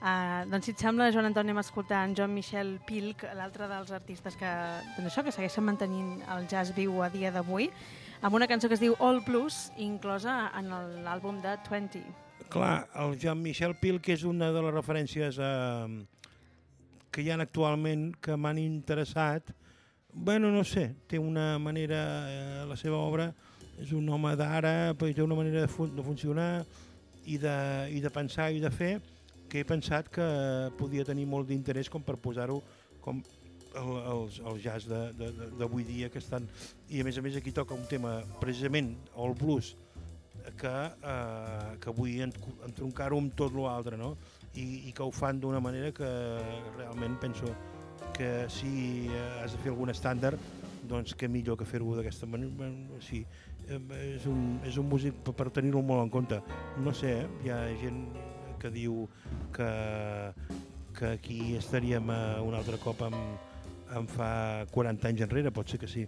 Uh, 0.00 0.46
doncs 0.48 0.64
si 0.64 0.72
et 0.72 0.80
sembla, 0.80 1.10
Joan 1.12 1.26
Antoni, 1.28 1.50
anem 1.50 1.58
a 1.60 1.62
escoltar 1.66 2.06
en 2.08 2.14
John 2.16 2.32
Michel 2.32 2.78
Pilk, 2.88 3.26
l'altre 3.36 3.66
dels 3.68 3.90
artistes 3.92 4.38
que, 4.40 4.52
doncs 4.94 5.10
això, 5.10 5.24
que 5.26 5.34
segueixen 5.34 5.66
mantenint 5.66 6.22
el 6.32 6.46
jazz 6.48 6.72
viu 6.72 7.02
a 7.04 7.10
dia 7.12 7.28
d'avui, 7.34 7.68
amb 8.24 8.38
una 8.38 8.48
cançó 8.48 8.70
que 8.70 8.78
es 8.78 8.80
diu 8.80 8.96
All 9.04 9.20
Blues, 9.26 9.66
inclosa 9.76 10.38
en 10.56 10.72
l'àlbum 11.04 11.42
de 11.44 11.52
20. 11.68 12.00
Clar, 12.48 12.88
el 12.96 13.18
Jean-Michel 13.20 13.76
Pil, 13.76 14.00
que 14.00 14.16
és 14.16 14.24
una 14.24 14.48
de 14.56 14.64
les 14.64 14.74
referències 14.78 15.36
eh, 15.36 16.00
que 17.12 17.20
hi 17.20 17.28
ha 17.28 17.36
actualment 17.44 18.08
que 18.24 18.40
m'han 18.40 18.58
interessat, 18.64 19.52
bueno, 20.12 20.48
no 20.48 20.64
sé, 20.64 20.94
té 21.12 21.20
una 21.20 21.58
manera, 21.60 22.02
eh, 22.32 22.64
la 22.66 22.80
seva 22.80 23.04
obra 23.04 23.28
és 23.76 23.92
un 23.92 24.08
home 24.08 24.32
d'ara, 24.32 24.94
però 24.96 25.12
té 25.12 25.28
una 25.28 25.36
manera 25.36 25.60
de, 25.60 25.68
fun 25.68 25.92
de 25.92 26.08
funcionar 26.08 26.52
i 27.28 27.36
de, 27.36 27.56
i 27.92 28.00
de 28.00 28.10
pensar 28.16 28.48
i 28.56 28.64
de 28.64 28.72
fer 28.72 28.94
que 29.50 29.60
he 29.60 29.66
pensat 29.66 30.08
que 30.14 30.24
podia 30.78 31.04
tenir 31.04 31.26
molt 31.26 31.48
d'interès 31.50 31.90
com 31.90 32.02
per 32.06 32.14
posar-ho 32.22 32.60
com 33.02 33.18
el, 33.74 33.90
els, 34.12 34.40
el 34.46 34.58
jazz 34.62 34.86
d'avui 34.90 35.84
dia 35.86 36.08
que 36.10 36.18
estan... 36.22 36.46
I 36.90 37.02
a 37.02 37.06
més 37.06 37.18
a 37.18 37.22
més 37.22 37.36
aquí 37.38 37.52
toca 37.54 37.74
un 37.74 37.84
tema, 37.90 38.20
precisament, 38.42 38.94
el 39.18 39.34
blues, 39.38 39.74
que, 40.58 40.70
eh, 40.70 41.74
que 41.82 41.92
vull 41.94 42.22
en- 42.24 42.34
entroncar-ho 42.66 43.18
amb 43.20 43.34
tot 43.38 43.54
l'altre, 43.54 43.98
no? 44.00 44.14
I, 44.54 44.88
I 44.88 44.94
que 44.96 45.04
ho 45.06 45.12
fan 45.14 45.38
d'una 45.42 45.60
manera 45.62 45.92
que 45.94 46.08
realment 46.78 47.18
penso 47.22 47.50
que 48.16 48.48
si 48.50 49.06
eh, 49.06 49.42
has 49.44 49.54
de 49.54 49.60
fer 49.62 49.70
algun 49.74 49.92
estàndard, 49.92 50.38
doncs 50.90 51.14
què 51.14 51.28
millor 51.30 51.58
que 51.60 51.68
fer-ho 51.68 51.94
d'aquesta 51.94 52.26
manera. 52.26 52.70
Sí, 53.04 53.22
és, 53.70 54.26
un, 54.26 54.58
és 54.66 54.78
un 54.80 54.88
músic 54.90 55.20
per 55.36 55.50
tenir-ho 55.54 55.82
molt 55.86 56.02
en 56.08 56.10
compte. 56.10 56.40
No 56.82 56.94
sé, 56.96 57.20
eh? 57.20 57.28
hi 57.44 57.52
ha 57.54 57.60
gent 57.78 58.00
que 58.60 58.70
diu 58.70 59.08
que, 59.56 59.70
que 60.98 61.06
aquí 61.16 61.56
estaríem 61.56 62.10
eh, 62.12 62.40
un 62.44 62.54
altre 62.54 62.78
cop 62.82 63.00
amb, 63.08 63.16
amb 63.96 64.12
fa 64.12 64.66
40 64.70 65.08
anys 65.10 65.24
enrere, 65.26 65.50
pot 65.50 65.68
ser 65.72 65.80
que 65.82 65.88
sí. 65.90 66.04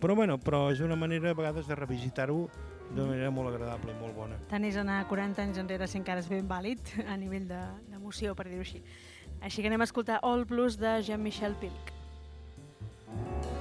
Però, 0.00 0.14
bueno, 0.16 0.38
però 0.40 0.70
és 0.72 0.80
una 0.80 0.96
manera 0.96 1.30
a 1.30 1.36
vegades 1.36 1.68
de 1.68 1.76
revisitar-ho 1.76 2.46
d'una 2.90 3.10
manera 3.12 3.30
molt 3.30 3.52
agradable 3.52 3.92
i 3.92 3.98
molt 4.00 4.16
bona. 4.16 4.38
Tant 4.50 4.64
és 4.66 4.78
anar 4.80 5.02
40 5.06 5.44
anys 5.44 5.60
enrere 5.60 5.86
si 5.86 6.00
encara 6.00 6.24
és 6.24 6.28
ben 6.32 6.48
vàlid 6.48 6.80
a 7.06 7.16
nivell 7.20 7.46
de- 7.46 7.62
d'emoció, 7.92 8.34
per 8.34 8.48
dir-ho 8.48 8.64
així. 8.64 8.80
Així 9.40 9.62
que 9.62 9.68
anem 9.70 9.84
a 9.84 9.88
escoltar 9.88 10.18
All 10.26 10.44
Blues 10.48 10.76
de 10.80 10.96
Jean-Michel 11.06 11.54
Pilk. 11.60 11.92
All 13.10 13.59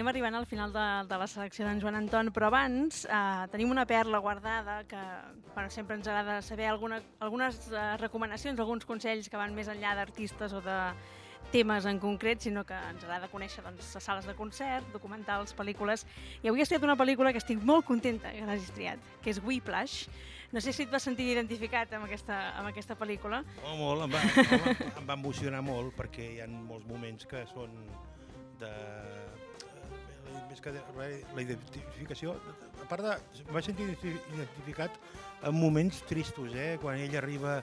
Anem 0.00 0.08
arribant 0.08 0.36
al 0.38 0.46
final 0.48 0.70
de, 0.72 0.82
de 1.04 1.16
la 1.20 1.26
selecció 1.28 1.66
d'en 1.66 1.80
Joan 1.82 1.98
Anton, 1.98 2.30
però 2.32 2.46
abans 2.48 3.02
eh, 3.04 3.48
tenim 3.52 3.68
una 3.68 3.82
perla 3.84 4.16
guardada 4.24 4.78
que 4.88 5.00
bueno, 5.52 5.68
sempre 5.68 5.98
ens 5.98 6.06
agrada 6.08 6.38
saber 6.40 6.70
alguna, 6.70 7.02
algunes 7.20 7.58
eh, 7.68 7.82
recomanacions, 8.00 8.62
alguns 8.64 8.86
consells 8.88 9.28
que 9.28 9.36
van 9.36 9.52
més 9.52 9.68
enllà 9.68 9.90
d'artistes 9.98 10.54
o 10.56 10.62
de 10.64 10.76
temes 11.52 11.84
en 11.84 12.00
concret, 12.00 12.40
sinó 12.40 12.62
que 12.64 12.78
ens 12.94 13.04
agrada 13.04 13.28
conèixer 13.28 13.60
doncs, 13.66 13.90
les 13.98 14.06
sales 14.08 14.24
de 14.24 14.32
concert, 14.38 14.88
documentals, 14.94 15.52
pel·lícules. 15.58 16.06
I 16.40 16.48
avui 16.48 16.64
has 16.64 16.72
triat 16.72 16.88
una 16.88 16.96
pel·lícula 16.96 17.34
que 17.36 17.42
estic 17.44 17.60
molt 17.60 17.84
contenta 17.84 18.32
que 18.32 18.48
l'hagis 18.48 18.72
triat, 18.72 19.04
que 19.20 19.34
és 19.34 19.42
Whiplash. 19.44 20.06
No 20.48 20.64
sé 20.64 20.72
si 20.72 20.86
et 20.86 20.94
vas 20.96 21.04
sentir 21.04 21.28
identificat 21.34 21.92
amb 21.98 22.08
aquesta, 22.08 22.40
amb 22.56 22.72
aquesta 22.72 22.96
pel·lícula. 22.96 23.42
Oh, 23.66 23.76
molt, 23.76 24.08
em 24.08 24.16
va, 24.16 24.24
home, 24.46 24.74
em 24.94 25.12
va 25.12 25.20
emocionar 25.20 25.60
molt 25.60 25.92
perquè 26.00 26.32
hi 26.38 26.40
ha 26.40 26.48
molts 26.48 26.88
moments 26.88 27.28
que 27.28 27.44
són 27.52 27.76
de 28.64 28.72
més 30.48 30.60
que 30.62 30.72
la 30.72 31.42
identificació, 31.42 32.34
a 32.82 32.88
part 32.90 33.04
de, 33.06 33.14
em 33.44 33.52
vaig 33.54 33.68
sentir 33.68 33.86
identi- 33.88 34.16
identificat 34.34 34.98
en 35.48 35.54
moments 35.56 36.02
tristos, 36.08 36.54
eh? 36.54 36.76
quan 36.82 36.98
ell 37.00 37.16
arriba 37.16 37.60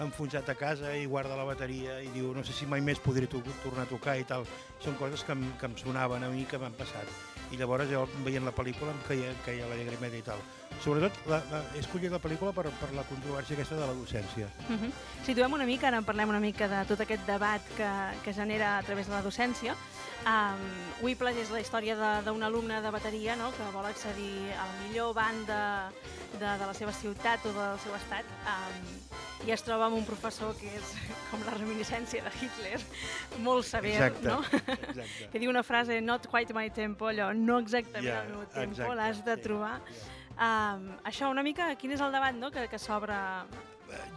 enfonsat 0.00 0.48
a 0.48 0.54
casa 0.56 0.94
i 0.96 1.04
guarda 1.04 1.36
la 1.36 1.44
bateria 1.44 1.98
i 2.00 2.08
diu 2.14 2.30
no 2.32 2.40
sé 2.46 2.54
si 2.56 2.66
mai 2.66 2.80
més 2.80 3.00
podré 3.04 3.26
to 3.28 3.42
tornar 3.64 3.84
a 3.84 3.90
tocar 3.90 4.16
i 4.16 4.24
tal. 4.24 4.46
Són 4.80 4.96
coses 4.96 5.24
que 5.26 5.36
em, 5.36 5.44
que 5.60 5.68
em 5.68 5.76
sonaven 5.76 6.24
a 6.24 6.30
mi 6.32 6.46
que 6.48 6.58
m'han 6.58 6.76
passat. 6.78 7.10
I 7.52 7.58
llavors 7.60 7.90
jo 7.90 8.06
veient 8.24 8.46
la 8.46 8.54
pel·lícula 8.56 8.94
em 8.94 9.02
caia, 9.08 9.34
caia 9.44 9.68
la 9.68 9.76
llagrimeta 9.76 10.16
i 10.16 10.24
tal. 10.24 10.40
Sobretot 10.80 11.12
la, 11.28 11.42
la, 11.50 11.60
he 11.74 11.82
escollit 11.82 12.12
la 12.12 12.18
pel·lícula 12.22 12.54
per, 12.56 12.64
per 12.80 12.88
la 12.96 13.02
controvèrsia 13.04 13.58
aquesta 13.58 13.76
de 13.76 13.86
la 13.86 13.92
docència. 13.92 14.46
Uh 14.68 14.76
-huh. 14.76 14.90
Situem 15.26 15.52
una 15.52 15.66
mica, 15.66 15.88
ara 15.88 15.98
en 15.98 16.04
parlem 16.04 16.28
una 16.28 16.40
mica 16.40 16.68
de 16.68 16.84
tot 16.88 17.00
aquest 17.00 17.26
debat 17.26 17.60
que, 17.76 17.90
que 18.24 18.32
genera 18.32 18.78
a 18.78 18.82
través 18.82 19.06
de 19.06 19.12
la 19.12 19.22
docència. 19.22 19.74
Um, 20.20 21.04
Whiplash 21.04 21.36
és 21.36 21.50
la 21.50 21.60
història 21.60 21.96
d'un 22.22 22.42
alumne 22.42 22.80
de 22.82 22.90
bateria 22.90 23.36
no? 23.36 23.50
que 23.52 23.64
vol 23.72 23.86
accedir 23.86 24.52
a 24.52 24.66
la 24.66 24.74
millor 24.82 25.14
banda 25.14 25.90
de, 26.38 26.58
de 26.58 26.66
la 26.66 26.74
seva 26.74 26.92
ciutat 26.92 27.44
o 27.46 27.52
del 27.52 27.78
seu 27.78 27.94
estat 27.94 28.24
um, 28.44 29.46
i 29.48 29.50
es 29.50 29.62
troba 29.62 29.86
amb 29.86 29.96
un 29.96 30.04
professor 30.04 30.54
que 30.60 30.66
és 30.66 30.92
com 31.30 31.40
la 31.46 31.54
reminiscència 31.56 32.22
de 32.22 32.30
Hitler, 32.36 32.78
molt 33.38 33.64
sever, 33.64 33.94
Exacte, 33.96 34.28
no? 34.28 34.42
exacte. 34.44 35.30
que 35.32 35.38
diu 35.38 35.48
una 35.50 35.62
frase, 35.62 36.00
not 36.02 36.26
quite 36.28 36.52
my 36.52 36.68
tempo, 36.68 37.06
allò, 37.08 37.32
no 37.32 37.58
exactament 37.58 38.12
Ja, 38.12 38.20
al 38.20 38.28
meu 38.28 38.44
tempo, 38.52 38.94
l'has 38.94 39.24
de 39.24 39.36
trobar. 39.38 39.80
ja. 39.86 40.19
Um, 40.40 40.86
això, 41.04 41.28
una 41.28 41.44
mica, 41.44 41.74
quin 41.76 41.92
és 41.92 42.00
el 42.00 42.14
debat 42.14 42.32
no? 42.32 42.48
que, 42.54 42.64
que 42.72 42.78
s'obre 42.80 43.16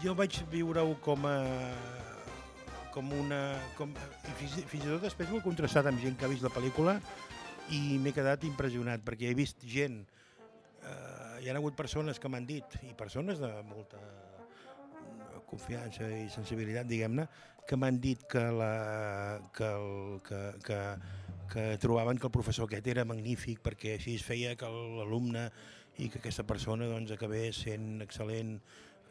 jo 0.04 0.14
vaig 0.16 0.40
viure-ho 0.52 0.96
com 1.04 1.28
a 1.28 1.38
com 2.94 3.10
una... 3.18 3.40
Com, 3.78 3.94
i 4.30 4.34
fins, 4.38 4.60
fins 4.70 4.86
i 4.86 4.90
tot 4.92 5.02
després 5.08 5.32
ho 5.32 5.40
he 5.40 5.46
contrastat 5.46 5.90
amb 5.90 6.02
gent 6.04 6.16
que 6.20 6.28
ha 6.28 6.32
vist 6.32 6.46
la 6.46 6.52
pel·lícula 6.54 7.00
i 7.74 7.98
m'he 8.02 8.14
quedat 8.14 8.44
impressionat 8.46 9.02
perquè 9.06 9.32
he 9.32 9.38
vist 9.38 9.64
gent, 9.66 10.04
eh, 10.84 11.42
hi 11.42 11.50
ha 11.50 11.56
hagut 11.58 11.76
persones 11.80 12.20
que 12.22 12.30
m'han 12.30 12.46
dit, 12.46 12.78
i 12.86 12.94
persones 12.98 13.42
de 13.42 13.50
molta 13.66 14.02
confiança 15.50 16.08
i 16.10 16.28
sensibilitat, 16.34 16.88
diguem-ne, 16.90 17.28
que 17.68 17.78
m'han 17.80 18.00
dit 18.04 18.22
que, 18.30 18.42
la, 18.54 18.74
que, 19.56 19.70
el, 19.70 20.20
que, 20.28 20.42
que, 20.66 20.80
que 21.54 21.66
trobaven 21.82 22.20
que 22.20 22.28
el 22.30 22.36
professor 22.36 22.68
aquest 22.68 22.90
era 22.94 23.06
magnífic 23.08 23.62
perquè 23.64 23.98
així 23.98 24.18
es 24.20 24.26
feia 24.26 24.58
que 24.60 24.70
l'alumne 24.70 25.48
i 26.02 26.10
que 26.10 26.20
aquesta 26.20 26.46
persona 26.48 26.88
doncs, 26.90 27.14
acabés 27.14 27.62
sent 27.66 28.02
excel·lent 28.06 28.56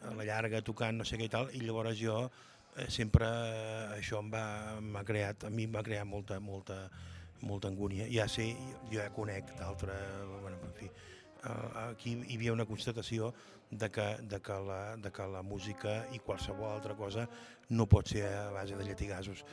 a 0.08 0.14
la 0.18 0.26
llarga 0.26 0.62
tocant 0.66 0.98
no 0.98 1.06
sé 1.06 1.18
què 1.20 1.28
i 1.28 1.32
tal, 1.32 1.50
i 1.54 1.62
llavors 1.62 1.98
jo 2.00 2.16
eh, 2.26 2.88
sempre 2.90 3.28
eh, 3.28 3.98
això 4.00 4.20
em 4.22 4.30
va, 4.32 4.44
m'ha 4.82 5.04
creat, 5.06 5.46
a 5.46 5.50
mi 5.50 5.68
em 5.68 5.74
va 5.74 5.84
crear 5.86 6.04
molta, 6.08 6.40
molta, 6.40 6.82
molta 7.46 7.70
angúnia. 7.70 8.08
Ja 8.10 8.26
sé, 8.30 8.50
jo 8.90 8.98
ja 8.98 9.08
conec 9.14 9.54
d'altre, 9.58 9.96
bueno, 10.40 10.58
en 10.66 10.76
fi, 10.78 10.90
eh, 10.90 11.56
aquí 11.86 12.16
hi 12.18 12.38
havia 12.38 12.54
una 12.56 12.66
constatació 12.66 13.32
de 13.70 13.88
que, 13.90 14.08
de, 14.28 14.40
que 14.44 14.58
la, 14.68 14.96
de 14.96 15.12
que 15.12 15.26
la 15.32 15.42
música 15.42 16.02
i 16.12 16.20
qualsevol 16.20 16.74
altra 16.74 16.96
cosa 16.98 17.28
no 17.70 17.86
pot 17.88 18.10
ser 18.12 18.26
a 18.28 18.50
base 18.52 18.76
de 18.76 18.84
lletigasos. 18.84 19.44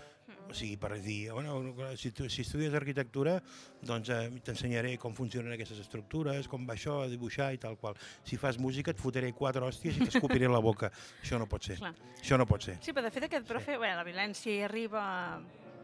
O 0.49 0.55
sigui, 0.57 0.77
per 0.81 0.95
dir, 1.01 1.31
bueno, 1.31 1.59
si, 1.97 2.11
tu, 2.15 2.29
si 2.29 2.41
estudies 2.41 2.73
arquitectura, 2.73 3.37
doncs 3.85 4.09
eh, 4.13 4.21
t'ensenyaré 4.45 4.95
com 5.01 5.13
funcionen 5.17 5.53
aquestes 5.53 5.81
estructures, 5.83 6.49
com 6.49 6.65
va 6.69 6.75
això, 6.77 6.99
a 7.03 7.11
dibuixar 7.11 7.51
i 7.53 7.61
tal 7.61 7.77
qual. 7.81 7.97
Si 8.25 8.39
fas 8.41 8.57
música 8.61 8.93
et 8.93 9.01
fotré 9.01 9.31
quatre 9.37 9.65
hòsties 9.65 9.99
i 9.99 10.09
t'escopiré 10.09 10.49
la 10.49 10.61
boca. 10.63 10.91
Això 11.23 11.37
no 11.41 11.49
pot 11.49 11.69
ser. 11.69 11.77
Clar. 11.81 11.93
Això 12.19 12.39
no 12.41 12.49
pot 12.49 12.65
ser. 12.65 12.79
Sí, 12.81 12.93
però 12.95 13.05
de 13.05 13.13
fet 13.13 13.29
aquest 13.29 13.47
profe, 13.49 13.75
sí. 13.75 13.81
bueno, 13.81 13.99
la 14.01 14.07
violència 14.07 14.55
hi 14.55 14.61
arriba 14.65 15.03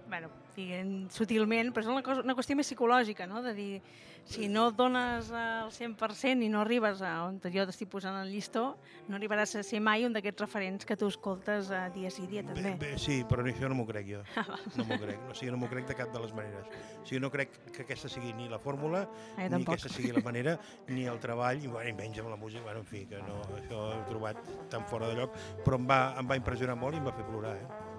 bueno, 0.07 0.29
diguem, 0.55 0.95
sutilment, 1.13 1.71
però 1.75 1.85
és 1.85 1.91
una, 1.91 2.03
cosa, 2.05 2.23
una 2.25 2.35
qüestió 2.37 2.55
més 2.57 2.67
psicològica, 2.69 3.27
no? 3.27 3.41
de 3.43 3.53
dir, 3.53 3.71
si 4.25 4.47
no 4.49 4.71
dones 4.73 5.29
el 5.29 5.69
100% 5.69 6.41
i 6.41 6.49
no 6.49 6.63
arribes 6.63 7.01
a 7.05 7.11
on 7.27 7.37
jo 7.43 7.65
t'estic 7.67 7.91
posant 7.91 8.15
el 8.23 8.31
llistó, 8.33 8.63
no 9.07 9.19
arribaràs 9.19 9.53
a 9.59 9.63
ser 9.63 9.81
mai 9.85 10.05
un 10.07 10.15
d'aquests 10.15 10.41
referents 10.41 10.87
que 10.87 10.97
tu 10.97 11.11
escoltes 11.11 11.69
uh, 11.69 11.85
dia 11.93 12.09
sí 12.09 12.25
dia 12.27 12.41
també. 12.43 12.73
Bé, 12.73 12.73
bé, 12.81 12.91
sí, 12.97 13.19
però 13.29 13.45
això 13.45 13.69
no 13.69 13.77
m'ho 13.77 13.85
crec 13.85 14.09
jo. 14.09 14.23
No 14.75 14.87
m'ho 14.89 14.97
crec. 15.03 15.21
O 15.29 15.35
sigui, 15.37 15.51
no 15.53 15.59
m'ho 15.61 15.69
crec 15.69 15.85
de 15.91 15.97
cap 15.99 16.11
de 16.13 16.23
les 16.23 16.33
maneres. 16.33 16.65
O 17.03 17.05
sigui, 17.05 17.21
no 17.21 17.29
crec 17.31 17.53
que 17.69 17.85
aquesta 17.85 18.09
sigui 18.09 18.33
ni 18.33 18.49
la 18.49 18.59
fórmula, 18.59 19.05
Ah, 19.35 19.45
jo 19.45 19.49
ni 19.49 19.49
tampoc. 19.59 19.75
aquesta 19.75 19.93
sigui 19.93 20.11
la 20.15 20.23
manera, 20.25 20.57
ni 20.89 21.05
el 21.05 21.19
treball, 21.21 21.61
i, 21.61 21.67
bueno, 21.67 21.89
i 21.89 21.93
menys 21.93 22.19
amb 22.23 22.33
la 22.33 22.39
música. 22.41 22.63
Bueno, 22.65 22.81
en 22.81 22.89
fi, 22.89 23.05
que 23.05 23.21
no, 23.21 23.41
això 23.59 23.77
ho 23.77 23.91
he 23.99 24.05
trobat 24.09 24.41
tan 24.73 24.87
fora 24.89 25.11
de 25.11 25.19
lloc, 25.21 25.37
però 25.63 25.77
em 25.77 25.85
va, 25.89 25.99
em 26.17 26.33
va 26.33 26.39
impressionar 26.41 26.75
molt 26.79 26.97
i 26.97 27.03
em 27.03 27.05
va 27.05 27.13
fer 27.13 27.27
plorar, 27.29 27.55
eh? 27.61 27.93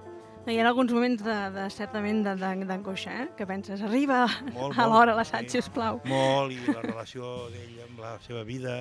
Hi 0.47 0.61
ha 0.61 0.69
alguns 0.69 0.93
moments 0.95 1.25
de, 1.27 1.35
de 1.51 1.63
certament 1.75 2.21
d'angoixa, 2.23 3.11
eh? 3.11 3.25
que 3.35 3.43
penses, 3.51 3.81
arriba 3.83 4.21
Molt, 4.55 4.77
a 4.79 4.85
l'hora 4.87 5.17
l'assaig, 5.19 5.49
sí. 5.51 5.59
sisplau. 5.59 5.99
Molt, 6.07 6.55
i 6.55 6.71
la 6.71 6.85
relació 6.85 7.49
d'ell 7.51 7.81
amb 7.83 7.99
la 7.99 8.13
seva 8.23 8.45
vida, 8.47 8.77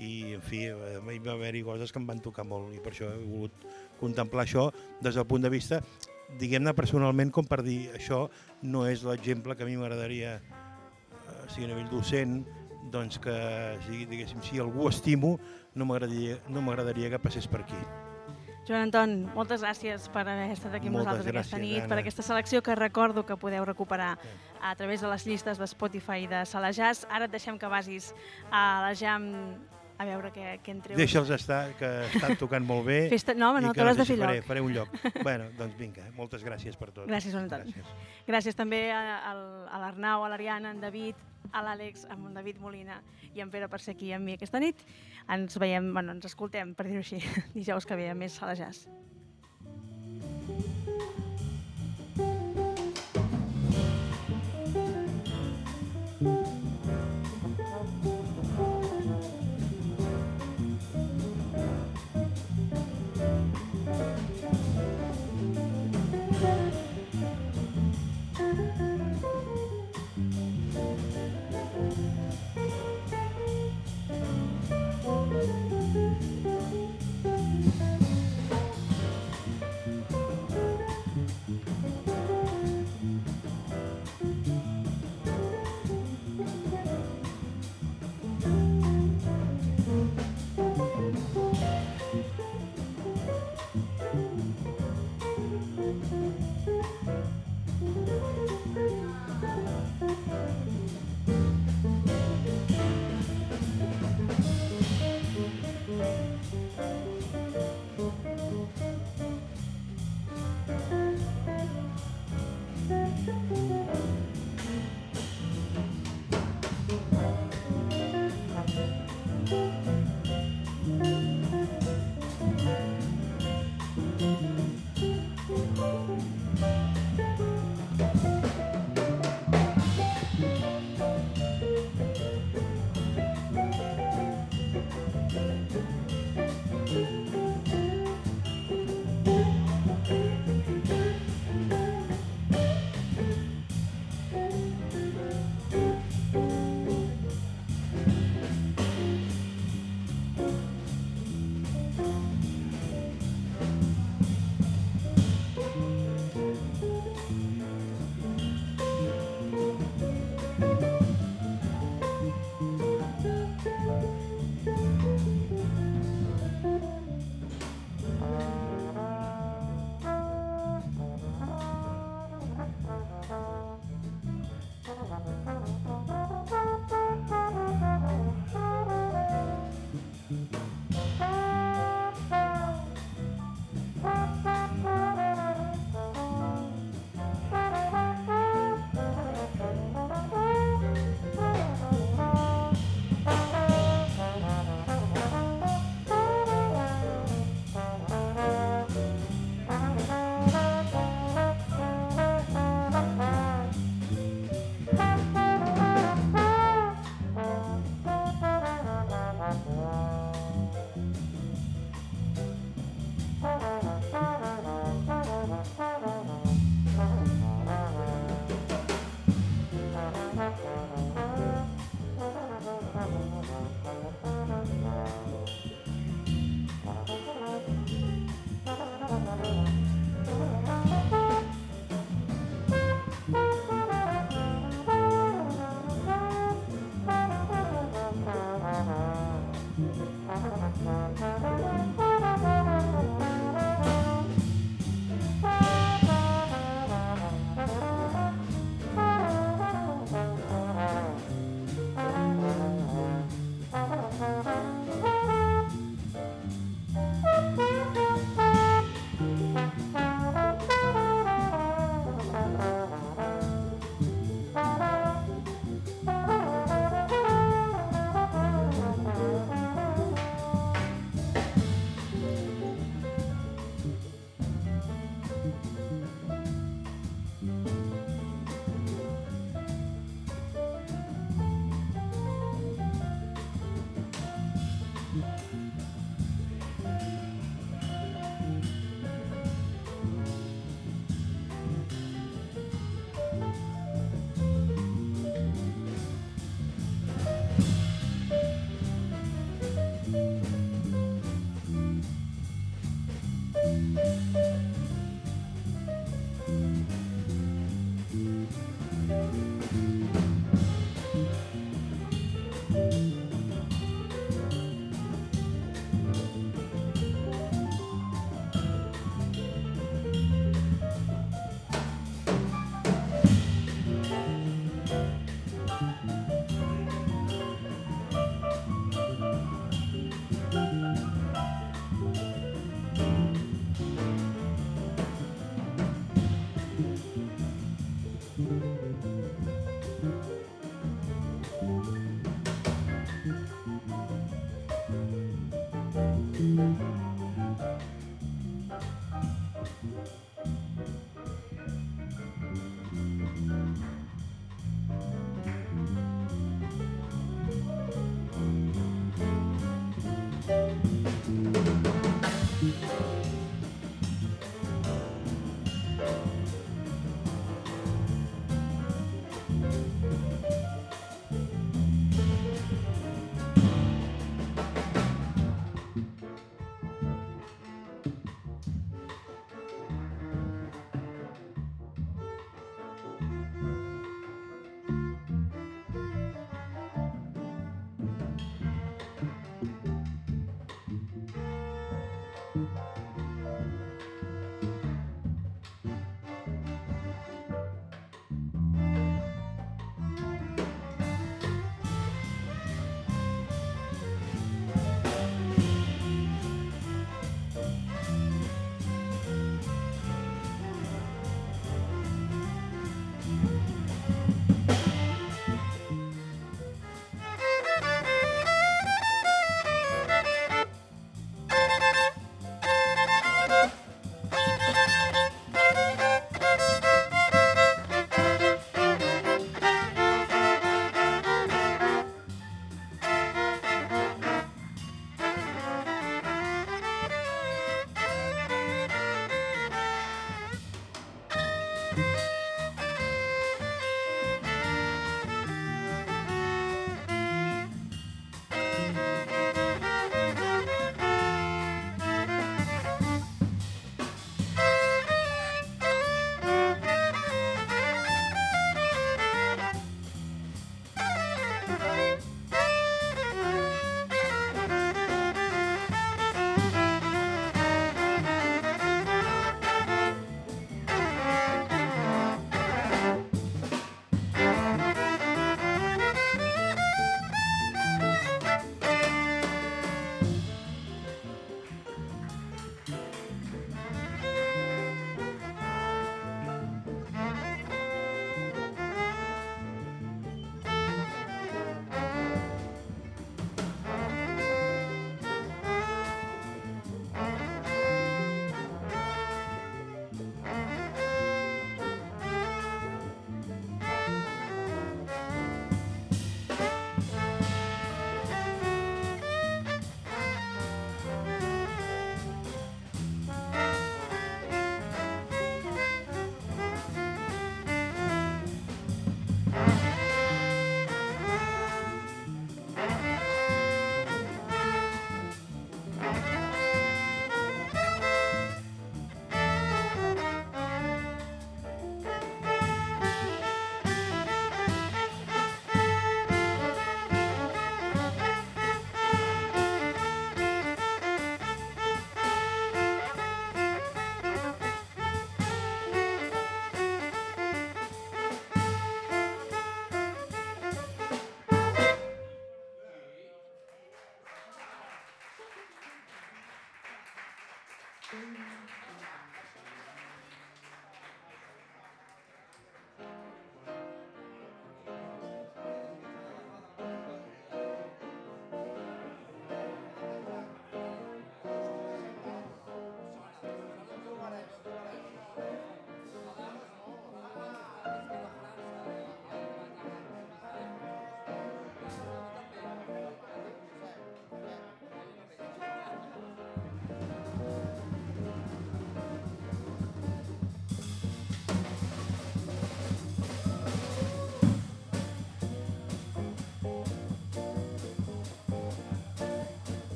i, 0.00 0.32
en 0.38 0.40
fi, 0.46 0.62
eh, 0.72 1.02
hi 1.12 1.18
va 1.26 1.34
haver-hi 1.34 1.60
coses 1.66 1.92
que 1.92 2.00
em 2.00 2.06
van 2.08 2.22
tocar 2.24 2.46
molt, 2.48 2.72
i 2.72 2.80
per 2.80 2.94
això 2.94 3.10
he 3.12 3.18
volgut 3.20 3.66
contemplar 4.00 4.46
això 4.46 4.70
des 5.04 5.20
del 5.20 5.26
punt 5.28 5.44
de 5.44 5.50
vista, 5.52 5.82
diguem-ne 6.40 6.72
personalment, 6.72 7.34
com 7.36 7.44
per 7.52 7.60
dir, 7.66 7.90
això 8.00 8.22
no 8.64 8.86
és 8.88 9.04
l'exemple 9.04 9.58
que 9.58 9.66
a 9.66 9.68
mi 9.68 9.76
m'agradaria, 9.76 10.38
eh, 10.40 11.36
sigui 11.52 11.68
a 11.68 11.74
nivell 11.74 11.92
docent, 11.92 12.40
doncs 12.96 13.20
que, 13.20 13.36
si, 13.84 14.06
diguéssim, 14.08 14.40
si 14.40 14.56
algú 14.56 14.88
estimo, 14.88 15.36
no 15.76 15.84
m'agradaria 15.84 16.40
no 16.48 16.64
que 17.12 17.24
passés 17.28 17.46
per 17.46 17.60
aquí. 17.60 17.84
Joan 18.64 18.80
Anton, 18.88 19.10
moltes 19.34 19.60
gràcies 19.60 20.06
per 20.08 20.22
haver 20.24 20.48
estat 20.54 20.72
aquí 20.78 20.88
amb 20.88 20.96
Moltes 20.96 21.10
nosaltres 21.20 21.34
aquesta 21.34 21.56
gràcies, 21.58 21.60
nit, 21.68 21.82
per 21.84 21.92
Anna. 21.92 22.00
aquesta 22.00 22.22
selecció 22.24 22.62
que 22.64 22.74
recordo 22.74 23.26
que 23.26 23.36
podeu 23.36 23.64
recuperar 23.68 24.16
Sí. 24.22 24.28
a 24.62 24.74
través 24.74 25.02
de 25.02 25.08
les 25.08 25.26
llistes 25.26 25.58
de 25.58 25.66
Spotify 25.66 26.26
de 26.26 26.46
Sala 26.46 26.70
Jazz. 26.72 27.06
Ara 27.10 27.26
et 27.26 27.30
deixem 27.30 27.58
que 27.58 27.66
vagis 27.68 28.14
a 28.50 28.80
la 28.88 28.94
Jam 28.94 29.28
a 29.98 30.04
veure 30.06 30.32
què, 30.32 30.58
què 30.64 30.70
en 30.72 30.80
treus. 30.82 30.96
Deixa'ls 30.98 31.28
estar, 31.30 31.74
que 31.78 32.06
estan 32.14 32.36
tocant 32.36 32.64
molt 32.66 32.86
bé. 32.86 33.08
Fes-te- 33.12 33.34
no, 33.36 33.50
home, 33.50 33.60
no, 33.60 33.72
que 33.74 33.80
t'hauràs 33.80 33.96
de 34.00 34.04
fer 34.08 34.16
faré, 34.18 34.36
lloc. 34.40 34.46
faré 34.46 34.60
un 34.64 34.72
lloc. 34.72 34.88
bueno, 35.22 35.44
doncs 35.58 35.76
vinga, 35.76 36.08
moltes 36.16 36.42
gràcies 36.42 36.74
per 36.80 36.90
tot. 36.90 37.06
Gràcies, 37.06 37.30
Joan 37.36 37.44
Anton. 37.44 37.68
Gràcies. 37.68 37.86
Gràcies 38.26 38.56
també 38.56 38.90
a, 38.90 39.20
a 39.68 39.78
l'Arnau, 39.78 40.24
a 40.24 40.28
l'Ariana, 40.32 40.70
a 40.70 40.72
en 40.72 40.80
David, 40.80 41.14
a 41.54 41.62
l'Àlex, 41.64 42.04
amb 42.10 42.28
en 42.28 42.36
David 42.36 42.60
Molina 42.62 43.00
i 43.32 43.42
en 43.44 43.52
Pere 43.54 43.70
per 43.70 43.80
ser 43.82 43.94
aquí 43.94 44.10
amb 44.12 44.26
mi 44.26 44.36
aquesta 44.36 44.60
nit. 44.62 44.82
Ens 45.30 45.58
veiem, 45.62 45.92
bueno, 45.94 46.16
ens 46.18 46.26
escoltem, 46.30 46.74
per 46.74 46.88
dir-ho 46.90 47.04
així, 47.04 47.22
dijous 47.58 47.86
que 47.86 47.98
ve 48.00 48.10
a 48.10 48.18
més 48.18 48.36
Sala 48.40 48.58
Jazz. 48.58 48.90